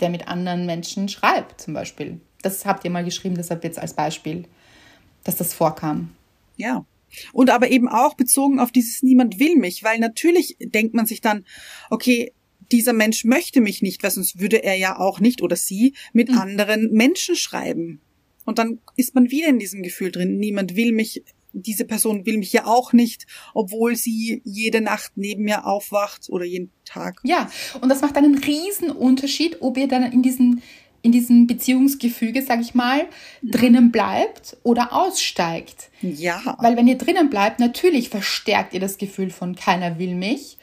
der 0.00 0.10
mit 0.10 0.28
anderen 0.28 0.66
Menschen 0.66 1.08
schreibt, 1.08 1.60
zum 1.60 1.74
Beispiel. 1.74 2.20
Das 2.42 2.66
habt 2.66 2.84
ihr 2.84 2.90
mal 2.90 3.04
geschrieben, 3.04 3.36
deshalb 3.36 3.64
jetzt 3.64 3.78
als 3.78 3.94
Beispiel, 3.94 4.44
dass 5.24 5.36
das 5.36 5.54
vorkam. 5.54 6.10
Ja. 6.56 6.84
Und 7.32 7.50
aber 7.50 7.70
eben 7.70 7.88
auch 7.88 8.14
bezogen 8.14 8.60
auf 8.60 8.70
dieses 8.70 9.02
Niemand 9.02 9.38
will 9.38 9.56
mich, 9.56 9.82
weil 9.82 9.98
natürlich 9.98 10.56
denkt 10.60 10.94
man 10.94 11.06
sich 11.06 11.20
dann, 11.20 11.44
okay, 11.90 12.32
dieser 12.70 12.92
Mensch 12.92 13.24
möchte 13.24 13.60
mich 13.60 13.82
nicht, 13.82 14.02
weil 14.02 14.12
sonst 14.12 14.38
würde 14.38 14.62
er 14.62 14.76
ja 14.76 14.98
auch 14.98 15.20
nicht 15.20 15.42
oder 15.42 15.56
sie 15.56 15.94
mit 16.12 16.30
anderen 16.30 16.92
Menschen 16.92 17.34
schreiben. 17.34 18.00
Und 18.44 18.58
dann 18.58 18.78
ist 18.96 19.14
man 19.14 19.30
wieder 19.30 19.48
in 19.48 19.58
diesem 19.58 19.82
Gefühl 19.82 20.12
drin, 20.12 20.38
niemand 20.38 20.76
will 20.76 20.92
mich, 20.92 21.22
diese 21.52 21.84
Person 21.84 22.26
will 22.26 22.38
mich 22.38 22.52
ja 22.52 22.66
auch 22.66 22.92
nicht, 22.92 23.26
obwohl 23.54 23.96
sie 23.96 24.40
jede 24.44 24.80
Nacht 24.80 25.12
neben 25.16 25.44
mir 25.44 25.66
aufwacht 25.66 26.28
oder 26.30 26.44
jeden 26.44 26.70
Tag. 26.84 27.20
Ja, 27.24 27.50
und 27.80 27.88
das 27.88 28.00
macht 28.00 28.16
einen 28.16 28.38
riesen 28.38 28.90
Unterschied, 28.90 29.58
ob 29.60 29.76
ihr 29.76 29.88
dann 29.88 30.10
in 30.12 30.22
diesem, 30.22 30.62
in 31.02 31.12
diesem 31.12 31.46
Beziehungsgefüge, 31.46 32.42
sag 32.42 32.60
ich 32.60 32.74
mal, 32.74 33.08
drinnen 33.42 33.90
bleibt 33.90 34.56
oder 34.62 34.92
aussteigt. 34.92 35.90
Ja, 36.02 36.56
Weil 36.60 36.76
wenn 36.76 36.88
ihr 36.88 36.98
drinnen 36.98 37.30
bleibt, 37.30 37.60
natürlich 37.60 38.08
verstärkt 38.08 38.74
ihr 38.74 38.80
das 38.80 38.98
Gefühl 38.98 39.30
von 39.30 39.54
keiner 39.54 39.98
will 39.98 40.14
mich. 40.14 40.58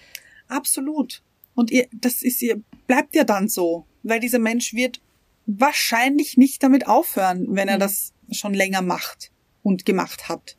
absolut. 0.48 1.22
Und 1.56 1.72
ihr, 1.72 1.88
das 1.92 2.22
ist 2.22 2.42
ihr, 2.44 2.62
bleibt 2.86 3.16
ja 3.16 3.24
dann 3.24 3.48
so, 3.48 3.88
weil 4.04 4.20
dieser 4.20 4.38
Mensch 4.38 4.76
wird 4.76 5.02
wahrscheinlich 5.48 6.38
nicht 6.38 6.62
damit 6.62 6.88
aufhören, 6.88 7.48
wenn 7.50 7.68
er 7.68 7.80
das 7.80 8.14
schon 8.32 8.54
länger 8.54 8.84
macht 8.84 9.32
und 9.64 9.86
gemacht 9.86 10.30
hat. 10.30 10.57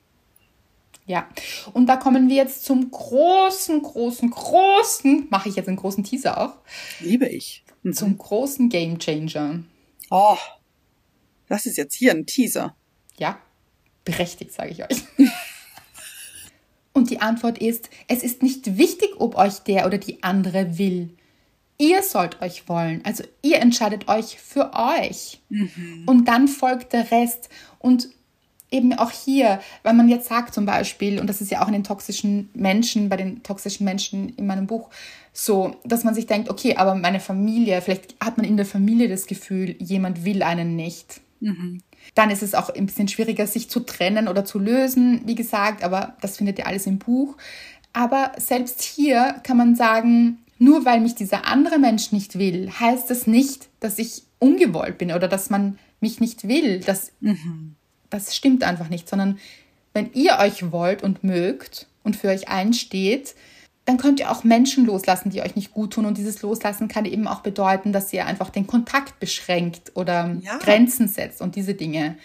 Ja, 1.08 1.26
und 1.72 1.86
da 1.86 1.96
kommen 1.96 2.28
wir 2.28 2.36
jetzt 2.36 2.66
zum 2.66 2.90
großen, 2.90 3.80
großen, 3.80 4.30
großen, 4.30 5.26
mache 5.30 5.48
ich 5.48 5.56
jetzt 5.56 5.66
einen 5.66 5.78
großen 5.78 6.04
Teaser 6.04 6.38
auch, 6.38 6.52
Liebe 7.00 7.26
ich. 7.26 7.64
Mhm. 7.82 7.94
zum 7.94 8.18
großen 8.18 8.68
Game 8.68 8.98
Changer. 8.98 9.64
Oh, 10.10 10.36
das 11.48 11.64
ist 11.64 11.78
jetzt 11.78 11.94
hier 11.94 12.12
ein 12.12 12.26
Teaser. 12.26 12.76
Ja, 13.16 13.38
berechtigt, 14.04 14.52
sage 14.52 14.70
ich 14.70 14.84
euch. 14.84 15.02
Und 16.92 17.08
die 17.08 17.22
Antwort 17.22 17.56
ist, 17.56 17.88
es 18.06 18.22
ist 18.22 18.42
nicht 18.42 18.76
wichtig, 18.76 19.08
ob 19.16 19.36
euch 19.36 19.60
der 19.60 19.86
oder 19.86 19.96
die 19.96 20.22
andere 20.22 20.76
will. 20.76 21.16
Ihr 21.78 22.02
sollt 22.02 22.42
euch 22.42 22.68
wollen. 22.68 23.00
Also 23.04 23.24
ihr 23.40 23.60
entscheidet 23.60 24.08
euch 24.08 24.38
für 24.38 24.72
euch. 24.74 25.40
Und 26.06 26.26
dann 26.26 26.48
folgt 26.48 26.92
der 26.92 27.10
Rest. 27.10 27.48
Und 27.78 28.08
eben 28.70 28.92
auch 28.92 29.10
hier, 29.10 29.60
weil 29.82 29.94
man 29.94 30.08
jetzt 30.08 30.28
sagt 30.28 30.54
zum 30.54 30.66
Beispiel, 30.66 31.20
und 31.20 31.26
das 31.26 31.40
ist 31.40 31.50
ja 31.50 31.62
auch 31.62 31.68
in 31.68 31.72
den 31.72 31.84
toxischen 31.84 32.50
Menschen, 32.54 33.08
bei 33.08 33.16
den 33.16 33.42
toxischen 33.42 33.84
Menschen 33.84 34.30
in 34.36 34.46
meinem 34.46 34.66
Buch 34.66 34.90
so, 35.32 35.76
dass 35.84 36.04
man 36.04 36.14
sich 36.14 36.26
denkt, 36.26 36.50
okay, 36.50 36.76
aber 36.76 36.94
meine 36.94 37.20
Familie, 37.20 37.80
vielleicht 37.80 38.16
hat 38.22 38.36
man 38.36 38.46
in 38.46 38.56
der 38.56 38.66
Familie 38.66 39.08
das 39.08 39.26
Gefühl, 39.26 39.76
jemand 39.78 40.24
will 40.24 40.42
einen 40.42 40.76
nicht. 40.76 41.20
Dann 42.14 42.30
ist 42.30 42.42
es 42.42 42.54
auch 42.54 42.70
ein 42.70 42.86
bisschen 42.86 43.08
schwieriger, 43.08 43.46
sich 43.46 43.70
zu 43.70 43.80
trennen 43.80 44.28
oder 44.28 44.44
zu 44.44 44.58
lösen, 44.58 45.22
wie 45.24 45.34
gesagt, 45.34 45.84
aber 45.84 46.16
das 46.20 46.36
findet 46.38 46.58
ihr 46.58 46.66
alles 46.66 46.86
im 46.86 46.98
Buch. 46.98 47.36
Aber 47.92 48.32
selbst 48.36 48.82
hier 48.82 49.36
kann 49.44 49.56
man 49.56 49.76
sagen, 49.76 50.38
nur 50.58 50.84
weil 50.84 51.00
mich 51.00 51.14
dieser 51.14 51.46
andere 51.46 51.78
Mensch 51.78 52.12
nicht 52.12 52.38
will, 52.38 52.70
heißt 52.70 53.08
das 53.08 53.26
nicht, 53.26 53.68
dass 53.80 53.98
ich 53.98 54.24
ungewollt 54.40 54.98
bin 54.98 55.12
oder 55.12 55.28
dass 55.28 55.50
man 55.50 55.78
mich 56.00 56.20
nicht 56.20 56.48
will. 56.48 56.80
Das, 56.80 57.12
das 58.10 58.34
stimmt 58.34 58.64
einfach 58.64 58.88
nicht, 58.88 59.08
sondern 59.08 59.38
wenn 59.92 60.12
ihr 60.12 60.38
euch 60.38 60.70
wollt 60.70 61.02
und 61.02 61.24
mögt 61.24 61.86
und 62.04 62.16
für 62.16 62.28
euch 62.28 62.48
einsteht, 62.48 63.34
dann 63.84 63.96
könnt 63.96 64.20
ihr 64.20 64.30
auch 64.30 64.44
Menschen 64.44 64.84
loslassen, 64.84 65.30
die 65.30 65.40
euch 65.40 65.56
nicht 65.56 65.72
gut 65.72 65.94
tun. 65.94 66.04
Und 66.04 66.18
dieses 66.18 66.42
Loslassen 66.42 66.88
kann 66.88 67.06
eben 67.06 67.26
auch 67.26 67.40
bedeuten, 67.40 67.92
dass 67.92 68.12
ihr 68.12 68.26
einfach 68.26 68.50
den 68.50 68.66
Kontakt 68.66 69.18
beschränkt 69.18 69.92
oder 69.94 70.36
Ja. 70.42 70.58
Grenzen 70.58 71.08
setzt 71.08 71.40
und 71.40 71.56
diese 71.56 71.74
Dinge. 71.74 72.18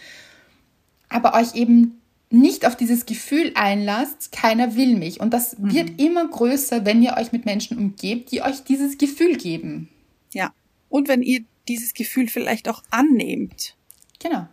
Aber 1.08 1.36
euch 1.36 1.56
eben 1.56 2.02
nicht 2.30 2.66
auf 2.66 2.76
dieses 2.76 3.06
Gefühl 3.06 3.52
einlasst, 3.56 4.32
keiner 4.32 4.76
will 4.76 4.98
mich. 4.98 5.22
Und 5.22 5.34
das 5.34 5.56
wird 5.60 6.02
immer 6.02 6.28
größer, 6.28 6.84
wenn 6.84 7.02
ihr 7.02 7.16
euch 7.16 7.32
mit 7.32 7.46
Menschen 7.46 7.78
umgebt, 7.78 8.32
die 8.32 8.42
euch 8.42 8.64
dieses 8.64 8.98
Gefühl 8.98 9.38
geben. 9.38 9.88
Ja. 10.34 10.52
Und 10.90 11.08
wenn 11.08 11.22
ihr 11.22 11.46
dieses 11.68 11.94
Gefühl 11.94 12.28
vielleicht 12.28 12.68
auch 12.68 12.84
annehmt. 12.90 13.76
Genau. 14.20 14.48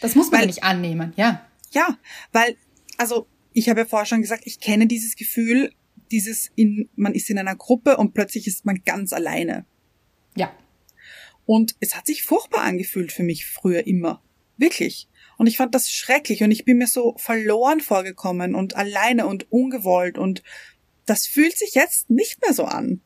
Das 0.00 0.14
muss 0.14 0.30
man 0.30 0.40
Weil- 0.40 0.46
ja 0.46 0.46
nicht 0.46 0.64
annehmen, 0.64 1.12
ja. 1.16 1.46
Ja, 1.72 1.98
weil, 2.32 2.56
also, 2.96 3.26
ich 3.52 3.68
habe 3.68 3.80
ja 3.80 3.86
vorher 3.86 4.06
schon 4.06 4.22
gesagt, 4.22 4.42
ich 4.46 4.60
kenne 4.60 4.86
dieses 4.86 5.16
Gefühl, 5.16 5.72
dieses 6.10 6.50
in, 6.54 6.88
man 6.94 7.14
ist 7.14 7.30
in 7.30 7.38
einer 7.38 7.56
Gruppe 7.56 7.96
und 7.96 8.14
plötzlich 8.14 8.46
ist 8.46 8.64
man 8.64 8.82
ganz 8.84 9.12
alleine. 9.12 9.66
Ja. 10.36 10.52
Und 11.44 11.76
es 11.80 11.96
hat 11.96 12.06
sich 12.06 12.22
furchtbar 12.22 12.62
angefühlt 12.62 13.12
für 13.12 13.22
mich 13.22 13.46
früher 13.46 13.86
immer. 13.86 14.22
Wirklich. 14.56 15.08
Und 15.38 15.46
ich 15.46 15.56
fand 15.56 15.74
das 15.74 15.90
schrecklich 15.90 16.42
und 16.42 16.50
ich 16.50 16.64
bin 16.64 16.78
mir 16.78 16.86
so 16.86 17.14
verloren 17.18 17.80
vorgekommen 17.80 18.54
und 18.54 18.74
alleine 18.76 19.26
und 19.26 19.50
ungewollt 19.52 20.18
und 20.18 20.42
das 21.04 21.26
fühlt 21.26 21.56
sich 21.56 21.74
jetzt 21.74 22.10
nicht 22.10 22.42
mehr 22.42 22.52
so 22.52 22.64
an. 22.64 23.00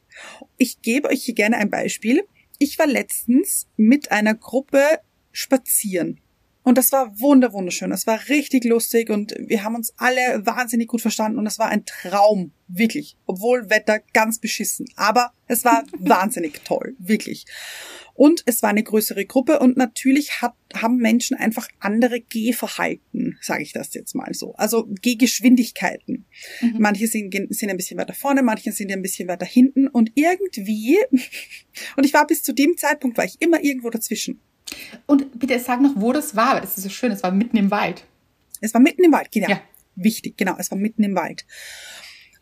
Ich 0.57 0.81
gebe 0.81 1.09
euch 1.09 1.25
hier 1.25 1.35
gerne 1.35 1.57
ein 1.59 1.71
Beispiel. 1.71 2.25
Ich 2.59 2.79
war 2.79 2.87
letztens 2.87 3.69
mit 3.77 4.11
einer 4.11 4.35
Gruppe 4.35 5.01
spazieren. 5.33 6.21
Und 6.63 6.77
das 6.77 6.93
war 6.93 7.19
wunder 7.19 7.53
wunderschön. 7.53 7.91
Das 7.91 8.07
war 8.07 8.29
richtig 8.29 8.65
lustig 8.65 9.09
und 9.09 9.35
wir 9.39 9.65
haben 9.65 9.75
uns 9.75 9.95
alle 9.97 10.45
wahnsinnig 10.45 10.89
gut 10.89 11.01
verstanden 11.01 11.39
und 11.39 11.47
es 11.47 11.59
war 11.59 11.69
ein 11.69 11.87
Traum, 11.87 12.53
wirklich. 12.69 13.17
Obwohl 13.25 13.71
Wetter 13.71 14.01
ganz 14.13 14.39
beschissen. 14.39 14.87
Aber 14.95 15.33
es 15.47 15.65
war 15.65 15.85
wahnsinnig 15.99 16.61
toll, 16.65 16.95
wirklich. 16.99 17.47
Und 18.13 18.43
es 18.45 18.63
war 18.63 18.69
eine 18.69 18.83
größere 18.83 19.25
Gruppe 19.25 19.61
und 19.61 19.79
natürlich 19.79 20.43
hat, 20.43 20.55
haben 20.75 20.99
Menschen 20.99 21.39
einfach 21.39 21.67
andere 21.79 22.21
Gehverhalten, 22.21 23.39
sage 23.41 23.63
ich 23.63 23.73
das 23.73 23.95
jetzt 23.95 24.15
mal 24.15 24.35
so. 24.35 24.55
Also 24.57 24.87
Gehgeschwindigkeiten. 25.01 26.27
Mhm. 26.61 26.77
Manche 26.79 27.07
sind, 27.07 27.35
sind 27.49 27.71
ein 27.71 27.79
bisschen 27.79 27.99
weiter 27.99 28.13
vorne, 28.13 28.43
manche 28.43 28.73
sind 28.73 28.93
ein 28.93 29.01
bisschen 29.01 29.29
weiter 29.29 29.47
hinten 29.47 29.89
und 29.89 30.13
irgendwie, 30.17 30.99
und 31.97 32.05
ich 32.05 32.13
war 32.13 32.27
bis 32.27 32.43
zu 32.43 32.53
dem 32.53 32.77
Zeitpunkt, 32.77 33.17
war 33.17 33.25
ich 33.25 33.41
immer 33.41 33.65
irgendwo 33.65 33.89
dazwischen. 33.89 34.43
Und 35.07 35.39
bitte 35.39 35.59
sag 35.59 35.81
noch, 35.81 35.93
wo 35.97 36.13
das 36.13 36.37
war, 36.37 36.55
weil 36.55 36.61
das 36.61 36.77
ist 36.77 36.85
so 36.85 36.91
schön, 36.91 37.13
es 37.13 37.23
war 37.23 37.33
mitten 37.33 37.57
im 37.57 37.71
Wald. 37.71 38.05
Es 38.61 38.75
war 38.75 38.81
mitten 38.81 39.05
im 39.05 39.13
Wald, 39.13 39.33
genau. 39.33 39.49
Ja. 39.49 39.63
Wichtig, 39.97 40.37
genau, 40.37 40.57
es 40.59 40.71
war 40.71 40.79
mitten 40.79 41.03
im 41.03 41.15
Wald. 41.15 41.45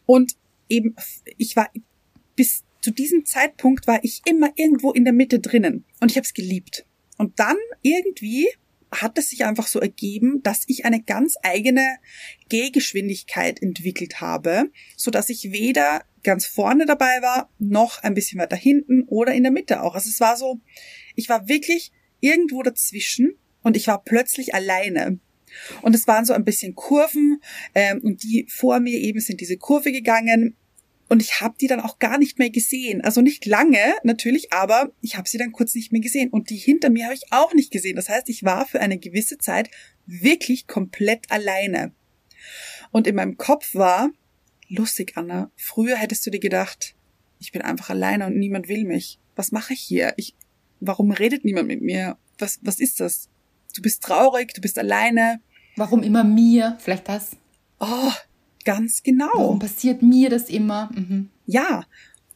Und 0.06 0.36
eben, 0.68 0.94
ich 1.36 1.56
war 1.56 1.68
bis 2.36 2.64
zu 2.80 2.90
diesem 2.92 3.24
Zeitpunkt 3.24 3.86
war 3.86 4.02
ich 4.04 4.22
immer 4.24 4.50
irgendwo 4.54 4.92
in 4.92 5.04
der 5.04 5.12
Mitte 5.12 5.40
drinnen 5.40 5.84
und 6.00 6.10
ich 6.10 6.16
habe 6.16 6.24
es 6.24 6.34
geliebt. 6.34 6.86
Und 7.16 7.38
dann 7.40 7.56
irgendwie 7.82 8.46
hat 8.90 9.18
es 9.18 9.30
sich 9.30 9.44
einfach 9.44 9.66
so 9.66 9.80
ergeben, 9.80 10.42
dass 10.42 10.64
ich 10.66 10.84
eine 10.84 11.02
ganz 11.02 11.34
eigene 11.42 11.98
Gehgeschwindigkeit 12.48 13.60
entwickelt 13.60 14.20
habe, 14.20 14.70
so 14.96 15.10
dass 15.10 15.28
ich 15.28 15.52
weder 15.52 16.04
ganz 16.22 16.46
vorne 16.46 16.86
dabei 16.86 17.20
war, 17.20 17.50
noch 17.58 18.02
ein 18.02 18.14
bisschen 18.14 18.40
weiter 18.40 18.56
hinten 18.56 19.02
oder 19.04 19.34
in 19.34 19.42
der 19.42 19.52
Mitte 19.52 19.82
auch. 19.82 19.94
Also 19.94 20.08
es 20.08 20.20
war 20.20 20.36
so, 20.36 20.60
ich 21.16 21.28
war 21.28 21.48
wirklich 21.48 21.92
irgendwo 22.20 22.62
dazwischen 22.62 23.36
und 23.62 23.76
ich 23.76 23.86
war 23.86 24.02
plötzlich 24.02 24.54
alleine. 24.54 25.18
Und 25.82 25.94
es 25.94 26.06
waren 26.06 26.24
so 26.24 26.34
ein 26.34 26.44
bisschen 26.44 26.74
Kurven 26.74 27.40
ähm, 27.74 28.00
und 28.02 28.22
die 28.22 28.46
vor 28.48 28.80
mir 28.80 28.98
eben 28.98 29.20
sind 29.20 29.40
diese 29.40 29.56
Kurve 29.56 29.92
gegangen 29.92 30.56
und 31.08 31.22
ich 31.22 31.40
habe 31.40 31.56
die 31.58 31.66
dann 31.66 31.80
auch 31.80 31.98
gar 31.98 32.18
nicht 32.18 32.38
mehr 32.38 32.50
gesehen. 32.50 33.00
Also 33.00 33.22
nicht 33.22 33.46
lange 33.46 33.94
natürlich, 34.04 34.52
aber 34.52 34.92
ich 35.00 35.16
habe 35.16 35.28
sie 35.28 35.38
dann 35.38 35.52
kurz 35.52 35.74
nicht 35.74 35.90
mehr 35.90 36.02
gesehen. 36.02 36.28
Und 36.28 36.50
die 36.50 36.56
hinter 36.56 36.90
mir 36.90 37.04
habe 37.04 37.14
ich 37.14 37.32
auch 37.32 37.54
nicht 37.54 37.72
gesehen. 37.72 37.96
Das 37.96 38.10
heißt, 38.10 38.28
ich 38.28 38.44
war 38.44 38.66
für 38.66 38.80
eine 38.80 38.98
gewisse 38.98 39.38
Zeit 39.38 39.70
wirklich 40.06 40.66
komplett 40.66 41.30
alleine. 41.30 41.92
Und 42.90 43.06
in 43.06 43.14
meinem 43.14 43.38
Kopf 43.38 43.74
war, 43.74 44.10
lustig, 44.68 45.12
Anna, 45.16 45.50
früher 45.56 45.96
hättest 45.96 46.26
du 46.26 46.30
dir 46.30 46.40
gedacht, 46.40 46.94
ich 47.38 47.52
bin 47.52 47.62
einfach 47.62 47.88
alleine 47.90 48.26
und 48.26 48.36
niemand 48.36 48.68
will 48.68 48.84
mich. 48.84 49.18
Was 49.34 49.50
mache 49.50 49.72
ich 49.72 49.80
hier? 49.80 50.12
Ich, 50.16 50.34
warum 50.80 51.10
redet 51.10 51.44
niemand 51.44 51.68
mit 51.68 51.82
mir? 51.82 52.16
Was, 52.38 52.58
was 52.62 52.80
ist 52.80 53.00
das? 53.00 53.28
Du 53.74 53.82
bist 53.82 54.02
traurig, 54.02 54.54
du 54.54 54.60
bist 54.60 54.78
alleine. 54.78 55.40
Warum 55.76 56.02
immer 56.02 56.24
mir? 56.24 56.76
Vielleicht 56.80 57.08
das. 57.08 57.36
Oh, 57.78 58.12
Ganz 58.68 59.02
genau. 59.02 59.30
Warum 59.32 59.58
passiert 59.58 60.02
mir 60.02 60.28
das 60.28 60.50
immer? 60.50 60.90
Mhm. 60.94 61.30
Ja, 61.46 61.86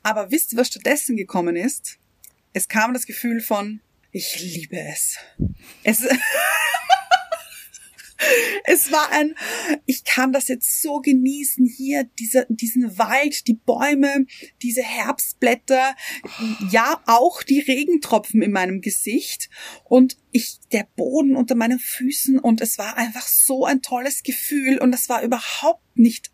aber 0.02 0.30
wisst 0.30 0.54
ihr, 0.54 0.58
was 0.58 0.68
stattdessen 0.68 1.14
gekommen 1.14 1.56
ist? 1.56 1.98
Es 2.54 2.68
kam 2.68 2.94
das 2.94 3.04
Gefühl 3.04 3.40
von, 3.40 3.82
ich 4.12 4.40
liebe 4.40 4.78
es. 4.78 5.18
Es, 5.82 6.00
es 8.64 8.92
war 8.92 9.10
ein, 9.10 9.34
ich 9.86 10.04
kann 10.04 10.32
das 10.32 10.48
jetzt 10.48 10.82
so 10.82 11.00
genießen 11.00 11.66
hier, 11.66 12.04
diese, 12.18 12.46
diesen 12.48 12.98
Wald, 12.98 13.46
die 13.46 13.54
Bäume, 13.54 14.26
diese 14.62 14.82
Herbstblätter, 14.82 15.94
ja, 16.70 17.02
auch 17.06 17.42
die 17.42 17.60
Regentropfen 17.60 18.42
in 18.42 18.52
meinem 18.52 18.80
Gesicht 18.80 19.48
und 19.84 20.16
ich, 20.30 20.58
der 20.72 20.86
Boden 20.96 21.36
unter 21.36 21.54
meinen 21.54 21.78
Füßen 21.78 22.38
und 22.38 22.60
es 22.60 22.78
war 22.78 22.96
einfach 22.96 23.26
so 23.26 23.64
ein 23.64 23.82
tolles 23.82 24.22
Gefühl 24.22 24.78
und 24.78 24.94
es 24.94 25.08
war 25.08 25.22
überhaupt 25.22 25.82
nicht 25.94 26.30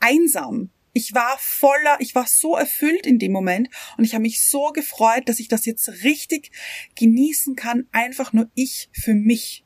einsam. 0.00 0.70
Ich 0.96 1.12
war 1.12 1.36
voller, 1.40 1.96
ich 1.98 2.14
war 2.14 2.26
so 2.28 2.54
erfüllt 2.56 3.04
in 3.04 3.18
dem 3.18 3.32
Moment 3.32 3.68
und 3.98 4.04
ich 4.04 4.14
habe 4.14 4.22
mich 4.22 4.46
so 4.48 4.68
gefreut, 4.68 5.28
dass 5.28 5.40
ich 5.40 5.48
das 5.48 5.66
jetzt 5.66 5.88
richtig 6.04 6.52
genießen 6.94 7.56
kann, 7.56 7.88
einfach 7.90 8.32
nur 8.32 8.48
ich 8.54 8.88
für 8.92 9.14
mich. 9.14 9.64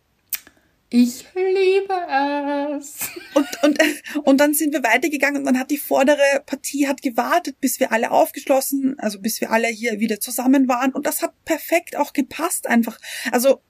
Ich 0.90 1.26
liebe 1.34 1.94
es. 2.78 3.10
Und, 3.34 3.46
und, 3.62 3.78
und 4.24 4.40
dann 4.40 4.54
sind 4.54 4.72
wir 4.72 4.82
weitergegangen 4.82 5.40
und 5.40 5.44
dann 5.44 5.58
hat 5.58 5.70
die 5.70 5.76
vordere 5.76 6.42
Partie 6.46 6.88
hat 6.88 7.02
gewartet, 7.02 7.60
bis 7.60 7.78
wir 7.78 7.92
alle 7.92 8.10
aufgeschlossen, 8.10 8.98
also 8.98 9.20
bis 9.20 9.40
wir 9.42 9.50
alle 9.50 9.68
hier 9.68 10.00
wieder 10.00 10.18
zusammen 10.18 10.66
waren. 10.66 10.92
Und 10.92 11.06
das 11.06 11.20
hat 11.20 11.32
perfekt 11.44 11.96
auch 11.96 12.14
gepasst 12.14 12.66
einfach. 12.66 12.98
Also 13.30 13.62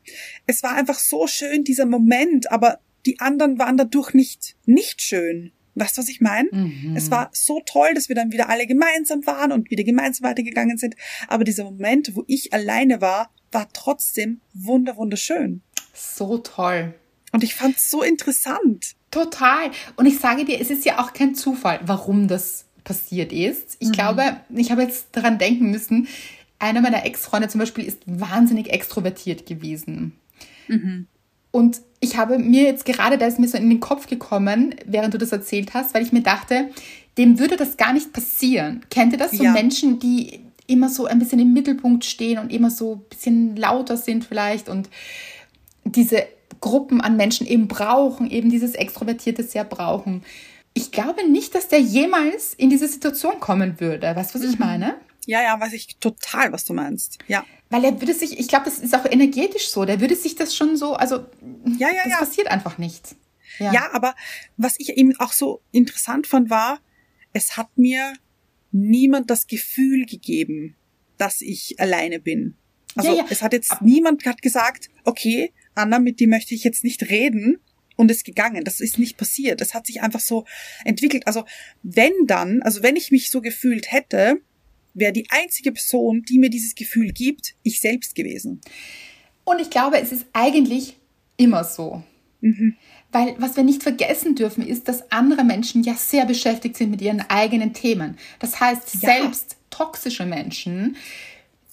es 0.46 0.62
war 0.62 0.74
einfach 0.74 0.98
so 0.98 1.26
schön, 1.26 1.64
dieser 1.64 1.86
Moment, 1.86 2.52
aber 2.52 2.78
die 3.04 3.18
anderen 3.18 3.58
waren 3.58 3.76
dadurch 3.76 4.14
nicht, 4.14 4.56
nicht 4.64 5.02
schön. 5.02 5.52
Weißt 5.74 5.96
du, 5.96 6.02
was 6.02 6.08
ich 6.08 6.20
meine? 6.20 6.48
Mhm. 6.52 6.94
Es 6.96 7.10
war 7.10 7.30
so 7.32 7.60
toll, 7.66 7.94
dass 7.94 8.08
wir 8.08 8.16
dann 8.16 8.32
wieder 8.32 8.48
alle 8.48 8.66
gemeinsam 8.66 9.26
waren 9.26 9.50
und 9.50 9.70
wieder 9.70 9.84
gemeinsam 9.84 10.28
weitergegangen 10.28 10.78
sind. 10.78 10.94
Aber 11.26 11.42
dieser 11.42 11.64
Moment, 11.64 12.14
wo 12.14 12.24
ich 12.28 12.52
alleine 12.52 13.00
war, 13.00 13.32
war 13.50 13.68
trotzdem 13.72 14.40
wunder 14.54 14.96
wunderschön. 14.96 15.62
So 15.94 16.38
toll. 16.38 16.94
Und 17.32 17.44
ich 17.44 17.54
fand 17.54 17.76
es 17.76 17.90
so 17.90 18.02
interessant. 18.02 18.94
Total. 19.10 19.70
Und 19.96 20.06
ich 20.06 20.18
sage 20.18 20.44
dir, 20.44 20.60
es 20.60 20.70
ist 20.70 20.84
ja 20.84 20.98
auch 20.98 21.12
kein 21.12 21.34
Zufall, 21.34 21.80
warum 21.84 22.28
das 22.28 22.64
passiert 22.84 23.32
ist. 23.32 23.76
Ich 23.80 23.88
mhm. 23.88 23.92
glaube, 23.92 24.36
ich 24.54 24.70
habe 24.70 24.82
jetzt 24.82 25.08
daran 25.12 25.38
denken 25.38 25.70
müssen, 25.70 26.08
einer 26.58 26.80
meiner 26.80 27.04
Ex-Freunde 27.04 27.48
zum 27.48 27.60
Beispiel 27.60 27.84
ist 27.84 28.00
wahnsinnig 28.06 28.70
extrovertiert 28.70 29.46
gewesen. 29.46 30.12
Mhm. 30.66 31.06
Und 31.50 31.80
ich 32.00 32.16
habe 32.16 32.38
mir 32.38 32.62
jetzt 32.62 32.84
gerade, 32.84 33.18
da 33.18 33.26
ist 33.26 33.38
mir 33.38 33.48
so 33.48 33.56
in 33.56 33.68
den 33.68 33.80
Kopf 33.80 34.06
gekommen, 34.06 34.74
während 34.84 35.14
du 35.14 35.18
das 35.18 35.32
erzählt 35.32 35.74
hast, 35.74 35.94
weil 35.94 36.02
ich 36.02 36.12
mir 36.12 36.22
dachte, 36.22 36.70
dem 37.16 37.38
würde 37.38 37.56
das 37.56 37.76
gar 37.76 37.92
nicht 37.92 38.12
passieren. 38.12 38.84
Kennt 38.90 39.12
ihr 39.12 39.18
das? 39.18 39.32
So 39.32 39.44
ja. 39.44 39.52
Menschen, 39.52 39.98
die 39.98 40.40
immer 40.66 40.88
so 40.88 41.06
ein 41.06 41.18
bisschen 41.18 41.40
im 41.40 41.52
Mittelpunkt 41.52 42.04
stehen 42.04 42.38
und 42.38 42.52
immer 42.52 42.70
so 42.70 42.94
ein 42.94 43.08
bisschen 43.08 43.56
lauter 43.56 43.96
sind 43.96 44.24
vielleicht 44.24 44.68
und 44.68 44.88
diese 45.84 46.26
Gruppen 46.60 47.00
an 47.00 47.16
Menschen 47.16 47.46
eben 47.46 47.68
brauchen, 47.68 48.30
eben 48.30 48.50
dieses 48.50 48.74
Extrovertierte 48.74 49.42
sehr 49.42 49.64
brauchen. 49.64 50.22
Ich 50.74 50.90
glaube 50.92 51.28
nicht, 51.28 51.54
dass 51.54 51.68
der 51.68 51.80
jemals 51.80 52.54
in 52.54 52.70
diese 52.70 52.88
Situation 52.88 53.40
kommen 53.40 53.80
würde. 53.80 54.14
Weißt 54.14 54.34
du, 54.34 54.38
was 54.38 54.46
ich 54.46 54.58
mhm. 54.58 54.64
meine? 54.64 54.94
Ja, 55.26 55.42
ja, 55.42 55.60
weiß 55.60 55.72
ich 55.74 55.96
total, 55.98 56.52
was 56.52 56.64
du 56.64 56.72
meinst. 56.72 57.18
Ja. 57.28 57.44
Weil 57.68 57.84
er 57.84 58.00
würde 58.00 58.14
sich, 58.14 58.38
ich 58.38 58.48
glaube, 58.48 58.64
das 58.64 58.78
ist 58.78 58.94
auch 58.94 59.04
energetisch 59.04 59.68
so, 59.68 59.84
der 59.84 60.00
würde 60.00 60.16
sich 60.16 60.36
das 60.36 60.56
schon 60.56 60.76
so, 60.76 60.94
also 60.94 61.26
ja, 61.78 61.88
ja, 61.88 62.04
das 62.04 62.12
ja. 62.12 62.18
passiert 62.18 62.48
einfach 62.48 62.78
nicht. 62.78 63.14
Ja. 63.58 63.72
ja, 63.72 63.90
aber 63.92 64.14
was 64.56 64.76
ich 64.78 64.96
eben 64.96 65.18
auch 65.18 65.32
so 65.32 65.60
interessant 65.70 66.26
fand, 66.26 66.48
war, 66.48 66.80
es 67.32 67.56
hat 67.56 67.68
mir 67.76 68.14
niemand 68.72 69.30
das 69.30 69.46
Gefühl 69.46 70.06
gegeben, 70.06 70.76
dass 71.18 71.40
ich 71.40 71.78
alleine 71.78 72.20
bin. 72.20 72.56
Also 72.94 73.10
ja, 73.10 73.16
ja. 73.18 73.24
es 73.28 73.42
hat 73.42 73.52
jetzt 73.52 73.82
niemand 73.82 74.24
hat 74.26 74.42
gesagt, 74.42 74.88
okay, 75.04 75.52
Anna, 75.78 75.98
mit 75.98 76.20
dir 76.20 76.28
möchte 76.28 76.54
ich 76.54 76.64
jetzt 76.64 76.84
nicht 76.84 77.08
reden 77.08 77.58
und 77.96 78.10
ist 78.10 78.24
gegangen. 78.24 78.64
Das 78.64 78.80
ist 78.80 78.98
nicht 78.98 79.16
passiert. 79.16 79.60
Es 79.60 79.74
hat 79.74 79.86
sich 79.86 80.02
einfach 80.02 80.20
so 80.20 80.44
entwickelt. 80.84 81.26
Also 81.26 81.44
wenn 81.82 82.12
dann, 82.26 82.62
also 82.62 82.82
wenn 82.82 82.96
ich 82.96 83.10
mich 83.10 83.30
so 83.30 83.40
gefühlt 83.40 83.90
hätte, 83.90 84.40
wäre 84.94 85.12
die 85.12 85.26
einzige 85.30 85.72
Person, 85.72 86.22
die 86.22 86.38
mir 86.38 86.50
dieses 86.50 86.74
Gefühl 86.74 87.12
gibt, 87.12 87.54
ich 87.62 87.80
selbst 87.80 88.14
gewesen. 88.14 88.60
Und 89.44 89.60
ich 89.60 89.70
glaube, 89.70 90.00
es 90.00 90.12
ist 90.12 90.26
eigentlich 90.32 90.96
immer 91.36 91.64
so. 91.64 92.02
Mhm. 92.40 92.76
Weil 93.10 93.34
was 93.38 93.56
wir 93.56 93.64
nicht 93.64 93.82
vergessen 93.82 94.34
dürfen, 94.34 94.66
ist, 94.66 94.86
dass 94.86 95.10
andere 95.10 95.44
Menschen 95.44 95.82
ja 95.82 95.94
sehr 95.94 96.26
beschäftigt 96.26 96.76
sind 96.76 96.90
mit 96.90 97.00
ihren 97.00 97.20
eigenen 97.28 97.72
Themen. 97.72 98.18
Das 98.38 98.60
heißt, 98.60 98.94
ja. 98.94 99.00
selbst 99.00 99.56
toxische 99.70 100.26
Menschen 100.26 100.96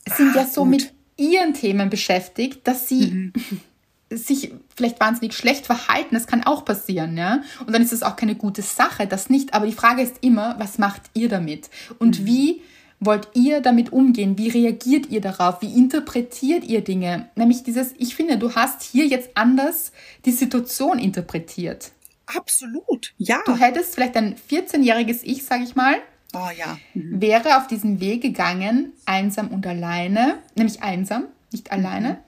sind 0.08 0.36
ah, 0.36 0.39
ja 0.39 0.45
so 0.45 0.62
gut. 0.62 0.72
mit 0.72 0.93
ihren 1.18 1.53
Themen 1.53 1.89
beschäftigt, 1.89 2.68
dass 2.68 2.88
sie 2.88 3.06
mhm. 3.08 3.34
sich 4.10 4.53
vielleicht 4.76 4.99
wahnsinnig 4.99 5.34
schlecht 5.34 5.66
verhalten. 5.66 6.16
Das 6.16 6.28
kann 6.28 6.43
auch 6.43 6.66
passieren, 6.66 7.18
ja. 7.18 7.41
Und 7.66 7.74
dann 7.74 7.82
ist 7.82 7.91
das 7.91 8.03
auch 8.03 8.16
keine 8.16 8.36
gute 8.36 8.62
Sache, 8.62 9.08
das 9.08 9.30
nicht. 9.30 9.53
Aber 9.53 9.66
die 9.66 9.74
Frage 9.74 10.01
ist 10.01 10.18
immer, 10.22 10.56
was 10.60 10.78
macht 10.78 11.01
ihr 11.14 11.30
damit? 11.30 11.70
Und 11.99 12.22
mhm. 12.22 12.26
wie 12.26 12.62
wollt 12.99 13.30
ihr 13.34 13.62
damit 13.62 13.91
umgehen? 13.91 14.38
Wie 14.38 14.49
reagiert 14.49 15.08
ihr 15.10 15.22
darauf? 15.22 15.62
Wie 15.62 15.74
interpretiert 15.74 16.64
ihr 16.64 16.82
Dinge? 16.82 17.30
Nämlich 17.36 17.64
dieses, 17.64 17.93
ich 17.97 18.16
finde, 18.16 18.38
du 18.38 18.56
hast 18.56 18.84
hier 18.84 19.06
jetzt 19.06 19.32
anders 19.36 19.91
die 20.26 20.32
Situation 20.32 20.99
interpretiert. 20.99 21.91
Absolut, 22.28 23.14
ja. 23.18 23.41
Du 23.45 23.56
hättest 23.56 23.95
vielleicht 23.95 24.16
ein 24.18 24.36
14-jähriges 24.49 25.20
Ich, 25.24 25.43
sag 25.43 25.62
ich 25.62 25.76
mal, 25.76 25.95
oh, 26.34 26.49
ja. 26.58 26.78
Mhm. 26.93 27.22
wäre 27.22 27.58
auf 27.58 27.68
diesen 27.68 27.99
Weg 27.99 28.22
gegangen, 28.22 28.93
einsam 29.06 29.49
und 29.49 29.68
alleine, 29.68 30.39
nämlich 30.56 30.82
einsam, 30.82 31.26
nicht 31.51 31.72
alleine. 31.72 32.20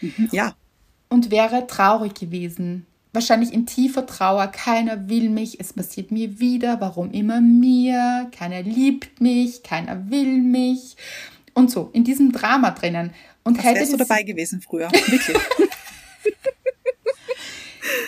Mhm. 0.00 0.28
Ja. 0.32 0.54
Und 1.08 1.30
wäre 1.30 1.66
traurig 1.66 2.14
gewesen, 2.14 2.86
wahrscheinlich 3.12 3.52
in 3.52 3.66
tiefer 3.66 4.06
Trauer, 4.06 4.48
keiner 4.48 5.08
will 5.08 5.28
mich, 5.30 5.58
es 5.60 5.72
passiert 5.72 6.10
mir 6.10 6.38
wieder, 6.38 6.80
warum 6.80 7.10
immer 7.12 7.40
mir, 7.40 8.30
keiner 8.36 8.62
liebt 8.62 9.20
mich, 9.20 9.62
keiner 9.62 10.10
will 10.10 10.38
mich 10.42 10.96
und 11.54 11.70
so, 11.70 11.90
in 11.92 12.04
diesem 12.04 12.32
Drama 12.32 12.70
drinnen. 12.70 13.12
Und 13.44 13.58
Was 13.58 13.64
hätte 13.64 13.80
wärst 13.80 13.92
du 13.92 13.96
dabei 13.96 14.22
gewesen 14.22 14.60
früher, 14.60 14.90
wirklich. 14.92 15.36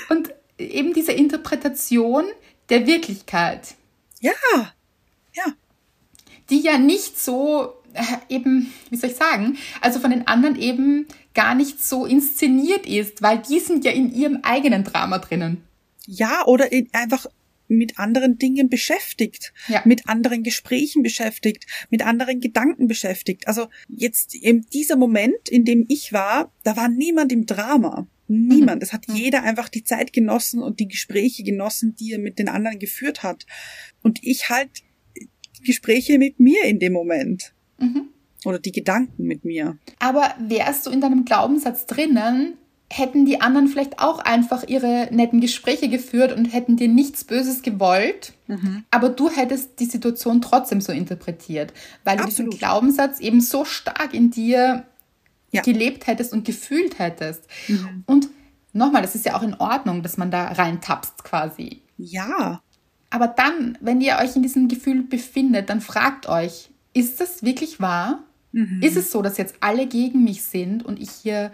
und 0.08 0.32
eben 0.58 0.92
diese 0.92 1.12
Interpretation 1.12 2.26
der 2.68 2.86
Wirklichkeit. 2.86 3.74
Ja, 4.20 4.32
ja. 5.34 5.44
Die 6.50 6.60
ja 6.60 6.78
nicht 6.78 7.18
so 7.18 7.79
eben, 8.28 8.72
wie 8.90 8.96
soll 8.96 9.10
ich 9.10 9.16
sagen, 9.16 9.56
also 9.80 10.00
von 10.00 10.10
den 10.10 10.26
anderen 10.26 10.56
eben 10.56 11.06
gar 11.34 11.54
nicht 11.54 11.82
so 11.84 12.06
inszeniert 12.06 12.86
ist, 12.86 13.22
weil 13.22 13.38
die 13.38 13.60
sind 13.60 13.84
ja 13.84 13.92
in 13.92 14.12
ihrem 14.12 14.40
eigenen 14.42 14.84
Drama 14.84 15.18
drinnen. 15.18 15.62
Ja, 16.06 16.44
oder 16.46 16.72
in, 16.72 16.88
einfach 16.92 17.26
mit 17.68 17.98
anderen 18.00 18.36
Dingen 18.36 18.68
beschäftigt, 18.68 19.52
Ja. 19.68 19.82
mit 19.84 20.08
anderen 20.08 20.42
Gesprächen 20.42 21.02
beschäftigt, 21.02 21.66
mit 21.88 22.02
anderen 22.04 22.40
Gedanken 22.40 22.88
beschäftigt. 22.88 23.46
Also 23.46 23.68
jetzt 23.88 24.34
in 24.34 24.66
dieser 24.72 24.96
Moment, 24.96 25.48
in 25.48 25.64
dem 25.64 25.86
ich 25.88 26.12
war, 26.12 26.52
da 26.64 26.76
war 26.76 26.88
niemand 26.88 27.30
im 27.32 27.46
Drama. 27.46 28.08
Niemand. 28.26 28.82
Es 28.82 28.92
hat 28.92 29.06
jeder 29.08 29.42
einfach 29.42 29.68
die 29.68 29.82
Zeit 29.82 30.12
genossen 30.12 30.62
und 30.62 30.78
die 30.78 30.86
Gespräche 30.86 31.42
genossen, 31.42 31.96
die 31.96 32.12
er 32.12 32.18
mit 32.20 32.38
den 32.38 32.48
anderen 32.48 32.78
geführt 32.78 33.24
hat. 33.24 33.44
Und 34.02 34.20
ich 34.22 34.48
halt 34.50 34.70
Gespräche 35.64 36.18
mit 36.18 36.38
mir 36.38 36.64
in 36.64 36.78
dem 36.78 36.92
Moment. 36.92 37.52
Mhm. 37.80 38.08
Oder 38.44 38.58
die 38.58 38.72
Gedanken 38.72 39.24
mit 39.24 39.44
mir. 39.44 39.76
Aber 39.98 40.34
wärst 40.38 40.86
du 40.86 40.90
in 40.90 41.00
deinem 41.00 41.24
Glaubenssatz 41.26 41.86
drinnen, 41.86 42.54
hätten 42.92 43.24
die 43.24 43.40
anderen 43.40 43.68
vielleicht 43.68 44.00
auch 44.00 44.18
einfach 44.18 44.66
ihre 44.66 45.08
netten 45.12 45.40
Gespräche 45.40 45.88
geführt 45.88 46.32
und 46.36 46.46
hätten 46.46 46.76
dir 46.76 46.88
nichts 46.88 47.22
Böses 47.24 47.62
gewollt, 47.62 48.32
aber 48.90 49.10
du 49.10 49.30
hättest 49.30 49.78
die 49.78 49.84
Situation 49.84 50.40
trotzdem 50.40 50.80
so 50.80 50.90
interpretiert, 50.90 51.72
weil 52.02 52.16
du 52.16 52.24
diesen 52.24 52.46
Absolut. 52.46 52.58
Glaubenssatz 52.58 53.20
eben 53.20 53.40
so 53.40 53.64
stark 53.64 54.12
in 54.12 54.30
dir 54.30 54.86
Ja. 55.52 55.62
gelebt 55.62 56.06
hättest 56.08 56.32
und 56.32 56.44
gefühlt 56.44 56.98
hättest. 56.98 57.44
Und 58.06 58.28
nochmal, 58.72 59.02
das 59.02 59.14
ist 59.14 59.24
ja 59.24 59.36
auch 59.36 59.42
in 59.42 59.54
Ordnung, 59.54 60.02
dass 60.02 60.16
man 60.16 60.30
da 60.32 60.48
reintapst 60.48 61.22
quasi. 61.22 61.82
Ja. 61.96 62.60
Aber 63.10 63.28
dann, 63.28 63.78
wenn 63.80 64.00
ihr 64.00 64.16
euch 64.20 64.34
in 64.34 64.42
diesem 64.42 64.66
Gefühl 64.66 65.02
befindet, 65.02 65.70
dann 65.70 65.80
fragt 65.80 66.28
euch, 66.28 66.69
ist 66.92 67.20
das 67.20 67.42
wirklich 67.42 67.80
wahr? 67.80 68.24
Ist 68.80 68.96
es 68.96 69.12
so, 69.12 69.22
dass 69.22 69.36
jetzt 69.38 69.54
alle 69.60 69.86
gegen 69.86 70.24
mich 70.24 70.42
sind 70.42 70.84
und 70.84 71.00
ich 71.00 71.10
hier 71.10 71.52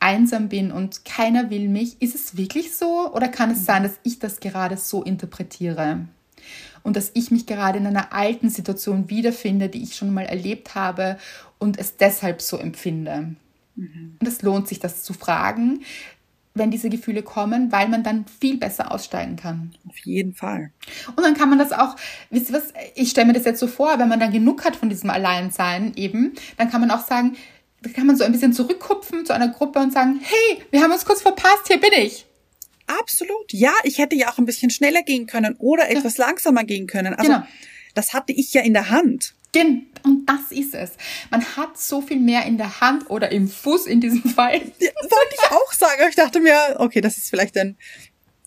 einsam 0.00 0.48
bin 0.48 0.72
und 0.72 1.04
keiner 1.04 1.50
will 1.50 1.68
mich? 1.68 2.02
Ist 2.02 2.16
es 2.16 2.36
wirklich 2.36 2.74
so? 2.74 3.12
Oder 3.12 3.28
kann 3.28 3.52
es 3.52 3.64
sein, 3.64 3.84
dass 3.84 4.00
ich 4.02 4.18
das 4.18 4.40
gerade 4.40 4.76
so 4.76 5.04
interpretiere? 5.04 6.00
Und 6.82 6.96
dass 6.96 7.12
ich 7.14 7.30
mich 7.30 7.46
gerade 7.46 7.78
in 7.78 7.86
einer 7.86 8.12
alten 8.12 8.50
Situation 8.50 9.08
wiederfinde, 9.08 9.68
die 9.68 9.84
ich 9.84 9.94
schon 9.94 10.12
mal 10.12 10.24
erlebt 10.24 10.74
habe 10.74 11.16
und 11.60 11.78
es 11.78 11.96
deshalb 11.96 12.42
so 12.42 12.56
empfinde? 12.56 13.36
Und 14.20 14.26
es 14.26 14.42
lohnt 14.42 14.68
sich, 14.68 14.80
das 14.80 15.04
zu 15.04 15.12
fragen, 15.12 15.82
wenn 16.54 16.70
diese 16.70 16.90
Gefühle 16.90 17.22
kommen, 17.22 17.72
weil 17.72 17.88
man 17.88 18.02
dann 18.02 18.26
viel 18.40 18.58
besser 18.58 18.92
aussteigen 18.92 19.36
kann. 19.36 19.74
Auf 19.88 19.96
jeden 19.98 20.34
Fall. 20.34 20.70
Und 21.16 21.22
dann 21.22 21.34
kann 21.34 21.48
man 21.48 21.58
das 21.58 21.72
auch, 21.72 21.96
wisst 22.30 22.50
ihr 22.50 22.56
was, 22.56 22.72
ich 22.94 23.10
stelle 23.10 23.26
mir 23.28 23.32
das 23.32 23.44
jetzt 23.44 23.60
so 23.60 23.66
vor, 23.66 23.98
wenn 23.98 24.08
man 24.08 24.20
dann 24.20 24.32
genug 24.32 24.64
hat 24.64 24.76
von 24.76 24.88
diesem 24.90 25.10
Alleinsein 25.10 25.92
eben, 25.96 26.34
dann 26.58 26.70
kann 26.70 26.80
man 26.80 26.90
auch 26.90 27.06
sagen, 27.06 27.36
da 27.82 27.90
kann 27.90 28.06
man 28.06 28.16
so 28.16 28.24
ein 28.24 28.32
bisschen 28.32 28.52
zurückkupfen 28.52 29.24
zu 29.26 29.32
einer 29.32 29.48
Gruppe 29.48 29.80
und 29.80 29.92
sagen, 29.92 30.20
hey, 30.22 30.62
wir 30.70 30.82
haben 30.82 30.92
uns 30.92 31.04
kurz 31.04 31.22
verpasst, 31.22 31.66
hier 31.68 31.80
bin 31.80 31.92
ich. 31.96 32.26
Absolut. 32.86 33.52
Ja, 33.52 33.72
ich 33.84 33.98
hätte 33.98 34.16
ja 34.16 34.30
auch 34.30 34.38
ein 34.38 34.44
bisschen 34.44 34.70
schneller 34.70 35.02
gehen 35.02 35.26
können 35.26 35.56
oder 35.58 35.88
etwas 35.90 36.18
langsamer 36.18 36.64
gehen 36.64 36.86
können. 36.86 37.14
Also 37.14 37.32
Genau. 37.32 37.46
das 37.94 38.12
hatte 38.12 38.32
ich 38.32 38.52
ja 38.52 38.62
in 38.62 38.74
der 38.74 38.90
Hand. 38.90 39.34
Gen- 39.52 39.86
Und 40.02 40.26
das 40.26 40.50
ist 40.50 40.74
es. 40.74 40.92
Man 41.30 41.44
hat 41.56 41.78
so 41.78 42.00
viel 42.00 42.18
mehr 42.18 42.44
in 42.46 42.56
der 42.58 42.80
Hand 42.80 43.08
oder 43.10 43.30
im 43.30 43.48
Fuß 43.48 43.86
in 43.86 44.00
diesem 44.00 44.22
Fall. 44.24 44.54
Ja, 44.78 44.90
wollte 45.00 45.34
ich 45.34 45.50
auch 45.50 45.72
sagen. 45.72 46.02
Ich 46.08 46.16
dachte 46.16 46.40
mir, 46.40 46.76
okay, 46.78 47.00
das 47.00 47.18
ist 47.18 47.30
vielleicht 47.30 47.56
ein 47.58 47.76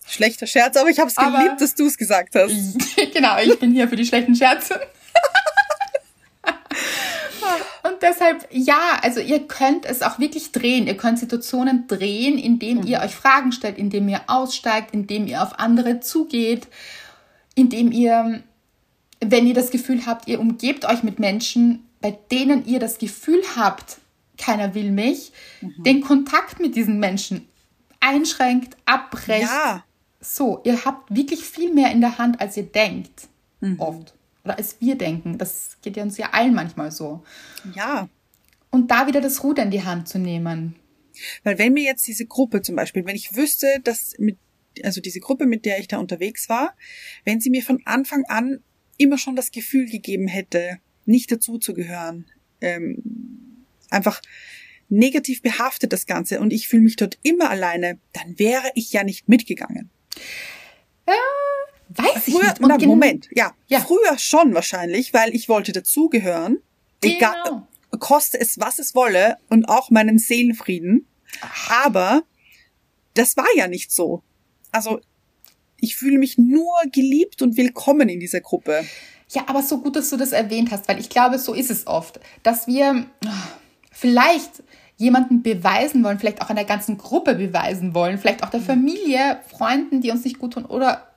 schlechter 0.06 0.46
Scherz, 0.46 0.76
aber 0.76 0.90
ich 0.90 0.98
habe 0.98 1.08
es 1.08 1.16
geliebt, 1.16 1.60
dass 1.60 1.74
du 1.74 1.86
es 1.86 1.96
gesagt 1.96 2.34
hast. 2.34 2.52
genau, 3.14 3.38
ich 3.38 3.58
bin 3.58 3.72
hier 3.72 3.88
für 3.88 3.96
die 3.96 4.04
schlechten 4.06 4.34
Scherze. 4.34 4.80
Und 7.82 8.02
deshalb, 8.02 8.46
ja, 8.50 8.98
also 9.02 9.20
ihr 9.20 9.46
könnt 9.46 9.86
es 9.86 10.02
auch 10.02 10.18
wirklich 10.18 10.50
drehen. 10.52 10.86
Ihr 10.88 10.96
könnt 10.96 11.18
Situationen 11.20 11.86
drehen, 11.86 12.38
indem 12.38 12.84
ihr 12.84 13.00
euch 13.00 13.14
Fragen 13.14 13.52
stellt, 13.52 13.78
indem 13.78 14.08
ihr 14.08 14.22
aussteigt, 14.26 14.92
indem 14.92 15.26
ihr 15.28 15.42
auf 15.42 15.58
andere 15.58 16.00
zugeht, 16.00 16.66
indem 17.54 17.92
ihr, 17.92 18.42
wenn 19.20 19.46
ihr 19.46 19.54
das 19.54 19.70
Gefühl 19.70 20.06
habt, 20.06 20.28
ihr 20.28 20.40
umgebt 20.40 20.84
euch 20.84 21.02
mit 21.02 21.18
Menschen, 21.18 21.86
bei 22.00 22.18
denen 22.30 22.66
ihr 22.66 22.78
das 22.78 22.98
Gefühl 22.98 23.42
habt, 23.56 23.98
keiner 24.38 24.74
will 24.74 24.90
mich, 24.90 25.32
den 25.60 26.02
Kontakt 26.02 26.60
mit 26.60 26.76
diesen 26.76 27.00
Menschen 27.00 27.48
einschränkt, 28.00 28.76
abbrecht. 28.84 29.42
Ja, 29.42 29.84
So, 30.20 30.60
ihr 30.64 30.84
habt 30.84 31.14
wirklich 31.14 31.40
viel 31.44 31.72
mehr 31.72 31.90
in 31.92 32.00
der 32.00 32.18
Hand, 32.18 32.40
als 32.40 32.56
ihr 32.56 32.64
denkt. 32.64 33.28
Oft. 33.78 34.14
Oder 34.44 34.58
als 34.58 34.76
wir 34.80 34.96
denken. 34.96 35.38
Das 35.38 35.78
geht 35.82 35.96
ja 35.96 36.02
uns 36.02 36.18
ja 36.18 36.30
allen 36.32 36.54
manchmal 36.54 36.90
so. 36.92 37.24
ja. 37.74 38.08
Und 38.70 38.90
da 38.90 39.06
wieder 39.06 39.22
das 39.22 39.42
Ruder 39.42 39.62
in 39.62 39.70
die 39.70 39.84
Hand 39.84 40.06
zu 40.06 40.18
nehmen. 40.18 40.76
Weil 41.44 41.58
wenn 41.58 41.72
mir 41.72 41.84
jetzt 41.84 42.06
diese 42.06 42.26
Gruppe 42.26 42.60
zum 42.60 42.76
Beispiel, 42.76 43.06
wenn 43.06 43.16
ich 43.16 43.34
wüsste, 43.34 43.66
dass 43.82 44.12
mit, 44.18 44.36
also 44.82 45.00
diese 45.00 45.20
Gruppe, 45.20 45.46
mit 45.46 45.64
der 45.64 45.78
ich 45.78 45.88
da 45.88 45.96
unterwegs 45.98 46.50
war, 46.50 46.74
wenn 47.24 47.40
sie 47.40 47.48
mir 47.48 47.62
von 47.62 47.80
Anfang 47.86 48.24
an 48.28 48.60
immer 48.98 49.18
schon 49.18 49.36
das 49.36 49.50
Gefühl 49.50 49.86
gegeben 49.86 50.28
hätte, 50.28 50.78
nicht 51.04 51.30
dazuzugehören, 51.30 52.26
ähm, 52.60 53.02
einfach 53.90 54.20
negativ 54.88 55.42
behaftet 55.42 55.92
das 55.92 56.06
Ganze 56.06 56.40
und 56.40 56.52
ich 56.52 56.68
fühle 56.68 56.82
mich 56.82 56.96
dort 56.96 57.18
immer 57.22 57.50
alleine, 57.50 57.98
dann 58.12 58.38
wäre 58.38 58.70
ich 58.74 58.92
ja 58.92 59.02
nicht 59.04 59.28
mitgegangen. 59.28 59.90
Weiß 61.88 62.26
ich 62.28 62.34
Früher, 62.34 62.48
nicht. 62.50 62.60
Und 62.60 62.68
na, 62.68 62.78
Moment, 62.86 63.28
ja, 63.32 63.54
Ja. 63.68 63.80
früher 63.80 64.18
schon 64.18 64.54
wahrscheinlich, 64.54 65.14
weil 65.14 65.34
ich 65.34 65.48
wollte 65.48 65.72
dazugehören, 65.72 66.58
egal, 67.02 67.36
Genau. 67.44 67.68
koste 67.98 68.40
es, 68.40 68.58
was 68.58 68.78
es 68.78 68.94
wolle 68.94 69.36
und 69.48 69.66
auch 69.68 69.90
meinen 69.90 70.18
Seelenfrieden. 70.18 71.06
Aber 71.68 72.24
das 73.14 73.36
war 73.36 73.46
ja 73.56 73.68
nicht 73.68 73.92
so. 73.92 74.22
Also 74.72 75.00
ich 75.78 75.96
fühle 75.96 76.18
mich 76.18 76.38
nur 76.38 76.72
geliebt 76.92 77.42
und 77.42 77.56
willkommen 77.56 78.08
in 78.08 78.20
dieser 78.20 78.40
Gruppe. 78.40 78.84
Ja, 79.30 79.42
aber 79.48 79.62
so 79.62 79.78
gut, 79.80 79.96
dass 79.96 80.10
du 80.10 80.16
das 80.16 80.32
erwähnt 80.32 80.70
hast, 80.70 80.88
weil 80.88 81.00
ich 81.00 81.08
glaube, 81.08 81.38
so 81.38 81.52
ist 81.54 81.70
es 81.70 81.86
oft, 81.86 82.20
dass 82.42 82.66
wir 82.66 83.06
ah, 83.24 83.30
vielleicht 83.90 84.62
jemanden 84.96 85.42
beweisen 85.42 86.02
wollen, 86.04 86.18
vielleicht 86.18 86.40
auch 86.42 86.48
einer 86.48 86.64
ganzen 86.64 86.96
Gruppe 86.96 87.34
beweisen 87.34 87.94
wollen, 87.94 88.18
vielleicht 88.18 88.42
auch 88.44 88.50
der 88.50 88.60
Familie, 88.60 89.40
Freunden, 89.48 90.00
die 90.00 90.10
uns 90.10 90.24
nicht 90.24 90.38
gut 90.38 90.54
tun 90.54 90.64
oder 90.64 91.08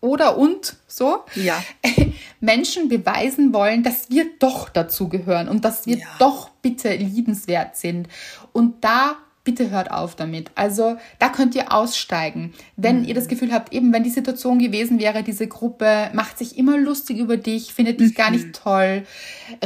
oder 0.00 0.38
und 0.38 0.76
so 0.86 1.24
Ja. 1.34 1.60
Menschen 2.40 2.88
beweisen 2.88 3.52
wollen, 3.52 3.82
dass 3.82 4.10
wir 4.10 4.26
doch 4.38 4.68
dazugehören 4.68 5.48
und 5.48 5.64
dass 5.64 5.86
wir 5.86 5.98
Ja. 5.98 6.06
doch 6.20 6.50
bitte 6.62 6.94
liebenswert 6.94 7.76
sind. 7.76 8.08
Und 8.52 8.84
da 8.84 9.16
bitte 9.48 9.70
hört 9.70 9.90
auf 9.90 10.14
damit. 10.14 10.50
Also 10.56 10.98
da 11.18 11.30
könnt 11.30 11.54
ihr 11.54 11.72
aussteigen. 11.72 12.52
Wenn 12.76 13.02
ihr 13.04 13.14
das 13.14 13.28
Gefühl 13.28 13.50
habt, 13.50 13.72
eben 13.72 13.94
wenn 13.94 14.02
die 14.04 14.10
Situation 14.10 14.58
gewesen 14.58 14.98
wäre, 15.00 15.22
diese 15.22 15.46
Gruppe 15.46 16.10
macht 16.12 16.36
sich 16.36 16.58
immer 16.58 16.76
lustig 16.76 17.16
über 17.16 17.38
dich, 17.38 17.72
findet 17.72 17.98
dich 17.98 18.14
gar 18.14 18.30
nicht 18.30 18.52
toll, 18.52 19.06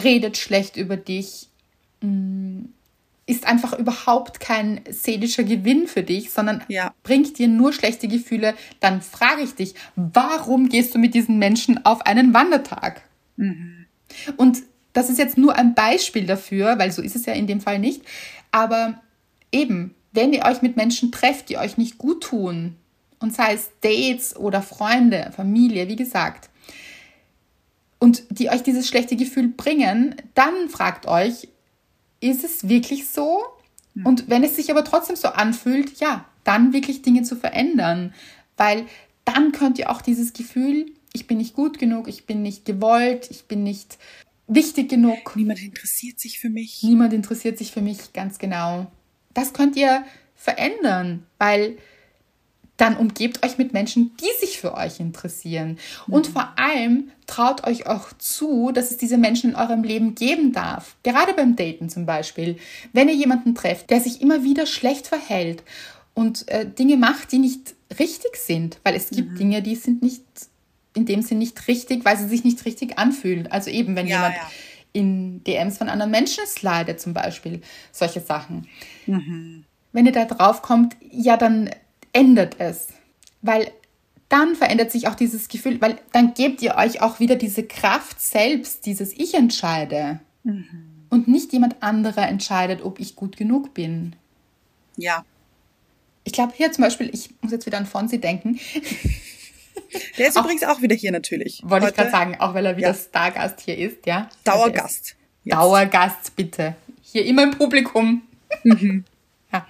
redet 0.01 0.37
schlecht 0.37 0.77
über 0.77 0.97
dich, 0.97 1.49
mm, 2.01 2.61
ist 3.27 3.45
einfach 3.49 3.77
überhaupt 3.77 4.39
kein 4.39 4.83
seelischer 4.89 5.43
Gewinn 5.43 5.89
für 5.89 6.05
dich, 6.05 6.31
sondern 6.31 6.63
Ja. 6.69 6.95
bringt 7.03 7.39
dir 7.39 7.49
nur 7.49 7.73
schlechte 7.73 8.07
Gefühle, 8.07 8.55
dann 8.79 9.01
frage 9.03 9.43
ich 9.43 9.57
dich, 9.57 9.75
warum 9.97 10.69
gehst 10.69 10.95
du 10.95 11.01
mit 11.01 11.15
diesen 11.15 11.39
Menschen 11.41 11.85
auf 11.85 12.07
einen 12.07 12.35
Wandertag? 12.35 13.03
Und 14.37 14.59
das 14.93 15.11
ist 15.11 15.19
jetzt 15.19 15.39
nur 15.39 15.57
ein 15.57 15.75
Beispiel 15.75 16.27
dafür, 16.27 16.79
weil 16.79 16.93
so 16.93 17.03
ist 17.03 17.17
es 17.17 17.27
ja 17.27 17.33
in 17.33 17.49
dem 17.49 17.61
Fall 17.61 17.81
nicht. 17.81 18.03
Aber 18.53 19.01
eben, 19.53 19.95
wenn 20.13 20.33
ihr 20.33 20.45
euch 20.45 20.63
mit 20.63 20.77
Menschen 20.77 21.13
trefft, 21.13 21.49
die 21.49 21.59
euch 21.59 21.79
nicht 21.79 21.99
gut 21.99 22.23
tun, 22.23 22.77
und 23.21 23.33
sei 23.35 23.55
es 23.55 23.71
Dates 23.81 24.35
oder 24.37 24.63
Freunde, 24.63 25.31
Familie, 25.35 25.87
wie 25.89 25.97
gesagt, 25.97 26.51
und 28.01 28.25
die 28.31 28.51
euch 28.51 28.65
dieses 28.65 28.89
schlechte 28.89 29.15
Gefühl 29.15 29.47
bringen, 29.49 30.17
dann 30.35 30.69
fragt 30.69 31.07
euch, 31.07 31.47
ist 32.19 32.43
es 32.43 32.69
wirklich 32.69 33.07
so? 33.07 33.43
Und 34.05 34.29
wenn 34.29 34.43
es 34.43 34.57
sich 34.57 34.71
aber 34.71 34.85
trotzdem 34.85 35.15
so 35.15 35.29
anfühlt, 35.29 36.01
ja, 36.01 36.25
dann 36.45 36.73
wirklich 36.73 37.03
Dinge 37.03 37.23
zu 37.23 37.37
verändern. 37.37 38.15
Weil 38.57 38.87
dann 39.25 39.53
könnt 39.53 39.79
ihr 39.79 39.91
auch 39.91 40.03
dieses 40.03 40.33
Gefühl, 40.33 40.87
ich 41.13 41.27
bin 41.27 41.39
nicht 41.39 41.55
gut 41.55 41.79
genug, 41.79 42.09
ich 42.09 42.27
bin 42.27 42.43
nicht 42.43 42.65
gewollt, 42.65 43.31
ich 43.31 43.45
bin 43.45 43.63
nicht 43.63 43.99
wichtig 44.49 44.89
genug, 44.89 45.37
Niemand 45.37 45.63
interessiert 45.63 46.19
sich 46.19 46.41
für 46.41 46.51
mich. 46.51 46.83
niemand 46.83 47.13
interessiert 47.13 47.59
sich 47.59 47.71
für 47.71 47.83
mich 47.83 48.13
ganz 48.13 48.39
genau. 48.39 48.91
Das 49.35 49.53
könnt 49.53 49.77
ihr 49.77 50.05
verändern, 50.35 51.27
weil 51.39 51.77
dann 52.77 52.97
umgebt 52.97 53.45
euch 53.45 53.59
mit 53.59 53.73
Menschen, 53.73 54.17
die 54.17 54.45
sich 54.45 54.59
für 54.59 54.75
euch 54.75 54.99
interessieren. 54.99 55.79
Und 56.09 56.27
vor 56.27 56.55
allem 56.57 57.11
traut 57.27 57.65
euch 57.67 57.87
auch 57.87 58.13
zu, 58.19 58.73
dass 58.73 58.91
es 58.91 58.97
diese 58.97 59.19
Menschen 59.19 59.51
in 59.51 59.57
eurem 59.57 59.85
Leben 59.85 60.15
geben 60.17 60.53
darf. 60.53 60.97
Gerade 61.05 61.33
beim 61.35 61.55
Daten 61.55 61.89
zum 61.91 62.07
Beispiel. 62.07 62.57
Wenn 62.93 63.09
ihr 63.09 63.15
jemanden 63.15 63.55
trefft, 63.55 63.91
der 63.91 64.01
sich 64.01 64.21
immer 64.21 64.43
wieder 64.43 64.67
schlecht 64.67 65.07
verhält 65.07 65.63
und 66.15 66.49
äh, 66.49 66.67
Dinge 66.69 66.97
macht, 66.97 67.31
die 67.31 67.39
nicht 67.39 67.75
richtig 68.01 68.37
sind, 68.37 68.79
weil 68.85 68.97
es 68.97 69.11
gibt 69.11 69.39
Dinge, 69.39 69.63
die 69.63 69.77
sind 69.77 70.03
nicht 70.03 70.25
in 70.95 71.07
dem 71.07 71.23
Sinn 71.23 71.39
nicht 71.39 71.69
richtig, 71.69 72.05
weil 72.05 72.19
sie 72.19 72.29
sich 72.29 72.43
nicht 72.43 72.65
richtig 72.65 72.99
anfühlen. 72.99 73.47
Also 73.47 73.71
eben, 73.71 73.97
wenn 73.97 74.07
Ja, 74.07 74.17
jemand 74.17 74.35
ja. 74.35 74.51
In 74.93 75.43
DMs 75.45 75.79
von 75.79 75.89
anderen 75.89 76.11
Menschen 76.11 76.47
slide 76.47 76.97
zum 76.97 77.15
Beispiel. 77.15 77.61
Solche 77.91 78.21
Sachen. 78.21 78.69
Wenn 79.93 80.07
ihr 80.07 80.13
da 80.13 80.25
drauf 80.25 80.63
kommt, 80.63 80.97
ja, 81.11 81.37
dann 81.37 81.71
ändert 82.13 82.57
es. 82.59 82.89
Weil 83.41 83.71
dann 84.29 84.57
verändert 84.57 84.91
sich 84.91 85.09
auch 85.09 85.15
dieses 85.15 85.49
Gefühl, 85.49 85.81
weil 85.81 85.99
dann 86.13 86.35
gebt 86.35 86.63
ihr 86.63 86.77
euch 86.77 87.03
auch 87.03 87.21
wieder 87.21 87.37
diese 87.37 87.65
Kraft 87.65 88.21
selbst, 88.21 88.87
dieses 88.87 89.13
Ich 89.13 89.35
entscheide. 89.35 90.21
Und 91.11 91.29
nicht 91.29 91.53
jemand 91.53 91.83
anderer 91.83 92.29
entscheidet, 92.29 92.83
ob 92.83 92.99
ich 92.99 93.17
gut 93.17 93.37
genug 93.37 93.75
bin. 93.75 94.17
Ja. 94.97 95.25
Ich 96.25 96.33
glaube 96.33 96.55
hier 96.57 96.73
zum 96.73 96.83
Beispiel, 96.83 97.11
ich 97.13 97.35
muss 97.43 97.53
jetzt 97.53 97.67
wieder 97.67 97.79
an 97.79 97.87
Fonsi 97.87 98.21
denken. 98.21 98.59
Der 100.19 100.29
ist 100.29 100.39
übrigens 100.39 100.65
auch 100.65 100.83
wieder 100.83 100.95
hier 100.95 101.13
natürlich. 101.13 101.63
Wollte 101.65 101.87
ich 101.87 101.93
Heute 101.93 101.97
gerade 101.97 102.11
sagen, 102.11 102.37
auch 102.41 102.55
weil 102.55 102.67
er 102.67 102.77
wieder 102.77 102.89
Ja. 102.89 102.95
Stargast 102.95 103.61
hier 103.61 103.77
ist, 103.77 104.07
ja. 104.07 104.29
Dauergast. 104.45 105.17
Jetzt. 105.45 105.57
Dauergast, 105.57 106.37
bitte. 106.37 106.77
Hier 107.03 107.25
immer 107.25 107.45
im 107.45 107.53
Publikum. 107.53 108.23
Mhm. 108.65 109.05
ja. 109.51 109.67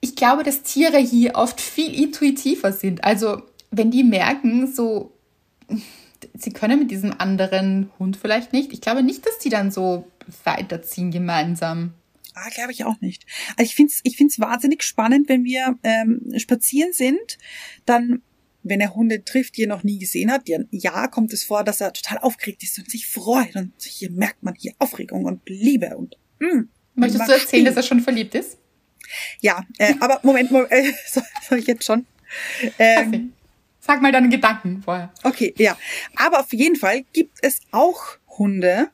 Ich 0.00 0.16
glaube, 0.16 0.44
dass 0.44 0.62
Tiere 0.62 0.96
hier 0.96 1.34
oft 1.34 1.60
viel 1.60 1.94
intuitiver 1.94 2.72
sind. 2.72 3.04
Also, 3.04 3.42
wenn 3.70 3.90
die 3.90 4.02
merken, 4.02 4.72
so, 4.72 5.12
sie 6.34 6.50
können 6.50 6.78
mit 6.78 6.90
diesem 6.90 7.12
anderen 7.18 7.90
Hund 7.98 8.16
vielleicht 8.16 8.54
nicht. 8.54 8.72
Ich 8.72 8.80
glaube 8.80 9.02
nicht, 9.02 9.26
dass 9.26 9.38
die 9.40 9.50
dann 9.50 9.70
so 9.70 10.10
weiterziehen 10.44 11.10
gemeinsam. 11.10 11.92
Ah, 12.34 12.48
glaube 12.54 12.72
ich 12.72 12.84
auch 12.84 13.00
nicht. 13.00 13.26
Also 13.56 13.68
ich 13.68 13.74
finde 13.74 13.92
es 13.92 14.00
ich 14.04 14.16
find's 14.16 14.38
wahnsinnig 14.38 14.82
spannend, 14.84 15.28
wenn 15.28 15.44
wir 15.44 15.76
ähm, 15.82 16.32
spazieren 16.36 16.92
sind, 16.92 17.38
dann, 17.84 18.22
wenn 18.68 18.80
er 18.80 18.94
Hunde 18.94 19.24
trifft, 19.24 19.56
die 19.56 19.62
er 19.62 19.68
noch 19.68 19.82
nie 19.82 19.98
gesehen 19.98 20.30
hat, 20.30 20.48
ja, 20.70 21.08
kommt 21.08 21.32
es 21.32 21.44
vor, 21.44 21.64
dass 21.64 21.80
er 21.80 21.92
total 21.92 22.18
aufgeregt 22.18 22.62
ist 22.62 22.78
und 22.78 22.90
sich 22.90 23.06
freut. 23.06 23.56
Und 23.56 23.72
hier 23.82 24.10
merkt 24.10 24.42
man 24.42 24.54
hier 24.54 24.72
Aufregung 24.78 25.24
und 25.24 25.42
Liebe 25.48 25.96
und 25.96 26.16
mm, 26.40 26.68
Möchtest 26.98 27.28
du 27.28 27.32
erzählen, 27.32 27.64
dass 27.64 27.76
er 27.76 27.82
schon 27.82 28.00
verliebt 28.00 28.34
ist? 28.34 28.58
Ja, 29.40 29.64
äh, 29.78 29.94
aber 30.00 30.20
Moment, 30.22 30.50
Moment 30.50 30.72
äh, 30.72 30.92
soll, 31.06 31.22
soll 31.48 31.58
ich 31.58 31.66
jetzt 31.66 31.84
schon? 31.84 32.06
Ähm, 32.78 33.32
Sag 33.80 34.02
mal 34.02 34.12
deine 34.12 34.28
Gedanken 34.28 34.82
vorher. 34.82 35.12
Okay, 35.22 35.54
ja. 35.56 35.78
Aber 36.16 36.40
auf 36.40 36.52
jeden 36.52 36.76
Fall 36.76 37.04
gibt 37.12 37.38
es 37.40 37.60
auch 37.70 38.18
Hunde, 38.36 38.90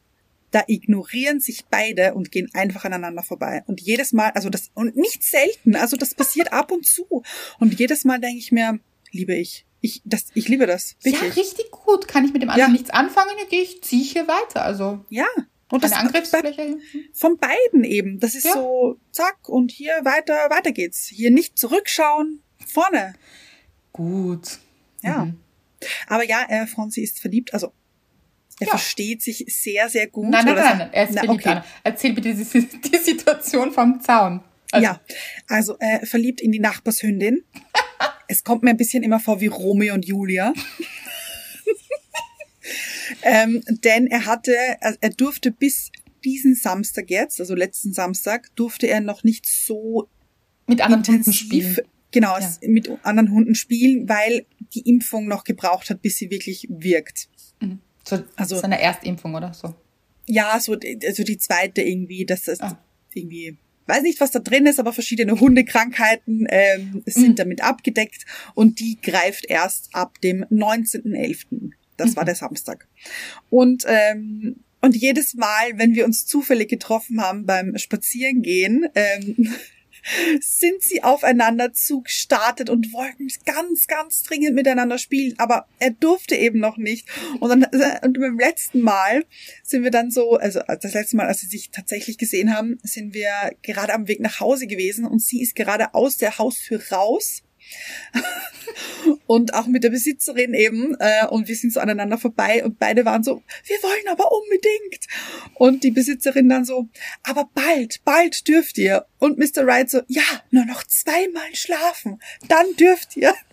da 0.53 0.62
ignorieren 0.68 1.41
sich 1.41 1.64
beide 1.68 2.14
und 2.14 2.31
gehen 2.31 2.49
einfach 2.55 2.85
aneinander 2.85 3.25
vorbei. 3.25 3.64
Und 3.66 3.81
jedes 3.81 4.12
Mal, 4.12 4.31
also 4.31 4.51
das, 4.51 4.70
und 4.75 4.95
nicht 4.95 5.25
selten, 5.25 5.75
also 5.75 5.97
das 5.97 6.14
passiert 6.14 6.53
ab 6.53 6.70
und 6.70 6.87
zu. 6.87 7.25
Und 7.59 7.77
jedes 7.79 8.05
Mal 8.05 8.20
denke 8.20 8.39
ich 8.39 8.53
mir, 8.53 8.79
liebe 9.15 9.35
ich. 9.35 9.65
Ich, 9.81 10.01
das, 10.05 10.27
ich 10.35 10.49
liebe 10.49 10.67
das. 10.67 10.97
Ja, 11.05 11.12
Wirklich. 11.12 11.37
richtig 11.37 11.71
gut. 11.71 12.09
Kann 12.09 12.25
ich 12.25 12.33
mit 12.33 12.43
dem 12.43 12.49
anderen 12.51 12.71
Ja. 12.71 12.73
nichts 12.73 12.91
anfangen, 12.91 13.31
dann 13.39 13.49
gehe 13.49 13.62
ich, 13.62 13.83
ziehe 13.83 14.03
ich 14.03 14.12
hier 14.12 14.27
weiter. 14.29 14.62
Also, 14.65 15.05
Ja. 15.09 15.27
Und 15.71 15.83
das 15.83 15.93
Angriffsfläche. 15.93 16.77
von 17.15 17.37
beiden 17.39 17.85
eben. 17.85 18.21
Das 18.21 18.35
ist 18.35 18.45
Ja. 18.45 18.53
so, 18.53 18.99
zack, 19.12 19.49
und 19.49 19.73
hier 19.73 19.93
weiter, 20.05 20.35
weiter 20.51 20.73
geht's. 20.73 21.07
Hier 21.09 21.31
nicht 21.31 21.59
zurückschauen, 21.59 22.43
vorne. 22.67 23.15
Gut. 23.93 24.59
Ja. 25.03 25.25
Mhm. 25.27 25.41
Aber 26.07 26.25
ja, 26.25 26.45
äh, 26.49 26.67
Franzi 26.67 27.03
ist 27.03 27.19
verliebt, 27.21 27.53
also 27.55 27.73
er 28.61 28.67
Ja. 28.69 28.71
versteht 28.71 29.23
sich 29.23 29.45
sehr, 29.49 29.89
sehr 29.89 30.07
gut. 30.07 30.29
Nein, 30.31 30.45
nein, 30.47 30.55
nein, 30.55 30.79
nein, 30.79 30.91
er 30.93 31.05
ist 31.09 31.15
Na, 31.15 31.25
verliebt. 31.25 31.47
okay. 31.47 31.61
Erzähl 31.83 32.12
bitte 32.12 32.35
die, 32.35 32.45
die 32.91 32.97
Situation 32.99 33.73
vom 33.73 34.01
Zaun. 34.01 34.43
Also, 34.71 34.85
ja, 34.85 35.01
also 35.49 35.77
äh, 35.79 36.05
verliebt 36.07 36.41
in 36.41 36.53
die 36.53 36.59
Nachbarshündin. 36.61 37.45
Es 38.35 38.43
kommt 38.45 38.62
mir 38.64 38.70
ein 38.70 38.76
bisschen 38.76 39.03
immer 39.05 39.20
vor 39.20 39.41
wie 39.41 39.47
Romeo 39.47 39.95
und 39.95 40.05
Julia. 40.05 40.53
ähm, 43.22 43.62
denn 43.85 44.07
er 44.09 44.26
hatte, 44.26 44.53
also 44.80 44.99
er 45.01 45.11
durfte 45.11 45.51
bis 45.51 45.91
diesen 46.24 46.55
Samstag 46.55 47.11
jetzt, 47.11 47.41
also 47.41 47.55
letzten 47.55 47.93
Samstag, 47.93 48.55
durfte 48.57 48.87
er 48.89 49.01
noch 49.01 49.24
nicht 49.24 49.47
so 49.47 50.09
Mit 50.66 50.80
anderen 50.80 51.07
Hunden 51.07 51.32
spielen. 51.32 51.76
genau, 52.11 52.39
Ja. 52.39 52.53
mit 52.62 52.91
anderen 53.05 53.30
Hunden 53.30 53.55
spielen, 53.55 54.09
weil 54.09 54.47
die 54.74 54.89
Impfung 54.89 55.28
noch 55.28 55.45
gebraucht 55.45 55.91
hat, 55.91 56.03
bis 56.03 56.16
sie 56.16 56.30
wirklich 56.30 56.66
wirkt. 56.70 57.28
Mhm. 57.61 57.80
So, 58.05 58.22
Also- 58.37 58.59
seine 58.59 58.80
Erstimpfung 58.80 59.35
oder 59.35 59.53
so. 59.55 59.74
Ja, 60.26 60.59
so 60.59 60.74
die- 60.76 60.99
also 61.07 61.22
die 61.22 61.37
zweite 61.39 61.82
irgendwie, 61.82 62.24
dass 62.24 62.45
das 62.45 62.61
Ah. 62.61 62.82
irgendwie 63.12 63.59
weiß 63.87 64.03
nicht, 64.03 64.20
was 64.20 64.30
da 64.30 64.39
drin 64.39 64.66
ist, 64.66 64.78
aber 64.80 64.93
verschiedene 64.93 65.39
Hundekrankheiten 65.41 66.47
ähm, 66.49 67.03
sind 67.07 67.30
Mhm. 67.30 67.37
damit 67.37 67.61
abgedeckt 67.62 68.24
und 68.55 68.80
die 68.80 68.99
greift 69.03 69.45
erst 69.47 69.95
ab 69.95 70.20
dem 70.22 70.45
19.11. 70.51 71.72
Das 71.97 72.11
Mhm. 72.12 72.16
war 72.16 72.24
der 72.24 72.35
Samstag. 72.35 72.87
Und 73.51 73.85
ähm, 73.87 74.57
und 74.80 74.95
jedes 74.97 75.32
Mal, 75.35 75.72
wenn 75.76 75.95
wir 75.95 76.05
uns 76.05 76.26
zufällig 76.26 76.68
getroffen 76.68 77.20
haben 77.22 77.47
beim 77.47 77.78
Spazierengehen, 77.78 78.87
ähm, 78.95 79.49
sind 80.41 80.83
sie 80.83 81.03
aufeinander 81.03 81.73
zugestartet 81.73 82.71
und 82.71 82.93
wollten 82.93 83.29
ganz, 83.45 83.87
ganz 83.87 84.23
dringend 84.23 84.55
miteinander 84.55 84.99
spielen, 84.99 85.35
aber 85.39 85.67
er 85.79 85.91
durfte 85.91 86.37
eben 86.37 86.59
noch 86.59 86.77
nicht. 86.77 87.09
Und 87.41 87.49
dann 87.51 87.65
und 88.03 88.21
beim 88.21 88.39
letzten 88.39 88.81
Mal 88.81 89.25
sind 89.63 89.85
wir 89.85 89.91
dann 89.91 90.11
so, 90.11 90.37
also 90.37 90.61
das 90.67 90.95
letzte 90.95 91.17
Mal, 91.17 91.27
als 91.27 91.41
sie 91.41 91.47
sich 91.47 91.71
tatsächlich 91.71 92.19
gesehen 92.19 92.55
haben, 92.55 92.79
sind 92.83 93.15
wir 93.15 93.31
gerade 93.63 93.95
am 93.95 94.09
Weg 94.09 94.21
nach 94.21 94.41
Hause 94.41 94.67
gewesen 94.67 95.05
und 95.05 95.21
sie 95.21 95.41
ist 95.41 95.55
gerade 95.55 95.95
aus 95.95 96.17
der 96.17 96.39
Haustür 96.39 96.81
raus. 96.91 97.44
Und 99.27 99.55
auch 99.55 99.67
mit 99.67 99.85
der 99.85 99.91
Besitzerin 99.91 100.55
eben 100.55 100.97
äh, 100.99 101.27
und 101.29 101.49
wir 101.49 101.57
sind 101.57 101.73
so 101.73 101.81
aneinander 101.81 102.19
vorbei 102.19 102.65
und 102.65 102.79
beide 102.79 103.05
waren 103.05 103.23
so, 103.23 103.43
wir 103.65 103.77
wollen 103.83 104.09
aber 104.09 104.31
unbedingt 104.33 105.07
und 105.55 105.85
die 105.85 105.91
Besitzerin 105.91 106.49
dann 106.49 106.65
so, 106.65 106.89
aber 107.23 107.49
bald, 107.55 108.03
bald 108.05 108.47
dürft 108.49 108.79
ihr 108.79 109.07
und 109.19 109.39
Mr. 109.39 109.67
Wright 109.67 109.91
so, 109.91 110.03
ja, 110.09 110.23
nur 110.51 110.65
noch 110.65 110.85
zweimal 110.85 111.55
schlafen, 111.55 112.21
dann 112.49 112.67
dürft 112.79 113.17
ihr. 113.17 113.35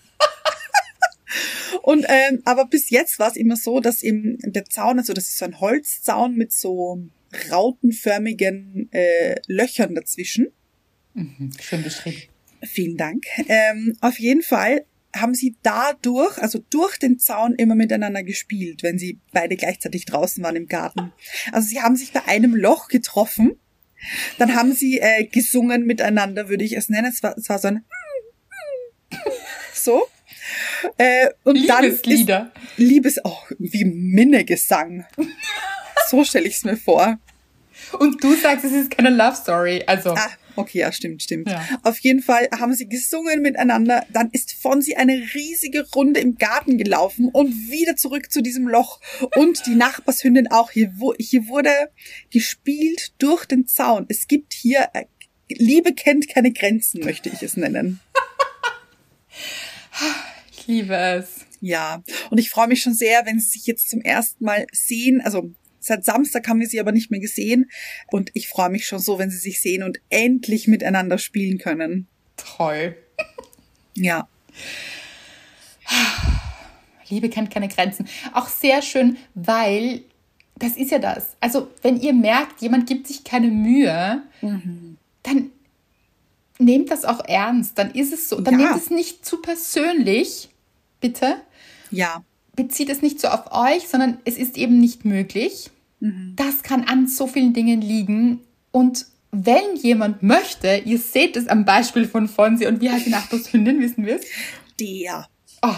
Und 1.82 2.06
ähm, 2.10 2.42
aber 2.44 2.66
bis 2.66 2.90
jetzt 2.90 3.18
war 3.18 3.30
es 3.30 3.38
immer 3.38 3.56
so, 3.56 3.80
dass 3.80 4.04
eben 4.04 4.38
der 4.44 4.66
Zaun, 4.66 5.00
also 5.00 5.14
das 5.14 5.30
ist 5.30 5.38
so 5.38 5.46
ein 5.46 5.62
Holzzaun 5.62 6.36
mit 6.36 6.52
so 6.52 7.02
rautenförmigen 7.50 8.90
äh, 8.92 9.40
Löchern 9.48 9.96
dazwischen. 9.96 10.48
Mhm. 11.14 11.52
Schön 11.60 11.84
beschrieben. 11.84 12.31
Vielen 12.64 12.98
Dank. 12.98 13.26
Ähm, 13.48 13.98
auf 14.02 14.20
jeden 14.20 14.44
Fall 14.44 14.86
haben 15.16 15.34
sie 15.34 15.56
dadurch, 15.62 16.38
also 16.38 16.60
durch 16.70 16.98
den 16.98 17.20
Zaun 17.20 17.56
immer 17.56 17.76
miteinander 17.76 18.24
gespielt, 18.24 18.84
wenn 18.84 18.98
sie 18.98 19.20
beide 19.34 19.58
gleichzeitig 19.58 20.06
draußen 20.06 20.44
waren 20.44 20.56
im 20.56 20.68
Garten. 20.68 21.12
Also 21.52 21.68
sie 21.68 21.82
haben 21.82 21.96
sich 21.96 22.14
bei 22.14 22.26
einem 22.26 22.56
Loch 22.56 22.88
getroffen, 22.88 23.60
dann 24.38 24.56
haben 24.56 24.74
sie 24.74 25.00
äh, 25.00 25.26
gesungen 25.26 25.86
miteinander, 25.86 26.50
würde 26.50 26.64
ich 26.64 26.78
es 26.78 26.90
nennen. 26.90 27.12
Es 27.12 27.22
war, 27.24 27.38
es 27.38 27.50
war 27.50 27.60
so 27.60 27.68
ein 27.70 27.84
so. 29.74 30.08
Äh, 30.98 31.30
und 31.44 31.68
dann 31.68 31.84
ist 31.84 32.06
Liebeslieder. 32.06 32.52
Liebes, 32.78 33.20
oh, 33.24 33.38
wie 33.60 33.86
Minnegesang. 33.86 35.06
So 36.10 36.24
stelle 36.24 36.48
ich 36.48 36.56
es 36.56 36.64
mir 36.64 36.78
vor. 36.78 37.20
Und 38.00 38.24
du 38.24 38.36
sagst, 38.36 38.66
es 38.66 38.72
ist 38.72 38.92
keine 38.92 39.10
Love 39.10 39.36
Story. 39.36 39.84
Also, 39.86 40.12
Ah, 40.12 40.30
okay, 40.56 40.80
ja, 40.80 40.92
stimmt, 40.92 41.24
stimmt. 41.24 41.50
Ja. 41.50 41.66
Auf 41.84 42.00
jeden 42.00 42.22
Fall 42.22 42.48
haben 42.58 42.74
sie 42.74 42.88
gesungen 42.88 43.42
miteinander. 43.42 44.06
Dann 44.12 44.30
ist 44.32 44.54
Fonsi 44.54 44.96
eine 44.96 45.14
riesige 45.34 45.88
Runde 45.94 46.20
im 46.20 46.38
Garten 46.38 46.78
gelaufen 46.78 47.30
und 47.32 47.52
wieder 47.70 47.96
zurück 47.96 48.32
zu 48.32 48.42
diesem 48.42 48.68
Loch. 48.68 49.00
Und 49.36 49.66
die 49.66 49.76
Nachbarshündin 49.76 50.52
auch. 50.52 50.72
Hier, 50.72 50.94
hier 51.20 51.48
wurde 51.48 51.72
gespielt 52.32 53.14
durch 53.20 53.46
den 53.46 53.68
Zaun. 53.68 54.06
Es 54.10 54.28
gibt 54.28 54.54
hier, 54.54 54.90
äh, 54.94 55.06
Liebe 55.50 55.94
kennt 55.94 56.30
keine 56.30 56.52
Grenzen, 56.52 57.04
möchte 57.04 57.30
ich 57.30 57.44
es 57.44 57.58
nennen. 57.58 58.00
ich 60.52 60.68
liebe 60.68 60.96
es. 60.96 61.46
Ja, 61.60 62.04
und 62.32 62.40
ich 62.40 62.50
freue 62.50 62.68
mich 62.68 62.82
schon 62.82 62.96
sehr, 62.96 63.26
wenn 63.26 63.40
sie 63.40 63.52
sich 63.52 63.68
jetzt 63.68 63.90
zum 63.90 64.02
ersten 64.02 64.44
Mal 64.44 64.66
sehen. 64.72 65.22
Also 65.22 65.52
seit 65.82 66.06
Samstag 66.06 66.48
haben 66.48 66.60
wir 66.60 66.68
sie 66.68 66.80
aber 66.80 66.92
nicht 66.92 67.12
mehr 67.12 67.20
gesehen. 67.20 67.70
Und 68.08 68.32
ich 68.34 68.48
freue 68.48 68.70
mich 68.70 68.88
schon 68.88 69.00
so, 69.00 69.20
wenn 69.20 69.30
sie 69.30 69.38
sich 69.38 69.62
sehen 69.62 69.84
und 69.84 70.00
endlich 70.10 70.68
miteinander 70.68 71.18
spielen 71.18 71.58
können. 71.58 72.08
Toll. 72.38 72.96
Ja. 73.96 74.28
Liebe 77.10 77.30
kennt 77.30 77.52
keine 77.52 77.68
Grenzen. 77.68 78.08
Auch 78.34 78.48
sehr 78.48 78.82
schön, 78.82 79.18
weil 79.34 80.04
das 80.56 80.78
ist 80.78 80.92
ja 80.92 81.00
das. 81.00 81.36
Also, 81.40 81.70
wenn 81.82 82.00
ihr 82.00 82.14
merkt, 82.14 82.62
jemand 82.62 82.88
gibt 82.88 83.08
sich 83.08 83.24
keine 83.24 83.48
Mühe, 83.48 84.22
dann 85.24 85.52
nehmt 86.60 86.92
das 86.92 87.04
auch 87.04 87.26
ernst. 87.26 87.78
Dann 87.78 87.92
ist 87.92 88.14
es 88.14 88.30
so. 88.30 88.40
Dann 88.40 88.60
Ja. 88.60 88.68
nehmt 88.72 88.82
es 88.82 88.90
nicht 88.90 89.26
zu 89.26 89.42
persönlich, 89.42 90.50
bitte. 91.02 91.38
Ja. 91.90 92.24
Bezieht 92.56 92.90
es 92.90 93.02
nicht 93.02 93.20
so 93.20 93.30
auf 93.30 93.52
euch, 93.52 93.88
sondern 93.88 94.20
es 94.26 94.38
ist 94.38 94.58
eben 94.58 94.80
nicht 94.80 95.06
möglich. 95.06 95.72
Das 96.36 96.64
kann 96.64 96.84
an 96.86 97.08
so 97.08 97.28
vielen 97.28 97.54
Dingen 97.54 97.80
liegen. 97.80 98.42
Und 98.72 99.06
wenn 99.32 99.76
jemand 99.76 100.24
möchte, 100.24 100.82
ihr 100.84 100.98
seht 100.98 101.38
es 101.38 101.48
am 101.48 101.64
Beispiel 101.64 102.08
von 102.08 102.28
Fonsi 102.28 102.66
und 102.66 102.82
wie 102.82 102.90
heißt 102.90 103.06
die 103.06 103.12
Nachbarshündin, 103.12 103.80
wissen 103.80 104.06
wir 104.06 104.16
es? 104.16 104.26
Der. 104.80 105.28
Oh, 105.62 105.76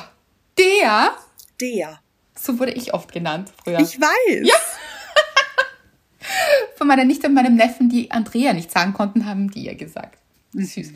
der, 0.57 1.11
Der. 1.59 1.99
so 2.39 2.57
wurde 2.57 2.71
ich 2.71 2.93
oft 2.93 3.11
genannt 3.11 3.51
früher. 3.63 3.79
Ich 3.79 3.99
weiß. 3.99 4.47
Ja. 4.47 4.55
von 6.77 6.87
meiner 6.87 7.03
Nichte 7.03 7.27
und 7.27 7.33
meinem 7.33 7.55
Neffen, 7.55 7.89
die 7.89 8.09
Andrea 8.11 8.53
nicht 8.53 8.71
sagen 8.71 8.93
konnten, 8.93 9.25
haben 9.25 9.51
die 9.51 9.65
ihr 9.65 9.75
gesagt. 9.75 10.19
Süß. 10.53 10.91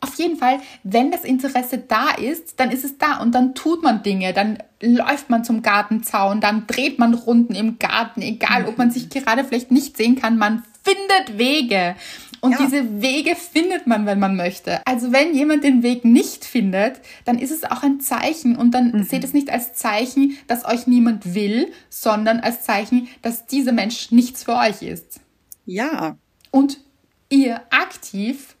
Auf 0.00 0.14
jeden 0.16 0.36
Fall, 0.36 0.60
wenn 0.82 1.10
das 1.10 1.24
Interesse 1.24 1.78
da 1.78 2.10
ist, 2.10 2.60
dann 2.60 2.70
ist 2.70 2.84
es 2.84 2.98
da 2.98 3.18
und 3.18 3.34
dann 3.34 3.54
tut 3.54 3.82
man 3.82 4.02
Dinge, 4.02 4.32
dann 4.32 4.58
läuft 4.82 5.30
man 5.30 5.44
zum 5.44 5.62
Gartenzaun, 5.62 6.40
dann 6.40 6.66
dreht 6.66 6.98
man 6.98 7.14
Runden 7.14 7.54
im 7.54 7.78
Garten, 7.78 8.22
egal 8.22 8.66
ob 8.66 8.78
man 8.78 8.90
sich 8.90 9.08
gerade 9.10 9.44
vielleicht 9.44 9.70
nicht 9.70 9.96
sehen 9.96 10.16
kann, 10.16 10.36
man 10.38 10.62
findet 10.84 11.38
Wege. 11.38 11.96
Und 12.40 12.52
Ja. 12.52 12.58
diese 12.60 13.02
Wege 13.02 13.34
findet 13.34 13.88
man, 13.88 14.06
wenn 14.06 14.20
man 14.20 14.36
möchte. 14.36 14.86
Also 14.86 15.10
wenn 15.10 15.34
jemand 15.34 15.64
den 15.64 15.82
Weg 15.82 16.04
nicht 16.04 16.44
findet, 16.44 17.00
dann 17.24 17.38
ist 17.38 17.50
es 17.50 17.64
auch 17.64 17.82
ein 17.82 17.98
Zeichen 18.00 18.56
und 18.56 18.70
dann 18.72 19.02
seht 19.02 19.24
es 19.24 19.32
nicht 19.32 19.50
als 19.50 19.74
Zeichen, 19.74 20.36
dass 20.46 20.64
euch 20.64 20.86
niemand 20.86 21.34
will, 21.34 21.72
sondern 21.90 22.38
als 22.38 22.62
Zeichen, 22.62 23.08
dass 23.22 23.46
dieser 23.46 23.72
Mensch 23.72 24.12
nichts 24.12 24.44
für 24.44 24.54
euch 24.54 24.82
ist. 24.82 25.20
Ja, 25.66 26.16
Und 26.52 26.78
ihr 27.28 27.60
aktiv 27.70 28.54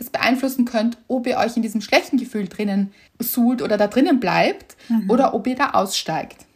es 0.00 0.10
beeinflussen 0.10 0.64
könnt, 0.64 0.98
ob 1.08 1.26
ihr 1.26 1.38
euch 1.38 1.56
in 1.56 1.62
diesem 1.62 1.80
schlechten 1.80 2.16
Gefühl 2.16 2.48
drinnen 2.48 2.92
suhlt 3.18 3.62
oder 3.62 3.76
da 3.76 3.86
drinnen 3.86 4.20
bleibt 4.20 4.76
oder 5.08 5.34
ob 5.34 5.46
ihr 5.46 5.56
da 5.56 5.70
aussteigt. 5.70 6.46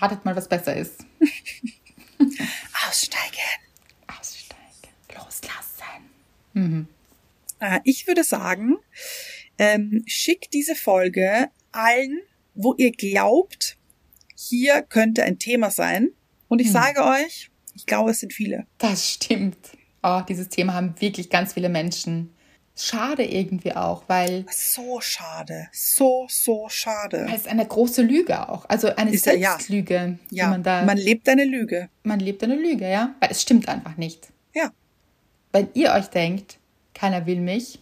Ratet 0.00 0.24
mal, 0.24 0.36
was 0.36 0.48
besser 0.48 0.76
ist. 0.76 1.04
aussteigen. 2.88 3.36
Aussteigen. 4.06 5.16
Loslassen. 5.16 6.88
Äh, 7.60 7.80
ich 7.84 8.06
würde 8.06 8.24
sagen, 8.24 8.76
ähm, 9.58 10.02
schickt 10.06 10.52
diese 10.52 10.74
Folge 10.74 11.48
allen, 11.72 12.20
wo 12.54 12.74
ihr 12.74 12.92
glaubt, 12.92 13.76
hier 14.36 14.82
könnte 14.82 15.24
ein 15.24 15.38
Thema 15.38 15.70
sein. 15.70 16.10
Und 16.48 16.60
ich 16.60 16.70
sage 16.70 17.02
euch, 17.04 17.50
ich 17.74 17.86
glaube, 17.86 18.10
es 18.10 18.20
sind 18.20 18.32
viele. 18.32 18.66
Das 18.78 19.08
stimmt. 19.08 19.56
Oh, 20.02 20.20
dieses 20.28 20.48
Thema 20.48 20.74
haben 20.74 20.94
wirklich 21.00 21.30
ganz 21.30 21.54
viele 21.54 21.68
Menschen. 21.68 22.34
Schade 22.74 23.24
irgendwie 23.24 23.74
auch, 23.74 24.04
weil 24.08 24.46
So 24.50 25.00
schade. 25.00 25.68
So, 25.72 26.26
so 26.30 26.68
schade. 26.70 27.28
es 27.34 27.46
eine 27.46 27.66
große 27.66 28.00
Lüge 28.02 28.48
auch. 28.48 28.64
Also 28.68 28.94
eine 28.96 29.10
Ist 29.12 29.26
ja- 29.26 29.34
ja. 29.34 29.50
Selbstlüge, 29.52 30.18
Ja, 30.30 30.46
die 30.46 30.50
man 30.50 30.62
da. 30.62 30.82
man 30.84 30.96
lebt 30.96 31.28
eine 31.28 31.44
Lüge. 31.44 31.90
man 32.02 32.18
lebt 32.20 32.42
eine 32.42 32.56
Lüge, 32.56 32.88
ja? 32.90 33.14
Weil 33.20 33.30
es 33.30 33.42
stimmt 33.42 33.68
einfach 33.68 33.96
nicht. 33.98 34.28
Ja. 34.54 34.70
Wenn 35.52 35.68
ihr 35.74 35.92
euch 35.92 36.06
keiner 36.94 37.26
will 37.26 37.40
mich, 37.40 37.78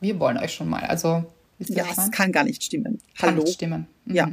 wir 0.00 0.18
wollen 0.18 0.36
euch 0.38 0.52
schon 0.52 0.68
mal. 0.68 0.82
Also, 0.84 1.24
Ja, 1.76 1.84
meine? 1.96 2.10
kann 2.10 2.32
gar 2.32 2.42
nicht 2.44 2.62
stimmen. 2.64 3.00
Kann 3.16 3.30
Hallo? 3.30 3.44
nicht 3.44 3.54
stimmen. 3.54 3.86
Mhm. 4.04 4.14
Ja. 4.16 4.30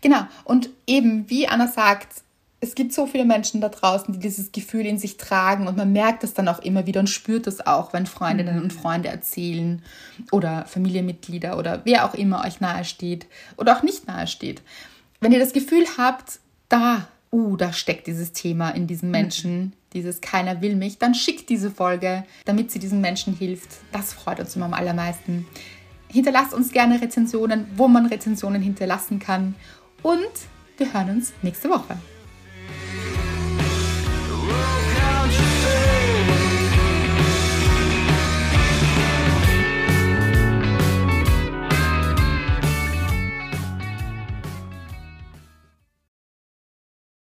Genau. 0.00 0.22
Und 0.44 0.70
eben, 0.86 1.28
wie 1.30 1.46
Anna 1.48 1.66
sagt, 1.68 2.21
es 2.64 2.76
gibt 2.76 2.92
so 2.92 3.08
viele 3.08 3.24
Menschen 3.24 3.60
da 3.60 3.68
draußen, 3.68 4.14
die 4.14 4.20
dieses 4.20 4.52
Gefühl 4.52 4.86
in 4.86 4.96
sich 4.96 5.16
tragen 5.16 5.66
und 5.66 5.76
man 5.76 5.92
merkt 5.92 6.22
es 6.22 6.32
dann 6.32 6.46
auch 6.46 6.60
immer 6.60 6.86
wieder 6.86 7.00
und 7.00 7.10
spürt 7.10 7.48
es 7.48 7.66
auch, 7.66 7.92
wenn 7.92 8.06
Freundinnen 8.06 8.56
Mhm. 8.58 8.62
und 8.62 8.72
Freunde 8.72 9.08
erzählen 9.08 9.82
oder 10.30 10.64
Familienmitglieder 10.66 11.58
oder 11.58 11.80
wer 11.84 12.04
auch 12.08 12.14
immer 12.14 12.44
euch 12.44 12.60
nahesteht 12.60 13.26
oder 13.56 13.76
auch 13.76 13.82
nicht 13.82 14.06
nahesteht. 14.06 14.62
Wenn 15.20 15.32
ihr 15.32 15.40
das 15.40 15.52
Gefühl 15.52 15.84
habt, 15.98 16.38
da, 16.68 17.08
uh, 17.32 17.56
da 17.56 17.72
steckt 17.72 18.06
dieses 18.06 18.30
Thema 18.32 18.70
in 18.70 18.86
diesem 18.86 19.08
Mhm. 19.08 19.12
Menschen, 19.12 19.72
dieses 19.92 20.20
keiner 20.20 20.60
will 20.62 20.76
mich, 20.76 20.98
dann 20.98 21.16
schickt 21.16 21.48
diese 21.48 21.70
Folge, 21.70 22.22
damit 22.44 22.70
sie 22.70 22.78
diesen 22.78 23.00
Menschen 23.00 23.34
hilft. 23.34 23.70
Das 23.90 24.12
freut 24.12 24.38
uns 24.38 24.54
immer 24.54 24.66
am 24.66 24.74
allermeisten. 24.74 25.46
Hinterlasst 26.06 26.54
uns 26.54 26.70
gerne 26.70 27.02
Rezensionen, 27.02 27.66
wo 27.74 27.88
man 27.88 28.06
Rezensionen 28.06 28.62
hinterlassen 28.62 29.18
kann. 29.18 29.56
Und 30.02 30.30
wir 30.76 30.92
hören 30.94 31.10
uns 31.10 31.32
nächste 31.42 31.68
Woche. 31.68 31.96